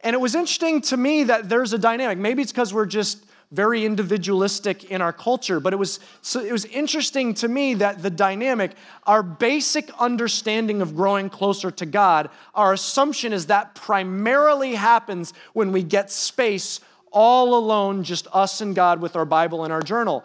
And 0.00 0.14
it 0.14 0.18
was 0.18 0.34
interesting 0.34 0.82
to 0.82 0.96
me 0.96 1.24
that 1.24 1.48
there's 1.48 1.72
a 1.72 1.78
dynamic. 1.78 2.18
Maybe 2.18 2.42
it's 2.42 2.52
because 2.52 2.72
we're 2.72 2.86
just 2.86 3.25
very 3.52 3.84
individualistic 3.84 4.90
in 4.90 5.00
our 5.00 5.12
culture, 5.12 5.60
but 5.60 5.72
it 5.72 5.76
was, 5.76 6.00
so 6.20 6.40
it 6.40 6.50
was 6.50 6.64
interesting 6.64 7.32
to 7.34 7.48
me 7.48 7.74
that 7.74 8.02
the 8.02 8.10
dynamic, 8.10 8.72
our 9.06 9.22
basic 9.22 9.90
understanding 10.00 10.82
of 10.82 10.96
growing 10.96 11.30
closer 11.30 11.70
to 11.70 11.86
God, 11.86 12.28
our 12.54 12.72
assumption 12.72 13.32
is 13.32 13.46
that 13.46 13.74
primarily 13.74 14.74
happens 14.74 15.32
when 15.52 15.70
we 15.70 15.82
get 15.82 16.10
space 16.10 16.80
all 17.12 17.56
alone, 17.56 18.02
just 18.02 18.26
us 18.32 18.60
and 18.60 18.74
God 18.74 19.00
with 19.00 19.14
our 19.16 19.24
Bible 19.24 19.64
and 19.64 19.72
our 19.72 19.82
journal. 19.82 20.24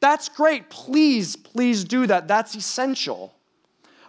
That's 0.00 0.28
great. 0.28 0.68
Please, 0.68 1.36
please 1.36 1.84
do 1.84 2.06
that. 2.06 2.28
That's 2.28 2.54
essential. 2.54 3.34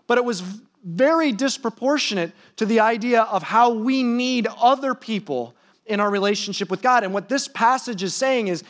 But 0.07 0.17
it 0.17 0.25
was 0.25 0.43
very 0.83 1.31
disproportionate 1.31 2.31
to 2.57 2.65
the 2.65 2.79
idea 2.79 3.21
of 3.23 3.43
how 3.43 3.71
we 3.71 4.03
need 4.03 4.47
other 4.59 4.95
people 4.95 5.55
in 5.89 5.99
our 5.99 6.09
relationship 6.09 6.69
with 6.69 6.81
God. 6.81 7.03
And 7.03 7.13
what 7.13 7.27
this 7.27 7.47
passage 7.47 8.03
is 8.03 8.13
saying 8.13 8.47
is 8.47 8.63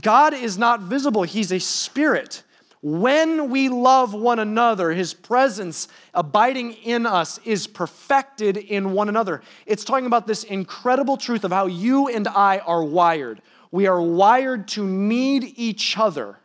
God 0.00 0.32
is 0.32 0.56
not 0.56 0.80
visible, 0.80 1.24
He's 1.24 1.52
a 1.52 1.58
spirit. 1.58 2.42
When 2.80 3.50
we 3.50 3.68
love 3.68 4.12
one 4.12 4.40
another, 4.40 4.90
His 4.90 5.14
presence 5.14 5.86
abiding 6.14 6.72
in 6.72 7.06
us 7.06 7.38
is 7.44 7.66
perfected 7.66 8.56
in 8.56 8.92
one 8.92 9.08
another. 9.08 9.42
It's 9.66 9.84
talking 9.84 10.06
about 10.06 10.26
this 10.26 10.44
incredible 10.44 11.16
truth 11.16 11.44
of 11.44 11.52
how 11.52 11.66
you 11.66 12.08
and 12.08 12.26
I 12.26 12.58
are 12.58 12.82
wired. 12.82 13.42
We 13.70 13.86
are 13.86 14.00
wired 14.00 14.68
to 14.68 14.84
need 14.84 15.52
each 15.56 15.96
other 15.96 16.38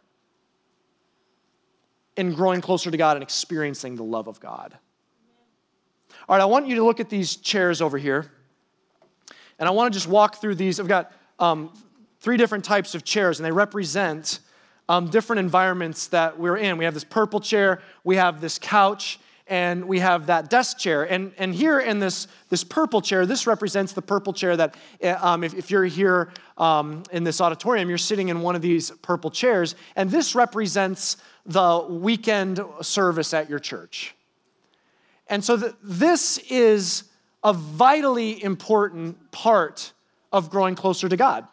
in 2.15 2.33
growing 2.33 2.61
closer 2.61 2.91
to 2.91 2.97
God 2.97 3.17
and 3.17 3.23
experiencing 3.23 3.95
the 3.95 4.03
love 4.03 4.27
of 4.27 4.39
God. 4.39 4.77
All 6.27 6.35
right, 6.35 6.41
I 6.41 6.45
want 6.45 6.67
you 6.67 6.75
to 6.75 6.83
look 6.83 6.99
at 6.99 7.09
these 7.09 7.35
chairs 7.35 7.81
over 7.81 7.97
here. 7.97 8.31
And 9.59 9.67
I 9.67 9.71
want 9.71 9.91
to 9.91 9.97
just 9.97 10.07
walk 10.07 10.39
through 10.41 10.55
these. 10.55 10.79
I've 10.79 10.87
got 10.87 11.11
um, 11.39 11.71
three 12.19 12.37
different 12.37 12.65
types 12.65 12.95
of 12.95 13.03
chairs, 13.03 13.39
and 13.39 13.45
they 13.45 13.51
represent 13.51 14.39
um, 14.89 15.09
different 15.09 15.39
environments 15.39 16.07
that 16.07 16.39
we're 16.39 16.57
in. 16.57 16.77
We 16.77 16.85
have 16.85 16.93
this 16.93 17.03
purple 17.03 17.39
chair, 17.39 17.81
we 18.03 18.15
have 18.15 18.39
this 18.39 18.59
couch, 18.59 19.19
and 19.47 19.85
we 19.85 19.99
have 19.99 20.27
that 20.27 20.49
desk 20.49 20.77
chair. 20.77 21.03
And, 21.03 21.31
and 21.37 21.55
here 21.55 21.79
in 21.79 21.99
this, 21.99 22.27
this 22.49 22.63
purple 22.63 23.01
chair, 23.01 23.25
this 23.25 23.47
represents 23.47 23.93
the 23.93 24.01
purple 24.01 24.33
chair 24.33 24.57
that 24.57 24.75
eh, 25.01 25.13
um, 25.13 25.43
if, 25.43 25.53
if 25.53 25.71
you're 25.71 25.85
here 25.85 26.29
um, 26.57 27.03
in 27.11 27.23
this 27.23 27.39
auditorium, 27.39 27.87
you're 27.89 27.97
sitting 27.97 28.29
in 28.29 28.41
one 28.41 28.55
of 28.55 28.61
these 28.61 28.91
purple 29.01 29.31
chairs. 29.31 29.75
And 29.95 30.11
this 30.11 30.35
represents 30.35 31.17
the 31.45 31.85
weekend 31.89 32.59
service 32.81 33.33
at 33.33 33.49
your 33.49 33.59
church. 33.59 34.13
And 35.27 35.43
so 35.43 35.55
the, 35.55 35.75
this 35.81 36.39
is 36.49 37.05
a 37.47 37.53
vitally 37.53 38.43
important 38.43 39.31
part 39.31 39.93
of 40.33 40.49
growing 40.49 40.75
closer 40.75 41.07
to 41.07 41.15
God. 41.15 41.47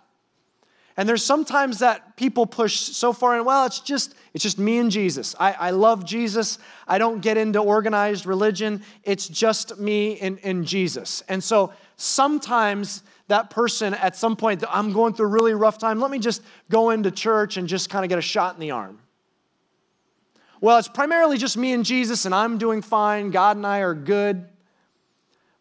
And 0.97 1.09
there's 1.09 1.25
sometimes 1.25 1.79
that 1.79 2.17
people 2.17 2.47
push 2.47 2.81
so 2.81 3.13
far 3.13 3.37
and 3.37 3.47
well, 3.47 3.65
it's 3.65 3.79
just, 3.79 4.17
it's 4.33 4.43
just 4.43 4.59
me 4.59 4.79
and 4.79 4.91
Jesus. 4.91 5.37
I, 5.39 5.53
I 5.53 5.71
love 5.71 6.05
Jesus. 6.05 6.59
I 6.89 6.99
don't 6.99 7.21
get 7.21 7.37
into 7.37 7.61
organized 7.61 8.27
religion. 8.27 8.83
It's 9.05 9.29
just 9.29 9.79
me 9.79 10.19
and, 10.19 10.41
and 10.43 10.67
Jesus. 10.67 11.23
And 11.29 11.43
so 11.43 11.73
sometimes 11.97 13.05
that 13.29 13.51
person 13.51 13.95
at 13.95 14.17
some 14.17 14.35
point, 14.35 14.65
I'm 14.69 14.93
going 14.93 15.15
through 15.15 15.27
a 15.27 15.31
really 15.31 15.55
rough 15.55 15.79
time. 15.79 16.01
Let 16.01 16.11
me 16.11 16.19
just 16.19 16.43
go 16.71 16.91
into 16.91 17.13
church 17.13 17.57
and 17.57 17.69
just 17.69 17.89
kind 17.89 18.05
of 18.05 18.09
get 18.09 18.19
a 18.19 18.23
shot 18.23 18.55
in 18.55 18.61
the 18.61 18.73
arm. 18.73 18.99
Well, 20.61 20.77
it's 20.79 20.89
primarily 20.89 21.39
just 21.39 21.57
me 21.57 21.73
and 21.73 21.85
Jesus, 21.85 22.25
and 22.25 22.35
I'm 22.35 22.59
doing 22.59 22.83
fine. 22.83 23.31
God 23.31 23.57
and 23.57 23.67
I 23.67 23.79
are 23.79 23.95
good. 23.95 24.49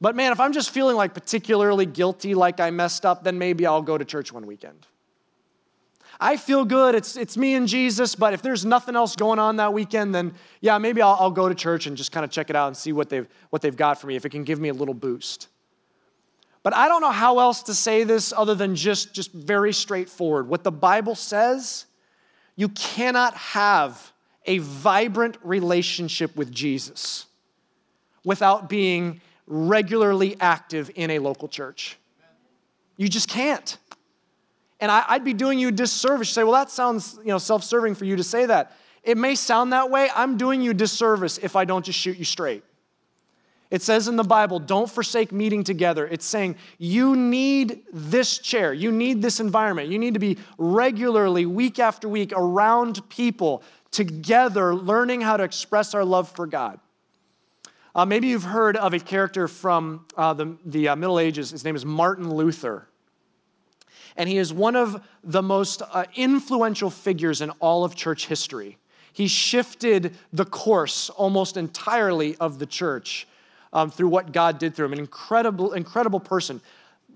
But 0.03 0.17
man, 0.17 0.33
if 0.33 0.41
I'm 0.41 0.51
just 0.51 0.71
feeling 0.71 0.97
like 0.97 1.13
particularly 1.13 1.85
guilty, 1.85 2.35
like 2.35 2.59
I 2.59 2.71
messed 2.71 3.05
up, 3.05 3.23
then 3.23 3.37
maybe 3.37 3.65
I'll 3.65 3.81
go 3.81 3.97
to 3.97 4.03
church 4.03 4.33
one 4.33 4.45
weekend. 4.45 4.85
I 6.19 6.35
feel 6.35 6.65
good, 6.65 6.93
it's, 6.93 7.15
it's 7.15 7.37
me 7.37 7.53
and 7.53 7.69
Jesus, 7.69 8.13
but 8.13 8.33
if 8.33 8.41
there's 8.41 8.65
nothing 8.65 8.97
else 8.97 9.15
going 9.15 9.39
on 9.39 9.55
that 9.55 9.71
weekend, 9.71 10.13
then 10.13 10.33
yeah, 10.59 10.77
maybe 10.77 11.01
I'll, 11.01 11.15
I'll 11.17 11.31
go 11.31 11.47
to 11.47 11.55
church 11.55 11.87
and 11.87 11.95
just 11.95 12.11
kind 12.11 12.25
of 12.25 12.31
check 12.31 12.49
it 12.49 12.55
out 12.57 12.67
and 12.67 12.75
see 12.75 12.91
what 12.91 13.07
they've, 13.07 13.25
what 13.49 13.61
they've 13.61 13.77
got 13.77 13.97
for 13.97 14.07
me, 14.07 14.17
if 14.17 14.25
it 14.25 14.29
can 14.31 14.43
give 14.43 14.59
me 14.59 14.67
a 14.67 14.73
little 14.73 14.93
boost. 14.93 15.47
But 16.63 16.73
I 16.73 16.89
don't 16.89 16.99
know 16.99 17.09
how 17.11 17.39
else 17.39 17.63
to 17.63 17.73
say 17.73 18.03
this 18.03 18.33
other 18.35 18.55
than 18.55 18.75
just, 18.75 19.13
just 19.13 19.31
very 19.31 19.71
straightforward. 19.71 20.49
What 20.49 20.65
the 20.65 20.71
Bible 20.71 21.15
says, 21.15 21.85
you 22.57 22.67
cannot 22.67 23.35
have 23.35 24.11
a 24.45 24.57
vibrant 24.57 25.37
relationship 25.43 26.35
with 26.35 26.51
Jesus 26.51 27.25
without 28.25 28.67
being 28.67 29.21
regularly 29.47 30.37
active 30.39 30.91
in 30.95 31.11
a 31.11 31.19
local 31.19 31.47
church. 31.47 31.97
You 32.97 33.07
just 33.07 33.27
can't. 33.27 33.77
And 34.79 34.91
I, 34.91 35.13
would 35.13 35.23
be 35.23 35.33
doing 35.33 35.59
you 35.59 35.69
a 35.69 35.71
disservice. 35.71 36.29
You 36.29 36.33
say, 36.33 36.43
well, 36.43 36.53
that 36.53 36.69
sounds 36.69 37.17
you 37.21 37.29
know, 37.29 37.37
self 37.37 37.63
serving 37.63 37.95
for 37.95 38.05
you 38.05 38.15
to 38.15 38.23
say 38.23 38.45
that. 38.45 38.75
It 39.03 39.17
may 39.17 39.35
sound 39.35 39.73
that 39.73 39.89
way. 39.89 40.09
I'm 40.15 40.37
doing 40.37 40.61
you 40.61 40.73
disservice 40.73 41.37
if 41.37 41.55
I 41.55 41.65
don't 41.65 41.83
just 41.83 41.99
shoot 41.99 42.17
you 42.17 42.25
straight. 42.25 42.63
It 43.69 43.81
says 43.81 44.07
in 44.07 44.17
the 44.17 44.23
Bible, 44.23 44.59
don't 44.59 44.89
forsake 44.89 45.31
meeting 45.31 45.63
together. 45.63 46.07
It's 46.07 46.25
saying 46.25 46.57
you 46.77 47.15
need 47.15 47.81
this 47.91 48.37
chair, 48.37 48.71
you 48.71 48.91
need 48.91 49.21
this 49.21 49.39
environment. 49.39 49.89
You 49.89 49.97
need 49.97 50.13
to 50.13 50.19
be 50.19 50.37
regularly, 50.59 51.47
week 51.47 51.79
after 51.79 52.07
week, 52.07 52.33
around 52.35 53.07
people 53.09 53.63
together, 53.89 54.75
learning 54.75 55.21
how 55.21 55.37
to 55.37 55.43
express 55.43 55.95
our 55.95 56.05
love 56.05 56.29
for 56.29 56.45
God. 56.45 56.79
Uh, 57.95 58.05
maybe 58.05 58.27
you've 58.27 58.43
heard 58.43 58.75
of 58.75 58.93
a 58.93 58.99
character 58.99 59.47
from 59.47 60.05
uh, 60.17 60.33
the, 60.33 60.57
the 60.65 60.87
uh, 60.89 60.95
Middle 60.95 61.19
Ages. 61.19 61.51
His 61.51 61.63
name 61.63 61.75
is 61.75 61.85
Martin 61.85 62.33
Luther. 62.33 62.87
And 64.17 64.27
he 64.27 64.37
is 64.37 64.51
one 64.51 64.75
of 64.75 65.03
the 65.23 65.43
most 65.43 65.83
uh, 65.83 66.05
influential 66.15 66.89
figures 66.89 67.41
in 67.41 67.51
all 67.59 67.83
of 67.83 67.95
church 67.95 68.25
history. 68.25 68.77
He 69.11 69.27
shifted 69.27 70.15
the 70.31 70.45
course 70.45 71.11
almost 71.11 71.55
entirely 71.55 72.35
of 72.37 72.57
the 72.57 72.65
church 72.65 73.27
um, 73.71 73.91
through 73.91 74.09
what 74.09 74.31
God 74.31 74.57
did 74.57 74.75
through 74.75 74.87
him. 74.87 74.93
An 74.93 74.99
incredible, 74.99 75.73
incredible 75.73 76.19
person 76.19 76.61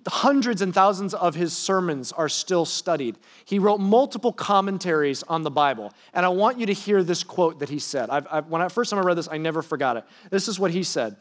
hundreds 0.08 0.62
and 0.62 0.74
thousands 0.74 1.14
of 1.14 1.36
his 1.36 1.56
sermons 1.56 2.12
are 2.12 2.30
still 2.30 2.66
studied. 2.66 3.18
He 3.46 3.60
wrote 3.60 3.80
multiple 3.80 4.32
commentaries 4.32 5.24
on 5.24 5.44
the 5.44 5.52
Bible. 5.52 5.94
And 6.14 6.26
I 6.26 6.30
want 6.30 6.60
you 6.60 6.66
to 6.66 6.74
hear 6.74 7.04
this 7.04 7.24
quote 7.24 7.60
that 7.60 7.70
he 7.70 7.80
said. 7.80 8.10
I've, 8.10 8.28
I've, 8.32 8.48
when 8.48 8.62
I 8.62 8.68
first 8.70 8.90
time 8.90 9.00
I 9.00 9.04
read 9.04 9.18
this, 9.18 9.28
I 9.30 9.38
never 9.38 9.62
forgot 9.62 9.98
it. 9.98 10.06
This 10.30 10.48
is 10.48 10.60
what 10.60 10.72
he 10.72 10.84
said 10.84 11.18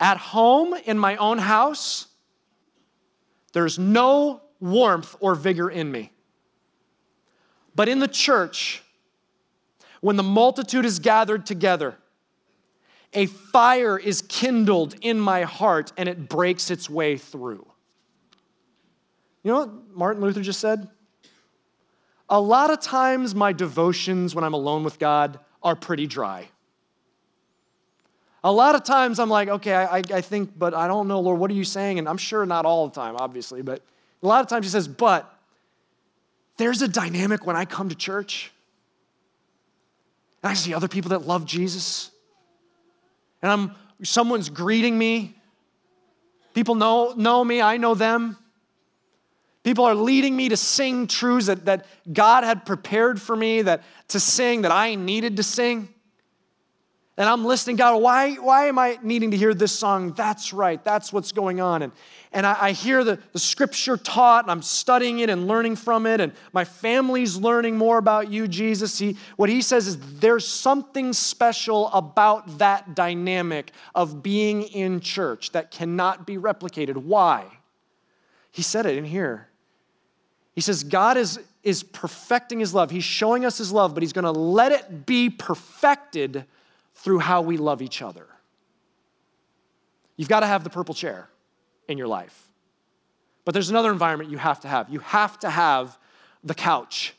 At 0.00 0.18
home 0.18 0.74
in 0.84 0.98
my 0.98 1.16
own 1.16 1.38
house, 1.38 2.06
there's 3.52 3.78
no 3.78 4.42
warmth 4.60 5.16
or 5.20 5.34
vigor 5.34 5.70
in 5.70 5.90
me. 5.90 6.12
But 7.74 7.88
in 7.88 8.00
the 8.00 8.08
church, 8.08 8.82
when 10.00 10.16
the 10.16 10.22
multitude 10.22 10.84
is 10.84 10.98
gathered 10.98 11.46
together, 11.46 11.96
a 13.12 13.26
fire 13.26 13.98
is 13.98 14.22
kindled 14.22 14.94
in 15.00 15.18
my 15.18 15.42
heart 15.42 15.92
and 15.96 16.08
it 16.08 16.28
breaks 16.28 16.70
its 16.70 16.90
way 16.90 17.16
through. 17.16 17.66
You 19.42 19.52
know 19.52 19.58
what 19.60 19.96
Martin 19.96 20.22
Luther 20.22 20.42
just 20.42 20.60
said? 20.60 20.88
A 22.28 22.40
lot 22.40 22.70
of 22.70 22.80
times, 22.80 23.34
my 23.34 23.52
devotions 23.52 24.34
when 24.34 24.44
I'm 24.44 24.52
alone 24.52 24.84
with 24.84 24.98
God 24.98 25.38
are 25.62 25.74
pretty 25.74 26.06
dry. 26.06 26.48
A 28.44 28.52
lot 28.52 28.74
of 28.74 28.84
times, 28.84 29.18
I'm 29.18 29.30
like, 29.30 29.48
okay, 29.48 29.74
I, 29.74 29.96
I 29.96 30.20
think, 30.20 30.58
but 30.58 30.74
I 30.74 30.86
don't 30.86 31.08
know, 31.08 31.20
Lord, 31.20 31.40
what 31.40 31.50
are 31.50 31.54
you 31.54 31.64
saying? 31.64 31.98
And 31.98 32.08
I'm 32.08 32.18
sure 32.18 32.44
not 32.44 32.66
all 32.66 32.88
the 32.88 32.94
time, 32.94 33.16
obviously, 33.16 33.62
but 33.62 33.82
a 34.22 34.26
lot 34.26 34.42
of 34.42 34.48
times 34.48 34.66
he 34.66 34.70
says, 34.70 34.86
but 34.86 35.34
there's 36.58 36.82
a 36.82 36.88
dynamic 36.88 37.46
when 37.46 37.56
I 37.56 37.64
come 37.64 37.88
to 37.88 37.94
church 37.94 38.52
and 40.42 40.50
I 40.50 40.54
see 40.54 40.74
other 40.74 40.88
people 40.88 41.10
that 41.10 41.26
love 41.26 41.46
Jesus 41.46 42.10
and 43.42 43.50
I'm 43.50 43.74
someone's 44.02 44.48
greeting 44.48 44.96
me. 44.96 45.36
People 46.54 46.74
know, 46.74 47.14
know 47.16 47.44
me, 47.44 47.60
I 47.60 47.76
know 47.76 47.94
them. 47.94 48.36
People 49.62 49.84
are 49.84 49.94
leading 49.94 50.34
me 50.34 50.48
to 50.48 50.56
sing 50.56 51.06
truths 51.06 51.46
that, 51.46 51.66
that 51.66 51.86
God 52.10 52.44
had 52.44 52.64
prepared 52.64 53.20
for 53.20 53.36
me, 53.36 53.62
that 53.62 53.82
to 54.08 54.20
sing 54.20 54.62
that 54.62 54.72
I 54.72 54.94
needed 54.94 55.36
to 55.36 55.42
sing. 55.42 55.88
And 57.16 57.28
I'm 57.28 57.44
listening, 57.44 57.76
God, 57.76 58.00
why, 58.00 58.34
why 58.34 58.66
am 58.66 58.78
I 58.78 58.98
needing 59.02 59.32
to 59.32 59.36
hear 59.36 59.52
this 59.52 59.72
song? 59.72 60.12
That's 60.12 60.52
right, 60.52 60.82
that's 60.82 61.12
what's 61.12 61.32
going 61.32 61.60
on. 61.60 61.82
And, 61.82 61.92
and 62.32 62.46
I, 62.46 62.56
I 62.60 62.72
hear 62.72 63.04
the, 63.04 63.18
the 63.32 63.38
scripture 63.38 63.96
taught, 63.96 64.44
and 64.44 64.50
I'm 64.50 64.62
studying 64.62 65.20
it 65.20 65.30
and 65.30 65.48
learning 65.48 65.76
from 65.76 66.06
it, 66.06 66.20
and 66.20 66.32
my 66.52 66.64
family's 66.64 67.36
learning 67.36 67.76
more 67.76 67.98
about 67.98 68.30
you, 68.30 68.46
Jesus. 68.46 68.98
He, 68.98 69.16
what 69.36 69.48
he 69.48 69.62
says 69.62 69.86
is 69.86 70.20
there's 70.20 70.46
something 70.46 71.12
special 71.12 71.88
about 71.88 72.58
that 72.58 72.94
dynamic 72.94 73.72
of 73.94 74.22
being 74.22 74.62
in 74.62 75.00
church 75.00 75.52
that 75.52 75.70
cannot 75.70 76.26
be 76.26 76.36
replicated. 76.36 76.96
Why? 76.96 77.46
He 78.50 78.62
said 78.62 78.86
it 78.86 78.96
in 78.96 79.04
here. 79.04 79.48
He 80.54 80.60
says, 80.60 80.84
God 80.84 81.16
is, 81.16 81.38
is 81.62 81.82
perfecting 81.82 82.60
his 82.60 82.74
love. 82.74 82.90
He's 82.90 83.04
showing 83.04 83.44
us 83.44 83.56
his 83.56 83.72
love, 83.72 83.94
but 83.94 84.02
he's 84.02 84.12
going 84.12 84.24
to 84.24 84.32
let 84.32 84.72
it 84.72 85.06
be 85.06 85.30
perfected 85.30 86.44
through 86.94 87.20
how 87.20 87.42
we 87.42 87.56
love 87.56 87.80
each 87.80 88.02
other. 88.02 88.26
You've 90.16 90.28
got 90.28 90.40
to 90.40 90.46
have 90.46 90.64
the 90.64 90.70
purple 90.70 90.94
chair 90.94 91.28
in 91.88 91.98
your 91.98 92.06
life. 92.06 92.48
But 93.44 93.54
there's 93.54 93.70
another 93.70 93.90
environment 93.90 94.30
you 94.30 94.38
have 94.38 94.60
to 94.60 94.68
have. 94.68 94.88
You 94.90 95.00
have 95.00 95.38
to 95.40 95.50
have 95.50 95.98
the 96.44 96.54
couch. 96.54 97.14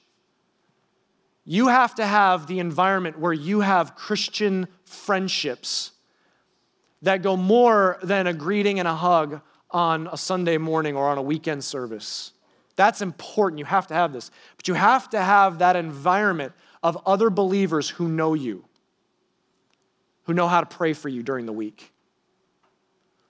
You 1.43 1.67
have 1.67 1.95
to 1.95 2.05
have 2.05 2.47
the 2.47 2.59
environment 2.59 3.19
where 3.19 3.33
you 3.33 3.61
have 3.61 3.95
Christian 3.95 4.67
friendships 4.85 5.91
that 7.01 7.23
go 7.23 7.35
more 7.35 7.97
than 8.03 8.27
a 8.27 8.33
greeting 8.33 8.77
and 8.77 8.87
a 8.87 8.93
hug 8.93 9.41
on 9.71 10.07
a 10.11 10.17
Sunday 10.17 10.57
morning 10.57 10.95
or 10.95 11.09
on 11.09 11.17
a 11.17 11.21
weekend 11.21 11.63
service. 11.63 12.33
That's 12.75 13.01
important. 13.01 13.59
You 13.59 13.65
have 13.65 13.87
to 13.87 13.93
have 13.93 14.13
this. 14.13 14.29
But 14.57 14.67
you 14.67 14.73
have 14.75 15.09
to 15.09 15.21
have 15.21 15.59
that 15.59 15.75
environment 15.75 16.53
of 16.83 16.97
other 17.05 17.29
believers 17.29 17.89
who 17.89 18.07
know 18.07 18.33
you 18.33 18.65
who 20.29 20.35
know 20.35 20.47
how 20.47 20.59
to 20.59 20.67
pray 20.67 20.93
for 20.93 21.09
you 21.09 21.23
during 21.23 21.47
the 21.47 21.51
week, 21.51 21.91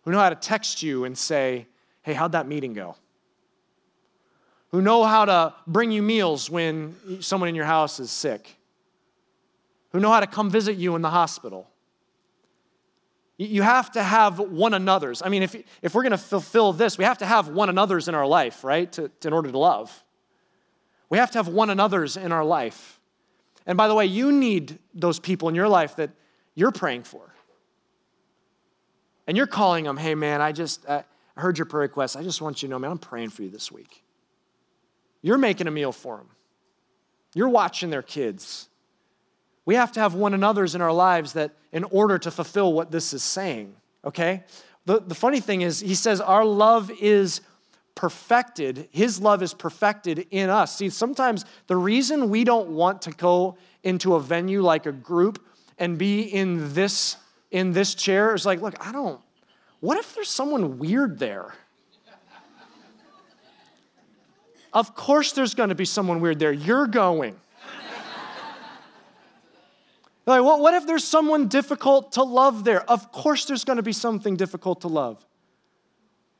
who 0.04 0.12
know 0.12 0.20
how 0.20 0.30
to 0.30 0.36
text 0.36 0.82
you 0.82 1.06
and 1.06 1.18
say, 1.18 1.68
hey, 2.02 2.14
how'd 2.14 2.32
that 2.32 2.48
meeting 2.48 2.74
go? 2.74 2.96
Who 4.72 4.82
know 4.82 5.04
how 5.04 5.26
to 5.26 5.54
bring 5.66 5.92
you 5.92 6.02
meals 6.02 6.50
when 6.50 7.22
someone 7.22 7.50
in 7.50 7.56
your 7.56 7.66
house 7.66 8.00
is 8.00 8.12
sick, 8.12 8.58
who 9.92 10.00
know 10.00 10.12
how 10.12 10.20
to 10.20 10.28
come 10.28 10.50
visit 10.50 10.78
you 10.78 10.96
in 10.96 11.02
the 11.02 11.10
hospital. 11.10 11.68
You 13.38 13.62
have 13.62 13.92
to 13.94 14.04
have 14.04 14.38
one 14.40 14.74
another's. 14.74 15.22
I 15.22 15.30
mean, 15.30 15.44
if, 15.44 15.56
if 15.82 15.96
we're 15.96 16.04
going 16.04 16.12
to 16.12 16.18
fulfill 16.18 16.74
this, 16.74 16.98
we 16.98 17.06
have 17.06 17.20
to 17.20 17.26
have 17.26 17.48
one 17.48 17.70
another's 17.70 18.08
in 18.08 18.14
our 18.14 18.28
life, 18.28 18.64
right? 18.64 18.92
To, 18.92 19.08
to, 19.08 19.28
in 19.28 19.34
order 19.34 19.50
to 19.50 19.58
love. 19.58 20.04
We 21.10 21.18
have 21.18 21.32
to 21.32 21.40
have 21.40 21.48
one 21.48 21.70
another's 21.70 22.18
in 22.18 22.32
our 22.32 22.44
life. 22.44 23.00
And 23.66 23.78
by 23.78 23.88
the 23.88 23.96
way, 23.96 24.06
you 24.06 24.32
need 24.32 24.78
those 24.94 25.20
people 25.20 25.48
in 25.50 25.56
your 25.56 25.70
life 25.70 25.96
that 25.96 26.12
you're 26.54 26.72
praying 26.72 27.04
for. 27.04 27.29
And 29.30 29.38
you're 29.38 29.46
calling 29.46 29.84
them, 29.84 29.96
hey 29.96 30.16
man, 30.16 30.42
I 30.42 30.52
just, 30.52 30.90
I, 30.90 31.04
I 31.38 31.42
heard 31.42 31.60
your 31.60 31.68
prayer 31.68 31.82
request. 31.82 32.18
I 32.18 32.24
just 32.24 32.42
want 32.42 32.64
you 32.64 32.68
to 32.68 32.72
know, 32.72 32.80
man, 32.80 32.90
I'm 32.90 32.98
praying 32.98 33.30
for 33.30 33.44
you 33.44 33.50
this 33.52 33.72
week. 33.72 34.04
You're 35.22 35.38
making 35.38 35.68
a 35.68 35.72
meal 35.72 35.92
for 35.92 36.18
them, 36.18 36.30
you're 37.36 37.48
watching 37.48 37.92
their 37.92 38.02
kids. 38.02 38.70
We 39.68 39.76
have 39.76 39.92
to 39.92 40.00
have 40.00 40.16
one 40.16 40.34
another's 40.34 40.74
in 40.74 40.82
our 40.82 40.92
lives 40.92 41.34
that 41.34 41.52
in 41.72 41.84
order 41.84 42.18
to 42.18 42.32
fulfill 42.32 42.74
what 42.74 42.90
this 42.90 43.14
is 43.14 43.22
saying, 43.22 43.76
okay? 44.04 44.46
The, 44.86 45.00
the 45.00 45.14
funny 45.14 45.42
thing 45.42 45.62
is, 45.62 45.80
he 45.80 45.94
says 45.94 46.20
our 46.22 46.44
love 46.44 46.90
is 47.00 47.42
perfected, 47.94 48.90
his 48.90 49.22
love 49.22 49.44
is 49.44 49.54
perfected 49.54 50.26
in 50.32 50.50
us. 50.50 50.76
See, 50.76 50.90
sometimes 50.90 51.46
the 51.68 51.78
reason 51.78 52.32
we 52.32 52.46
don't 52.46 52.70
want 52.70 53.04
to 53.04 53.12
go 53.12 53.58
into 53.84 54.16
a 54.16 54.20
venue 54.20 54.64
like 54.64 54.88
a 54.88 54.92
group 54.92 55.46
and 55.78 56.00
be 56.00 56.22
in 56.22 56.74
this 56.74 57.18
in 57.52 57.72
this 57.72 57.96
chair 57.96 58.36
is 58.36 58.46
like, 58.46 58.62
look, 58.62 58.86
I 58.86 58.92
don't 58.92 59.22
what 59.80 59.98
if 59.98 60.16
there's 60.16 60.30
someone 60.30 60.78
weird 60.78 61.20
there? 61.20 61.54
of 64.72 64.94
course 64.94 65.32
there's 65.32 65.56
going 65.56 65.70
to 65.70 65.76
be 65.76 65.86
someone 65.86 66.22
weird 66.22 66.38
there. 66.38 66.52
You're 66.52 66.86
going. 66.86 67.34
like, 70.26 70.44
well, 70.44 70.62
what 70.62 70.76
if 70.76 70.86
there's 70.86 71.04
someone 71.04 71.48
difficult 71.48 72.14
to 72.14 72.24
love 72.24 72.64
there? 72.64 72.84
Of 72.90 73.12
course 73.12 73.46
there's 73.46 73.64
going 73.64 73.78
to 73.78 73.84
be 73.84 73.94
something 73.94 74.36
difficult 74.36 74.82
to 74.82 74.88
love. 74.88 75.26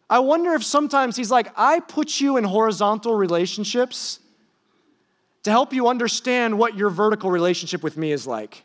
I 0.10 0.20
wonder 0.20 0.54
if 0.54 0.64
sometimes 0.64 1.16
he's 1.16 1.32
like, 1.32 1.52
I 1.56 1.80
put 1.80 2.20
you 2.20 2.38
in 2.38 2.44
horizontal 2.44 3.16
relationships 3.16 4.20
to 5.44 5.52
help 5.52 5.72
you 5.72 5.88
understand 5.88 6.58
what 6.58 6.76
your 6.76 6.90
vertical 6.90 7.32
relationship 7.32 7.84
with 7.84 7.96
me 7.96 8.12
is 8.12 8.28
like. 8.28 8.64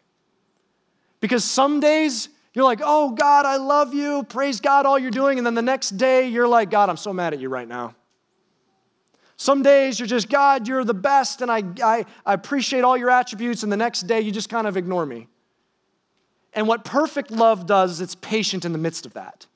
Because 1.25 1.43
some 1.43 1.81
days 1.81 2.29
you're 2.53 2.67
like, 2.67 2.83
oh, 2.85 3.13
God, 3.13 3.47
I 3.47 3.57
love 3.57 3.95
you. 3.95 4.25
Praise 4.25 4.61
God, 4.61 4.85
all 4.85 4.99
you're 4.99 5.11
doing. 5.11 5.39
And 5.39 5.47
then 5.47 5.55
the 5.55 5.63
next 5.63 5.97
day 5.97 6.29
you're 6.29 6.47
like, 6.47 6.69
God, 6.69 6.91
I'm 6.91 6.99
so 6.99 7.15
mad 7.15 7.33
at 7.33 7.41
you 7.41 7.49
right 7.49 7.67
now. 7.67 7.95
Some 9.39 9.63
days 9.63 9.99
you're 9.99 10.07
just, 10.07 10.29
God, 10.29 10.69
you're 10.69 10.85
the 10.85 10.93
best, 10.93 11.41
and 11.41 11.51
I, 11.51 11.63
I, 11.83 12.05
I 12.27 12.35
appreciate 12.35 12.83
all 12.83 12.95
your 12.95 13.09
attributes. 13.09 13.63
And 13.63 13.73
the 13.73 13.77
next 13.79 14.03
day 14.03 14.21
you 14.21 14.33
just 14.33 14.51
kind 14.51 14.67
of 14.67 14.77
ignore 14.77 15.07
me. 15.07 15.29
And 16.53 16.69
what 16.69 16.85
perfect 16.85 17.31
love 17.31 17.65
does 17.65 17.93
is 17.93 18.01
it's 18.03 18.15
patient 18.17 18.67
in 18.67 18.73
the 18.73 18.79
midst 18.79 19.07
of 19.07 19.15
that. 19.15 19.47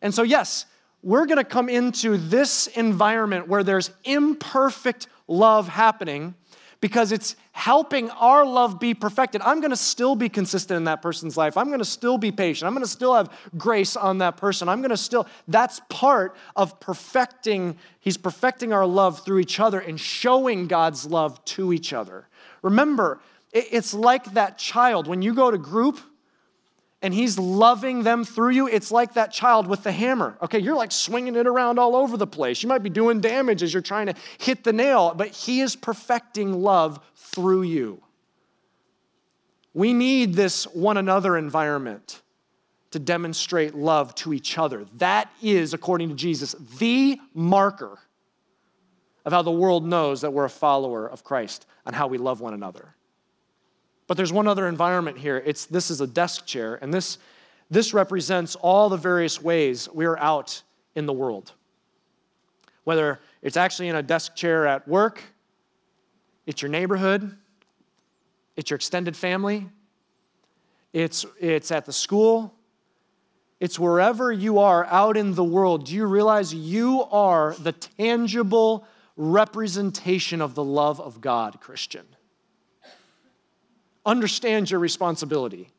And 0.00 0.12
so, 0.12 0.24
yes, 0.24 0.66
we're 1.04 1.26
going 1.26 1.38
to 1.38 1.44
come 1.44 1.68
into 1.68 2.16
this 2.16 2.66
environment 2.66 3.46
where 3.46 3.62
there's 3.62 3.92
imperfect 4.02 5.06
love 5.28 5.68
happening 5.68 6.34
because 6.82 7.12
it's 7.12 7.36
helping 7.52 8.10
our 8.10 8.44
love 8.44 8.80
be 8.80 8.92
perfected. 8.92 9.40
I'm 9.42 9.60
going 9.60 9.70
to 9.70 9.76
still 9.76 10.16
be 10.16 10.28
consistent 10.28 10.76
in 10.76 10.84
that 10.84 11.00
person's 11.00 11.36
life. 11.36 11.56
I'm 11.56 11.68
going 11.68 11.78
to 11.78 11.84
still 11.84 12.18
be 12.18 12.32
patient. 12.32 12.66
I'm 12.66 12.74
going 12.74 12.84
to 12.84 12.90
still 12.90 13.14
have 13.14 13.32
grace 13.56 13.96
on 13.96 14.18
that 14.18 14.36
person. 14.36 14.68
I'm 14.68 14.80
going 14.80 14.90
to 14.90 14.96
still, 14.96 15.28
that's 15.46 15.80
part 15.88 16.34
of 16.56 16.80
perfecting, 16.80 17.78
He's 18.00 18.16
perfecting 18.16 18.72
our 18.72 18.84
love 18.84 19.24
through 19.24 19.38
each 19.38 19.60
other 19.60 19.78
and 19.78 19.98
showing 19.98 20.66
God's 20.66 21.06
love 21.06 21.42
to 21.46 21.72
each 21.72 21.92
other. 21.92 22.26
Remember, 22.62 23.20
it's 23.52 23.94
like 23.94 24.32
that 24.34 24.58
child. 24.58 25.06
When 25.06 25.22
you 25.22 25.34
go 25.34 25.52
to 25.52 25.58
group, 25.58 26.00
and 27.02 27.12
he's 27.12 27.38
loving 27.38 28.04
them 28.04 28.24
through 28.24 28.50
you, 28.50 28.68
it's 28.68 28.92
like 28.92 29.14
that 29.14 29.32
child 29.32 29.66
with 29.66 29.82
the 29.82 29.92
hammer. 29.92 30.38
Okay, 30.40 30.60
you're 30.60 30.76
like 30.76 30.92
swinging 30.92 31.34
it 31.36 31.46
around 31.46 31.78
all 31.78 31.96
over 31.96 32.16
the 32.16 32.26
place. 32.26 32.62
You 32.62 32.68
might 32.68 32.82
be 32.82 32.90
doing 32.90 33.20
damage 33.20 33.62
as 33.62 33.74
you're 33.74 33.82
trying 33.82 34.06
to 34.06 34.14
hit 34.38 34.62
the 34.62 34.72
nail, 34.72 35.12
but 35.14 35.28
he 35.28 35.60
is 35.60 35.74
perfecting 35.74 36.62
love 36.62 37.00
through 37.16 37.62
you. 37.62 38.02
We 39.74 39.92
need 39.92 40.34
this 40.34 40.64
one 40.64 40.96
another 40.96 41.36
environment 41.36 42.22
to 42.92 42.98
demonstrate 42.98 43.74
love 43.74 44.14
to 44.16 44.32
each 44.32 44.58
other. 44.58 44.84
That 44.98 45.30
is, 45.42 45.74
according 45.74 46.10
to 46.10 46.14
Jesus, 46.14 46.54
the 46.78 47.18
marker 47.34 47.98
of 49.24 49.32
how 49.32 49.42
the 49.42 49.50
world 49.50 49.84
knows 49.86 50.20
that 50.20 50.32
we're 50.32 50.44
a 50.44 50.50
follower 50.50 51.08
of 51.08 51.24
Christ 51.24 51.66
and 51.86 51.96
how 51.96 52.06
we 52.06 52.18
love 52.18 52.40
one 52.40 52.54
another. 52.54 52.94
But 54.06 54.16
there's 54.16 54.32
one 54.32 54.48
other 54.48 54.68
environment 54.68 55.18
here. 55.18 55.42
It's 55.44 55.66
this 55.66 55.90
is 55.90 56.00
a 56.00 56.06
desk 56.06 56.46
chair, 56.46 56.78
and 56.82 56.92
this 56.92 57.18
this 57.70 57.94
represents 57.94 58.54
all 58.56 58.90
the 58.90 58.98
various 58.98 59.40
ways 59.40 59.88
we're 59.88 60.18
out 60.18 60.62
in 60.94 61.06
the 61.06 61.12
world. 61.12 61.52
Whether 62.84 63.18
it's 63.40 63.56
actually 63.56 63.88
in 63.88 63.96
a 63.96 64.02
desk 64.02 64.34
chair 64.34 64.66
at 64.66 64.86
work, 64.86 65.22
it's 66.44 66.60
your 66.60 66.70
neighborhood, 66.70 67.34
it's 68.56 68.68
your 68.68 68.76
extended 68.76 69.16
family, 69.16 69.68
it's, 70.92 71.24
it's 71.40 71.70
at 71.70 71.86
the 71.86 71.94
school, 71.94 72.54
it's 73.58 73.78
wherever 73.78 74.30
you 74.30 74.58
are 74.58 74.84
out 74.86 75.16
in 75.16 75.34
the 75.34 75.44
world. 75.44 75.86
Do 75.86 75.94
you 75.94 76.04
realize 76.04 76.52
you 76.52 77.04
are 77.04 77.54
the 77.54 77.72
tangible 77.72 78.86
representation 79.16 80.42
of 80.42 80.54
the 80.54 80.64
love 80.64 81.00
of 81.00 81.20
God, 81.20 81.60
Christian? 81.60 82.04
Understand 84.04 84.70
your 84.70 84.80
responsibility. 84.80 85.70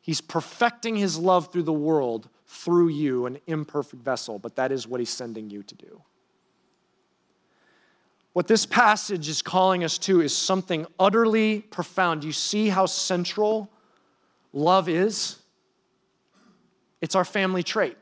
He's 0.00 0.20
perfecting 0.20 0.96
his 0.96 1.18
love 1.18 1.52
through 1.52 1.64
the 1.64 1.72
world 1.72 2.28
through 2.46 2.88
you, 2.88 3.26
an 3.26 3.38
imperfect 3.46 4.02
vessel, 4.02 4.38
but 4.38 4.56
that 4.56 4.72
is 4.72 4.86
what 4.86 5.00
he's 5.00 5.10
sending 5.10 5.50
you 5.50 5.62
to 5.62 5.74
do. 5.74 6.02
What 8.32 8.46
this 8.46 8.64
passage 8.64 9.28
is 9.28 9.42
calling 9.42 9.84
us 9.84 9.98
to 9.98 10.20
is 10.20 10.34
something 10.34 10.86
utterly 10.98 11.60
profound. 11.60 12.24
You 12.24 12.32
see 12.32 12.68
how 12.68 12.86
central 12.86 13.70
love 14.52 14.88
is? 14.88 15.36
It's 17.00 17.14
our 17.14 17.24
family 17.24 17.62
trait 17.62 17.96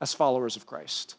as 0.00 0.14
followers 0.14 0.56
of 0.56 0.66
Christ. 0.66 1.16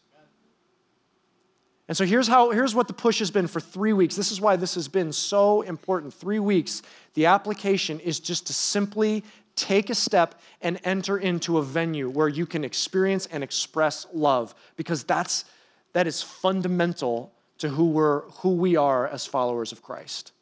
And 1.88 1.96
so 1.96 2.04
here's 2.04 2.26
how 2.26 2.50
here's 2.50 2.74
what 2.74 2.88
the 2.88 2.94
push 2.94 3.20
has 3.20 3.30
been 3.30 3.46
for 3.46 3.60
3 3.60 3.92
weeks. 3.92 4.16
This 4.16 4.32
is 4.32 4.40
why 4.40 4.56
this 4.56 4.74
has 4.74 4.88
been 4.88 5.12
so 5.12 5.62
important. 5.62 6.12
3 6.12 6.40
weeks. 6.40 6.82
The 7.14 7.26
application 7.26 8.00
is 8.00 8.18
just 8.18 8.46
to 8.48 8.52
simply 8.52 9.22
take 9.54 9.88
a 9.88 9.94
step 9.94 10.40
and 10.60 10.80
enter 10.84 11.16
into 11.18 11.58
a 11.58 11.62
venue 11.62 12.10
where 12.10 12.28
you 12.28 12.44
can 12.44 12.64
experience 12.64 13.26
and 13.26 13.42
express 13.42 14.06
love 14.12 14.54
because 14.76 15.04
that's 15.04 15.44
that 15.92 16.06
is 16.06 16.22
fundamental 16.22 17.32
to 17.58 17.68
who 17.68 17.86
we're 17.86 18.22
who 18.40 18.50
we 18.50 18.76
are 18.76 19.06
as 19.06 19.24
followers 19.24 19.72
of 19.72 19.80
Christ. 19.82 20.32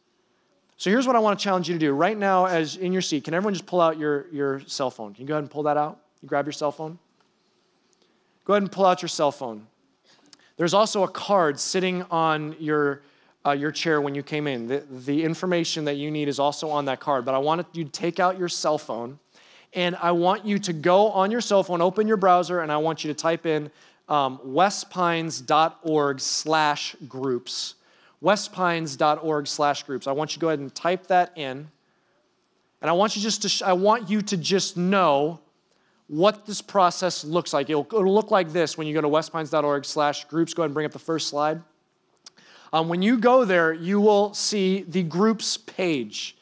So 0.77 0.91
here's 0.91 1.07
what 1.07 1.15
I 1.15 1.21
want 1.21 1.39
to 1.39 1.43
challenge 1.43 1.69
you 1.69 1.75
to 1.75 1.79
do. 1.79 1.93
Right 1.93 2.19
now 2.19 2.47
as 2.47 2.77
in 2.77 2.93
your 2.93 3.03
seat, 3.03 3.23
can 3.25 3.35
everyone 3.35 3.55
just 3.55 3.67
pull 3.67 3.81
out 3.81 3.99
your 3.99 4.27
your 4.33 4.61
cell 4.61 4.91
phone? 4.91 5.13
Can 5.13 5.23
you 5.23 5.29
go 5.29 5.35
ahead 5.35 5.45
and 5.45 5.51
pull 5.51 5.65
that 5.65 5.77
out? 5.77 6.01
You 6.23 6.29
grab 6.29 6.47
your 6.47 6.53
cell 6.53 6.73
phone? 6.73 6.99
Go 8.47 8.55
ahead 8.55 8.63
and 8.63 8.73
pull 8.73 8.87
out 8.87 9.03
your 9.03 9.11
cell 9.11 9.31
phone. 9.31 9.67
There's 10.57 10.75
also 10.75 11.03
a 11.03 11.09
card 11.09 11.59
sitting 11.59 12.03
on 12.11 12.55
your, 12.61 13.03
uh, 13.45 13.53
your 13.53 13.73
chair 13.73 14.01
when 14.01 14.15
you 14.15 14.23
came 14.23 14.47
in. 14.47 14.69
The, 14.69 14.85
the 14.91 15.25
information 15.25 15.85
that 15.87 15.95
you 15.95 16.11
need 16.11 16.29
is 16.29 16.39
also 16.39 16.71
on 16.71 16.85
that 16.85 17.01
card. 17.01 17.25
But 17.25 17.35
I 17.35 17.39
want 17.39 17.67
you 17.73 17.85
to 17.85 17.91
take 17.91 18.21
out 18.21 18.39
your 18.39 18.49
cell 18.49 18.79
phone 18.79 19.19
and 19.75 19.97
I 19.97 20.13
want 20.13 20.45
you 20.45 20.59
to 20.61 20.73
go 20.73 21.11
on 21.11 21.33
your 21.33 21.41
cell 21.41 21.65
phone, 21.65 21.83
open 21.83 22.07
your 22.07 22.17
browser, 22.17 22.61
and 22.61 22.71
I 22.71 22.77
want 22.77 23.03
you 23.03 23.13
to 23.13 23.15
type 23.15 23.45
in 23.45 23.71
um, 24.09 24.39
westpines.org 24.47 26.21
slash 26.21 26.97
groups. 27.09 27.75
westpines.org 28.23 29.47
slash 29.49 29.83
groups. 29.83 30.07
I 30.07 30.13
want 30.13 30.31
you 30.31 30.35
to 30.35 30.41
go 30.41 30.49
ahead 30.49 30.61
and 30.61 30.73
type 30.73 31.09
that 31.09 31.33
in. 31.37 31.69
And 32.81 32.91
I 32.91 32.93
want 32.93 33.17
you 33.17 33.23
just 33.23 33.43
to, 33.43 33.49
sh- 33.49 33.63
I 33.63 33.73
want 33.73 34.09
you 34.09 34.23
to 34.23 34.37
just 34.37 34.77
know 34.77 35.41
what 36.09 36.47
this 36.47 36.61
process 36.61 37.25
looks 37.25 37.53
like. 37.53 37.71
It'll, 37.71 37.87
it'll 37.87 38.15
look 38.15 38.31
like 38.31 38.53
this 38.53 38.77
when 38.77 38.87
you 38.87 38.95
go 38.95 39.01
to 39.01 39.09
westpines.org 39.09 39.85
slash 39.85 40.25
groups. 40.27 40.55
Go 40.55 40.63
ahead 40.63 40.69
and 40.69 40.75
bring 40.75 40.87
up 40.87 40.93
the 40.93 40.99
first 40.99 41.29
slide. 41.29 41.63
Um, 42.73 42.89
when 42.89 43.03
you 43.03 43.19
go 43.19 43.45
there, 43.45 43.73
you 43.73 44.01
will 44.01 44.35
see 44.35 44.83
the 44.83 45.03
groups 45.03 45.57
page. 45.57 46.37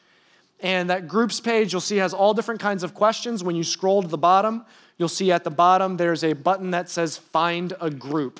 And 0.59 0.89
that 0.89 1.07
groups 1.07 1.39
page 1.39 1.71
you'll 1.71 1.81
see 1.81 1.97
has 1.97 2.13
all 2.13 2.33
different 2.33 2.59
kinds 2.59 2.83
of 2.83 2.93
questions. 2.93 3.43
When 3.43 3.55
you 3.55 3.63
scroll 3.63 4.01
to 4.01 4.07
the 4.07 4.17
bottom, 4.17 4.65
you'll 4.97 5.09
see 5.09 5.31
at 5.31 5.43
the 5.43 5.51
bottom 5.51 5.97
there's 5.97 6.23
a 6.23 6.33
button 6.33 6.71
that 6.71 6.89
says 6.89 7.17
find 7.17 7.73
a 7.79 7.89
group. 7.89 8.39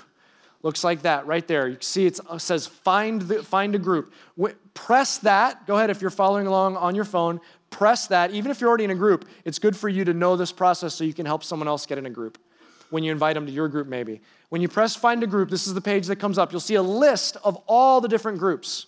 Looks 0.64 0.84
like 0.84 1.02
that 1.02 1.28
right 1.28 1.46
there. 1.46 1.68
You 1.68 1.78
see 1.82 2.06
it 2.06 2.20
says 2.38 2.66
find, 2.66 3.22
the, 3.22 3.44
find 3.44 3.76
a 3.76 3.80
group. 3.80 4.14
Press 4.74 5.18
that. 5.20 5.68
Go 5.68 5.76
ahead 5.76 5.90
if 5.90 6.02
you're 6.02 6.10
following 6.10 6.48
along 6.48 6.78
on 6.78 6.96
your 6.96 7.06
phone 7.06 7.42
press 7.74 8.08
that. 8.08 8.32
Even 8.32 8.52
if 8.52 8.62
you're 8.62 8.70
already 8.70 8.86
in 8.86 8.92
a 8.92 8.96
group, 8.96 9.28
it's 9.46 9.60
good 9.60 9.76
for 9.76 9.90
you 9.90 10.06
to 10.06 10.14
know 10.14 10.36
this 10.36 10.52
process 10.52 10.94
so 10.94 11.04
you 11.04 11.14
can 11.14 11.26
help 11.26 11.44
someone 11.44 11.68
else 11.68 11.86
get 11.86 11.98
in 11.98 12.06
a 12.06 12.10
group 12.10 12.38
when 12.90 13.04
you 13.04 13.12
invite 13.12 13.34
them 13.34 13.46
to 13.46 13.52
your 13.52 13.68
group, 13.68 13.88
maybe. 13.88 14.22
When 14.50 14.62
you 14.62 14.70
press 14.70 14.96
find 14.96 15.24
a 15.24 15.28
group, 15.28 15.50
this 15.50 15.68
is 15.68 15.74
the 15.74 15.82
page 15.82 16.08
that 16.08 16.18
comes 16.18 16.38
up. 16.38 16.52
You'll 16.52 16.62
see 16.62 16.76
a 16.76 16.84
list 16.84 17.38
of 17.44 17.56
all 17.68 18.02
the 18.02 18.08
different 18.08 18.38
groups 18.38 18.86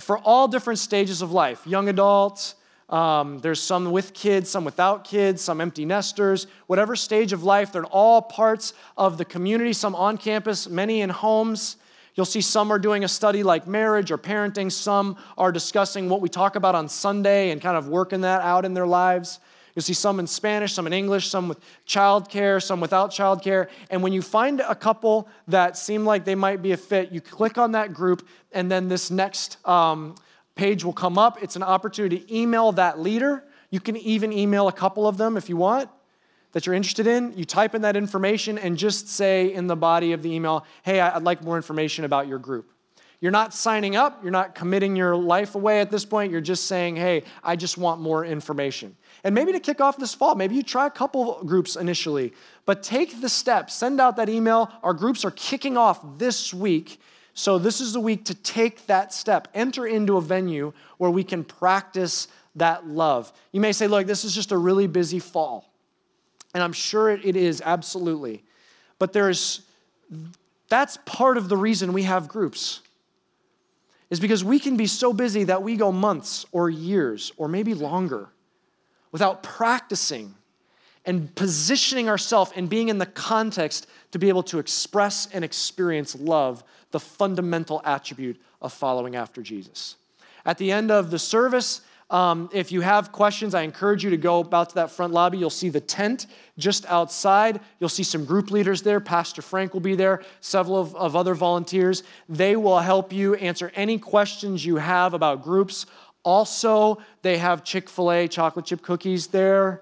for 0.00 0.18
all 0.18 0.48
different 0.48 0.78
stages 0.78 1.22
of 1.22 1.32
life 1.32 1.66
young 1.66 1.88
adults, 1.88 2.54
um, 2.88 3.38
there's 3.38 3.60
some 3.60 3.90
with 3.90 4.12
kids, 4.12 4.50
some 4.50 4.64
without 4.64 5.04
kids, 5.04 5.40
some 5.40 5.60
empty 5.60 5.86
nesters, 5.86 6.46
whatever 6.66 6.94
stage 6.94 7.32
of 7.32 7.42
life, 7.42 7.72
they're 7.72 7.82
in 7.82 7.88
all 7.90 8.20
parts 8.20 8.74
of 8.98 9.16
the 9.16 9.24
community, 9.24 9.72
some 9.72 9.94
on 9.94 10.18
campus, 10.18 10.68
many 10.68 11.00
in 11.00 11.08
homes. 11.08 11.76
You'll 12.14 12.26
see 12.26 12.42
some 12.42 12.70
are 12.70 12.78
doing 12.78 13.04
a 13.04 13.08
study 13.08 13.42
like 13.42 13.66
marriage 13.66 14.10
or 14.10 14.18
parenting, 14.18 14.70
some 14.70 15.16
are 15.38 15.50
discussing 15.50 16.08
what 16.08 16.20
we 16.20 16.28
talk 16.28 16.56
about 16.56 16.74
on 16.74 16.88
Sunday 16.88 17.50
and 17.50 17.60
kind 17.60 17.76
of 17.76 17.88
working 17.88 18.20
that 18.22 18.42
out 18.42 18.64
in 18.64 18.74
their 18.74 18.86
lives. 18.86 19.40
You'll 19.74 19.82
see 19.82 19.94
some 19.94 20.20
in 20.20 20.26
Spanish, 20.26 20.74
some 20.74 20.86
in 20.86 20.92
English, 20.92 21.28
some 21.28 21.48
with 21.48 21.58
childcare, 21.86 22.62
some 22.62 22.80
without 22.80 23.10
childcare. 23.10 23.68
And 23.88 24.02
when 24.02 24.12
you 24.12 24.20
find 24.20 24.60
a 24.60 24.74
couple 24.74 25.28
that 25.48 25.78
seem 25.78 26.04
like 26.04 26.26
they 26.26 26.34
might 26.34 26.60
be 26.60 26.72
a 26.72 26.76
fit, 26.76 27.10
you 27.10 27.22
click 27.22 27.56
on 27.56 27.72
that 27.72 27.94
group, 27.94 28.28
and 28.52 28.70
then 28.70 28.88
this 28.88 29.10
next 29.10 29.56
um, 29.66 30.14
page 30.56 30.84
will 30.84 30.92
come 30.92 31.16
up. 31.16 31.42
It's 31.42 31.56
an 31.56 31.62
opportunity 31.62 32.18
to 32.18 32.36
email 32.36 32.72
that 32.72 33.00
leader. 33.00 33.44
You 33.70 33.80
can 33.80 33.96
even 33.96 34.30
email 34.34 34.68
a 34.68 34.72
couple 34.72 35.08
of 35.08 35.16
them 35.16 35.38
if 35.38 35.48
you 35.48 35.56
want 35.56 35.88
that 36.52 36.66
you're 36.66 36.74
interested 36.74 37.06
in. 37.06 37.36
You 37.36 37.44
type 37.44 37.74
in 37.74 37.82
that 37.82 37.96
information 37.96 38.58
and 38.58 38.76
just 38.76 39.08
say 39.08 39.52
in 39.52 39.66
the 39.66 39.76
body 39.76 40.12
of 40.12 40.22
the 40.22 40.32
email, 40.32 40.64
hey, 40.82 41.00
I'd 41.00 41.22
like 41.22 41.42
more 41.42 41.56
information 41.56 42.04
about 42.04 42.28
your 42.28 42.38
group. 42.38 42.70
You're 43.22 43.30
not 43.30 43.54
signing 43.54 43.94
up, 43.94 44.20
you're 44.24 44.32
not 44.32 44.56
committing 44.56 44.96
your 44.96 45.14
life 45.14 45.54
away 45.54 45.80
at 45.80 45.92
this 45.92 46.04
point. 46.04 46.32
You're 46.32 46.40
just 46.40 46.66
saying, 46.66 46.96
hey, 46.96 47.22
I 47.44 47.54
just 47.54 47.78
want 47.78 48.00
more 48.00 48.24
information. 48.24 48.96
And 49.22 49.32
maybe 49.32 49.52
to 49.52 49.60
kick 49.60 49.80
off 49.80 49.96
this 49.96 50.12
fall, 50.12 50.34
maybe 50.34 50.56
you 50.56 50.64
try 50.64 50.88
a 50.88 50.90
couple 50.90 51.38
of 51.38 51.46
groups 51.46 51.76
initially, 51.76 52.32
but 52.66 52.82
take 52.82 53.20
the 53.20 53.28
step, 53.28 53.70
send 53.70 54.00
out 54.00 54.16
that 54.16 54.28
email. 54.28 54.72
Our 54.82 54.92
groups 54.92 55.24
are 55.24 55.30
kicking 55.30 55.76
off 55.76 56.18
this 56.18 56.52
week. 56.52 57.00
So, 57.34 57.58
this 57.58 57.80
is 57.80 57.92
the 57.92 58.00
week 58.00 58.24
to 58.26 58.34
take 58.34 58.86
that 58.88 59.14
step, 59.14 59.48
enter 59.54 59.86
into 59.86 60.16
a 60.16 60.20
venue 60.20 60.72
where 60.98 61.10
we 61.10 61.24
can 61.24 61.44
practice 61.44 62.28
that 62.56 62.88
love. 62.88 63.32
You 63.52 63.60
may 63.60 63.72
say, 63.72 63.86
look, 63.86 64.06
this 64.06 64.24
is 64.24 64.34
just 64.34 64.52
a 64.52 64.58
really 64.58 64.86
busy 64.88 65.20
fall. 65.20 65.71
And 66.54 66.62
I'm 66.62 66.72
sure 66.72 67.10
it 67.10 67.36
is, 67.36 67.62
absolutely. 67.64 68.44
But 68.98 69.12
there's, 69.12 69.62
that's 70.68 70.98
part 71.06 71.36
of 71.36 71.48
the 71.48 71.56
reason 71.56 71.92
we 71.92 72.02
have 72.02 72.28
groups 72.28 72.80
is 74.10 74.20
because 74.20 74.44
we 74.44 74.58
can 74.58 74.76
be 74.76 74.86
so 74.86 75.12
busy 75.12 75.44
that 75.44 75.62
we 75.62 75.76
go 75.76 75.90
months 75.90 76.44
or 76.52 76.68
years 76.68 77.32
or 77.38 77.48
maybe 77.48 77.72
longer 77.72 78.28
without 79.10 79.42
practicing 79.42 80.34
and 81.04 81.34
positioning 81.34 82.08
ourselves 82.08 82.52
and 82.54 82.68
being 82.68 82.90
in 82.90 82.98
the 82.98 83.06
context 83.06 83.86
to 84.10 84.18
be 84.18 84.28
able 84.28 84.42
to 84.42 84.58
express 84.58 85.28
and 85.32 85.44
experience 85.44 86.14
love, 86.14 86.62
the 86.90 87.00
fundamental 87.00 87.80
attribute 87.84 88.40
of 88.60 88.72
following 88.72 89.16
after 89.16 89.42
Jesus. 89.42 89.96
At 90.44 90.58
the 90.58 90.70
end 90.70 90.90
of 90.90 91.10
the 91.10 91.18
service, 91.18 91.80
um, 92.12 92.50
if 92.52 92.70
you 92.70 92.82
have 92.82 93.10
questions, 93.10 93.54
I 93.54 93.62
encourage 93.62 94.04
you 94.04 94.10
to 94.10 94.18
go 94.18 94.40
about 94.40 94.68
to 94.68 94.74
that 94.76 94.90
front 94.90 95.14
lobby. 95.14 95.38
You'll 95.38 95.48
see 95.48 95.70
the 95.70 95.80
tent 95.80 96.26
just 96.58 96.84
outside. 96.84 97.58
You'll 97.80 97.88
see 97.88 98.02
some 98.02 98.26
group 98.26 98.50
leaders 98.50 98.82
there. 98.82 99.00
Pastor 99.00 99.40
Frank 99.40 99.72
will 99.72 99.80
be 99.80 99.94
there, 99.94 100.22
several 100.42 100.78
of, 100.78 100.94
of 100.94 101.16
other 101.16 101.34
volunteers. 101.34 102.02
They 102.28 102.54
will 102.54 102.78
help 102.80 103.14
you 103.14 103.34
answer 103.36 103.72
any 103.74 103.98
questions 103.98 104.64
you 104.64 104.76
have 104.76 105.14
about 105.14 105.42
groups. 105.42 105.86
Also, 106.22 106.98
they 107.22 107.38
have 107.38 107.64
Chick 107.64 107.88
fil 107.88 108.12
A 108.12 108.28
chocolate 108.28 108.66
chip 108.66 108.82
cookies 108.82 109.28
there. 109.28 109.80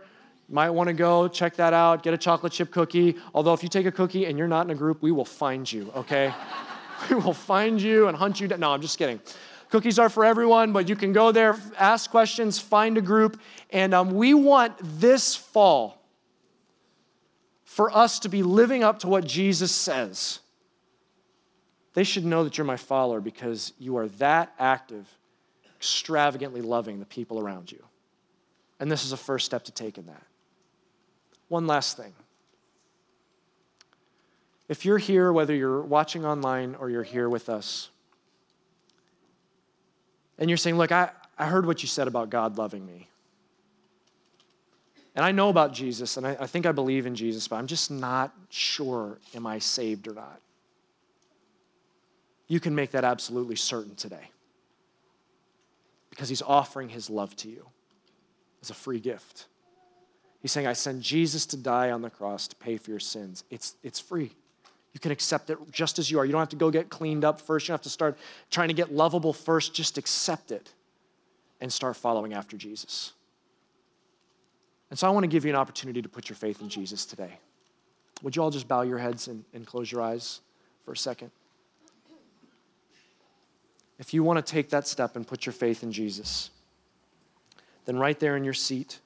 You 0.49 0.55
might 0.55 0.70
want 0.70 0.87
to 0.87 0.95
go 0.95 1.26
check 1.26 1.57
that 1.57 1.72
out, 1.72 2.05
get 2.05 2.14
a 2.14 2.18
chocolate 2.18 2.53
chip 2.53 2.70
cookie. 2.70 3.16
Although, 3.35 3.55
if 3.55 3.64
you 3.64 3.68
take 3.68 3.87
a 3.87 3.93
cookie 3.93 4.26
and 4.26 4.39
you're 4.39 4.49
not 4.49 4.66
in 4.66 4.70
a 4.70 4.76
group, 4.76 5.03
we 5.03 5.11
will 5.11 5.24
find 5.24 5.70
you, 5.70 5.91
okay? 5.97 6.33
we 7.11 7.16
will 7.16 7.35
find 7.35 7.83
you 7.83 8.07
and 8.07 8.16
hunt 8.16 8.41
you 8.41 8.47
down. 8.47 8.61
No, 8.61 8.70
I'm 8.70 8.81
just 8.81 8.99
kidding. 8.99 9.20
Cookies 9.71 9.99
are 9.99 10.09
for 10.09 10.25
everyone, 10.25 10.73
but 10.73 10.89
you 10.89 10.97
can 10.97 11.12
go 11.12 11.31
there, 11.31 11.57
ask 11.79 12.11
questions, 12.11 12.59
find 12.59 12.99
a 12.99 13.01
group. 13.01 13.41
And 13.71 13.95
um, 13.95 14.11
we 14.14 14.35
want 14.35 14.75
this 14.83 15.37
fall 15.37 16.03
for 17.64 17.97
us 17.97 18.18
to 18.21 18.29
be 18.29 18.43
living 18.43 18.83
up 18.83 18.99
to 19.01 19.07
what 19.07 19.25
Jesus 19.25 19.73
says. 19.73 20.41
They 21.95 22.03
should 22.03 22.25
know 22.25 22.43
that 22.45 22.59
you're 22.59 22.64
my 22.64 22.77
follower 22.77 23.21
because 23.21 23.73
you 23.79 23.97
are 23.97 24.09
that 24.09 24.53
active, 24.59 25.09
extravagantly 25.77 26.62
loving 26.62 26.99
the 26.99 27.07
people 27.07 27.39
around 27.39 27.71
you. 27.71 27.85
And 28.81 28.91
this 28.91 29.05
is 29.05 29.12
a 29.12 29.16
first 29.16 29.47
step 29.47 29.64
to 29.64 29.73
take 29.73 29.99
in 29.99 30.07
that. 30.07 30.27
One 31.47 31.66
last 31.66 31.97
thing. 31.97 32.12
If 34.68 34.85
you're 34.85 34.99
here, 34.99 35.33
whether 35.33 35.55
you're 35.55 35.83
watching 35.83 36.25
online 36.25 36.77
or 36.77 36.91
you're 36.91 37.03
here 37.03 37.29
with 37.29 37.49
us, 37.49 37.91
and 40.41 40.51
you're 40.51 40.57
saying, 40.57 40.76
Look, 40.76 40.91
I, 40.91 41.11
I 41.38 41.47
heard 41.47 41.66
what 41.66 41.82
you 41.82 41.88
said 41.88 42.09
about 42.09 42.30
God 42.30 42.59
loving 42.59 42.84
me. 42.84 43.09
And 45.14 45.24
I 45.24 45.32
know 45.32 45.49
about 45.49 45.72
Jesus, 45.72 46.16
and 46.16 46.26
I, 46.26 46.36
I 46.41 46.47
think 46.47 46.66
I 46.66 46.72
believe 46.72 47.05
in 47.07 47.14
Jesus, 47.14 47.47
but 47.47 47.57
I'm 47.57 47.66
just 47.66 47.91
not 47.91 48.32
sure 48.49 49.18
am 49.34 49.47
I 49.47 49.59
saved 49.59 50.09
or 50.09 50.14
not. 50.14 50.41
You 52.49 52.59
can 52.59 52.74
make 52.74 52.93
that 52.93 53.05
absolutely 53.05 53.57
certain 53.57 53.95
today 53.95 54.30
because 56.11 56.28
he's 56.28 56.43
offering 56.43 56.88
his 56.88 57.11
love 57.11 57.34
to 57.36 57.49
you 57.49 57.66
as 58.62 58.70
a 58.70 58.74
free 58.74 59.01
gift. 59.01 59.47
He's 60.41 60.53
saying, 60.53 60.66
I 60.66 60.72
send 60.72 61.03
Jesus 61.03 61.47
to 61.47 61.57
die 61.57 61.91
on 61.91 62.03
the 62.03 62.11
cross 62.11 62.49
to 62.49 62.57
pay 62.57 62.76
for 62.76 62.91
your 62.91 63.01
sins. 63.01 63.45
It's, 63.51 63.76
it's 63.82 64.01
free. 64.01 64.32
You 64.93 65.01
can 65.01 65.12
accept 65.12 65.51
it 65.51 65.59
just 65.70 65.99
as 65.99 66.11
you 66.11 66.18
are. 66.18 66.24
You 66.24 66.32
don't 66.32 66.41
have 66.41 66.49
to 66.49 66.57
go 66.57 66.70
get 66.70 66.88
cleaned 66.88 67.24
up 67.24 67.41
first. 67.41 67.66
You 67.66 67.72
don't 67.72 67.78
have 67.78 67.82
to 67.82 67.91
start 67.91 68.18
trying 68.51 68.68
to 68.68 68.74
get 68.74 68.93
lovable 68.93 69.32
first. 69.32 69.72
Just 69.72 69.99
accept 69.99 70.51
it 70.51 70.72
and 71.61 71.72
start 71.72 71.97
following 71.97 72.34
after 72.34 72.57
Jesus. 72.57 73.12
And 74.91 74.99
so 74.99 75.07
I 75.07 75.11
want 75.11 75.22
to 75.24 75.28
give 75.28 75.45
you 75.45 75.51
an 75.51 75.57
opportunity 75.57 76.03
to 76.03 76.09
put 76.09 76.28
your 76.28 76.36
faith 76.36 76.61
in 76.61 76.68
Jesus 76.68 77.07
today. 77.07 77.38
Would 78.22 78.34
you 78.34 78.43
all 78.43 78.51
just 78.51 78.66
bow 78.66 78.82
your 78.82 78.99
heads 78.99 79.28
and, 79.28 79.45
and 79.55 79.64
close 79.66 79.91
your 79.91 80.03
eyes 80.03 80.41
for 80.84 80.93
a 80.93 80.97
second? 80.97 81.30
If 83.99 84.12
you 84.12 84.24
want 84.24 84.45
to 84.45 84.53
take 84.53 84.70
that 84.70 84.88
step 84.88 85.14
and 85.14 85.26
put 85.26 85.47
your 85.47 85.53
faith 85.53 85.82
in 85.82 85.93
Jesus, 85.93 86.51
then 87.84 87.99
right 87.99 88.18
there 88.18 88.36
in 88.36 88.45
your 88.45 88.55
seat, 88.55 88.99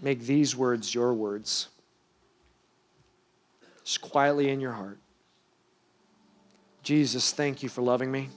make 0.00 0.20
these 0.20 0.56
words 0.56 0.94
your 0.94 1.14
words 1.14 1.68
just 3.88 4.02
quietly 4.02 4.50
in 4.50 4.60
your 4.60 4.72
heart. 4.72 4.98
Jesus, 6.82 7.32
thank 7.32 7.62
you 7.62 7.70
for 7.70 7.80
loving 7.80 8.12
me. 8.12 8.28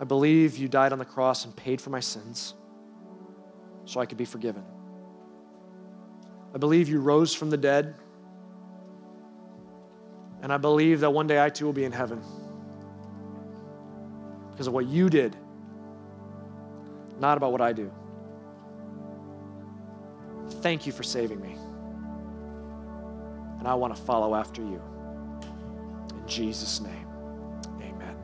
I 0.00 0.04
believe 0.04 0.56
you 0.56 0.66
died 0.66 0.92
on 0.92 0.98
the 0.98 1.04
cross 1.04 1.44
and 1.44 1.54
paid 1.54 1.80
for 1.80 1.90
my 1.90 2.00
sins 2.00 2.54
so 3.84 4.00
I 4.00 4.06
could 4.06 4.18
be 4.18 4.24
forgiven. 4.24 4.64
I 6.52 6.58
believe 6.58 6.88
you 6.88 7.00
rose 7.00 7.32
from 7.32 7.50
the 7.50 7.56
dead. 7.56 7.94
And 10.42 10.52
I 10.52 10.56
believe 10.56 10.98
that 11.00 11.10
one 11.10 11.28
day 11.28 11.40
I 11.40 11.50
too 11.50 11.66
will 11.66 11.72
be 11.72 11.84
in 11.84 11.92
heaven 11.92 12.20
because 14.50 14.66
of 14.66 14.72
what 14.72 14.86
you 14.86 15.08
did, 15.08 15.36
not 17.20 17.36
about 17.36 17.52
what 17.52 17.60
I 17.60 17.72
do. 17.72 17.92
Thank 20.62 20.84
you 20.84 20.90
for 20.90 21.04
saving 21.04 21.40
me 21.40 21.59
and 23.60 23.68
I 23.68 23.74
want 23.74 23.94
to 23.94 24.02
follow 24.02 24.34
after 24.34 24.62
you. 24.62 24.82
In 26.10 26.26
Jesus' 26.26 26.80
name, 26.80 27.06
amen. 27.80 28.16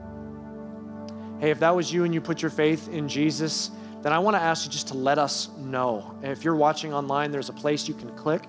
Hey, 1.39 1.51
if 1.51 1.61
that 1.61 1.77
was 1.77 1.93
you 1.93 2.03
and 2.03 2.13
you 2.13 2.21
put 2.21 2.43
your 2.43 2.51
faith 2.51 2.89
in 2.89 3.09
Jesus, 3.09 3.71
then 4.03 4.13
I 4.13 4.19
want 4.19 4.35
to 4.37 4.43
ask 4.43 4.65
you 4.65 4.73
just 4.73 4.89
to 4.89 4.95
let 4.95 5.19
us 5.19 5.51
know. 5.59 6.19
If 6.23 6.43
you're 6.43 6.57
watching 6.57 6.93
online, 6.93 7.31
there's 7.31 7.51
a 7.51 7.53
place 7.53 7.87
you 7.87 7.95
can 7.95 8.15
click. 8.17 8.45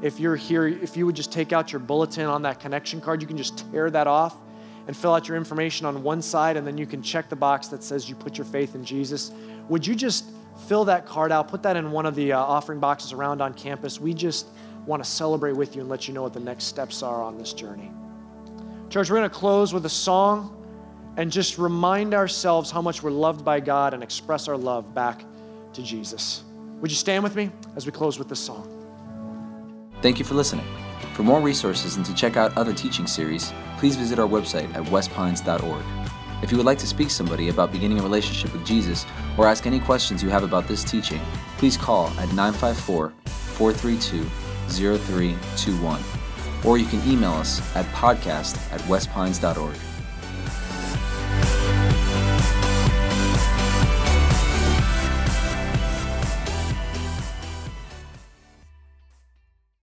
If 0.00 0.20
you're 0.20 0.36
here, 0.36 0.66
if 0.66 0.96
you 0.96 1.06
would 1.06 1.16
just 1.16 1.32
take 1.32 1.52
out 1.52 1.72
your 1.72 1.80
bulletin 1.80 2.26
on 2.26 2.42
that 2.42 2.60
connection 2.60 3.00
card, 3.00 3.20
you 3.20 3.26
can 3.26 3.36
just 3.36 3.70
tear 3.70 3.90
that 3.90 4.06
off 4.06 4.36
and 4.86 4.96
fill 4.96 5.12
out 5.12 5.28
your 5.28 5.36
information 5.36 5.86
on 5.86 6.02
one 6.02 6.22
side, 6.22 6.56
and 6.56 6.66
then 6.66 6.78
you 6.78 6.86
can 6.86 7.02
check 7.02 7.28
the 7.28 7.36
box 7.36 7.68
that 7.68 7.82
says 7.82 8.08
you 8.08 8.14
put 8.14 8.38
your 8.38 8.44
faith 8.44 8.74
in 8.74 8.84
Jesus. 8.84 9.32
Would 9.68 9.86
you 9.86 9.94
just 9.94 10.24
fill 10.66 10.84
that 10.86 11.04
card 11.04 11.30
out, 11.30 11.48
put 11.48 11.62
that 11.64 11.76
in 11.76 11.90
one 11.90 12.06
of 12.06 12.14
the 12.14 12.32
uh, 12.32 12.38
offering 12.38 12.80
boxes 12.80 13.12
around 13.12 13.42
on 13.42 13.52
campus? 13.52 14.00
We 14.00 14.14
just 14.14 14.46
want 14.88 15.04
to 15.04 15.08
celebrate 15.08 15.52
with 15.52 15.76
you 15.76 15.82
and 15.82 15.90
let 15.90 16.08
you 16.08 16.14
know 16.14 16.22
what 16.22 16.32
the 16.32 16.40
next 16.40 16.64
steps 16.64 17.02
are 17.02 17.22
on 17.22 17.36
this 17.36 17.52
journey. 17.52 17.92
Church, 18.88 19.10
we're 19.10 19.18
going 19.18 19.28
to 19.28 19.34
close 19.34 19.74
with 19.74 19.84
a 19.84 19.90
song 19.90 20.54
and 21.18 21.30
just 21.30 21.58
remind 21.58 22.14
ourselves 22.14 22.70
how 22.70 22.80
much 22.80 23.02
we're 23.02 23.10
loved 23.10 23.44
by 23.44 23.60
God 23.60 23.92
and 23.92 24.02
express 24.02 24.48
our 24.48 24.56
love 24.56 24.94
back 24.94 25.24
to 25.74 25.82
Jesus. 25.82 26.42
Would 26.80 26.90
you 26.90 26.96
stand 26.96 27.22
with 27.22 27.36
me 27.36 27.50
as 27.76 27.84
we 27.84 27.92
close 27.92 28.18
with 28.18 28.28
this 28.28 28.40
song? 28.40 28.74
Thank 30.00 30.18
you 30.18 30.24
for 30.24 30.34
listening. 30.34 30.64
For 31.14 31.22
more 31.22 31.40
resources 31.40 31.96
and 31.96 32.06
to 32.06 32.14
check 32.14 32.36
out 32.36 32.56
other 32.56 32.72
teaching 32.72 33.06
series, 33.06 33.52
please 33.78 33.96
visit 33.96 34.18
our 34.18 34.28
website 34.28 34.72
at 34.74 34.84
westpines.org. 34.84 35.84
If 36.42 36.50
you 36.50 36.56
would 36.56 36.66
like 36.66 36.78
to 36.78 36.86
speak 36.86 37.08
to 37.08 37.14
somebody 37.14 37.48
about 37.48 37.72
beginning 37.72 37.98
a 37.98 38.02
relationship 38.02 38.52
with 38.52 38.64
Jesus 38.64 39.04
or 39.36 39.46
ask 39.46 39.66
any 39.66 39.80
questions 39.80 40.22
you 40.22 40.30
have 40.30 40.44
about 40.44 40.66
this 40.66 40.82
teaching, 40.82 41.20
please 41.58 41.76
call 41.76 42.06
at 42.10 42.28
954 42.32 43.12
432 43.26 44.47
0321. 44.70 46.02
Or 46.64 46.78
you 46.78 46.86
can 46.86 47.06
email 47.08 47.32
us 47.32 47.60
at 47.76 47.86
podcast 47.86 48.56
at 48.72 48.80
westpines.org. 48.82 49.76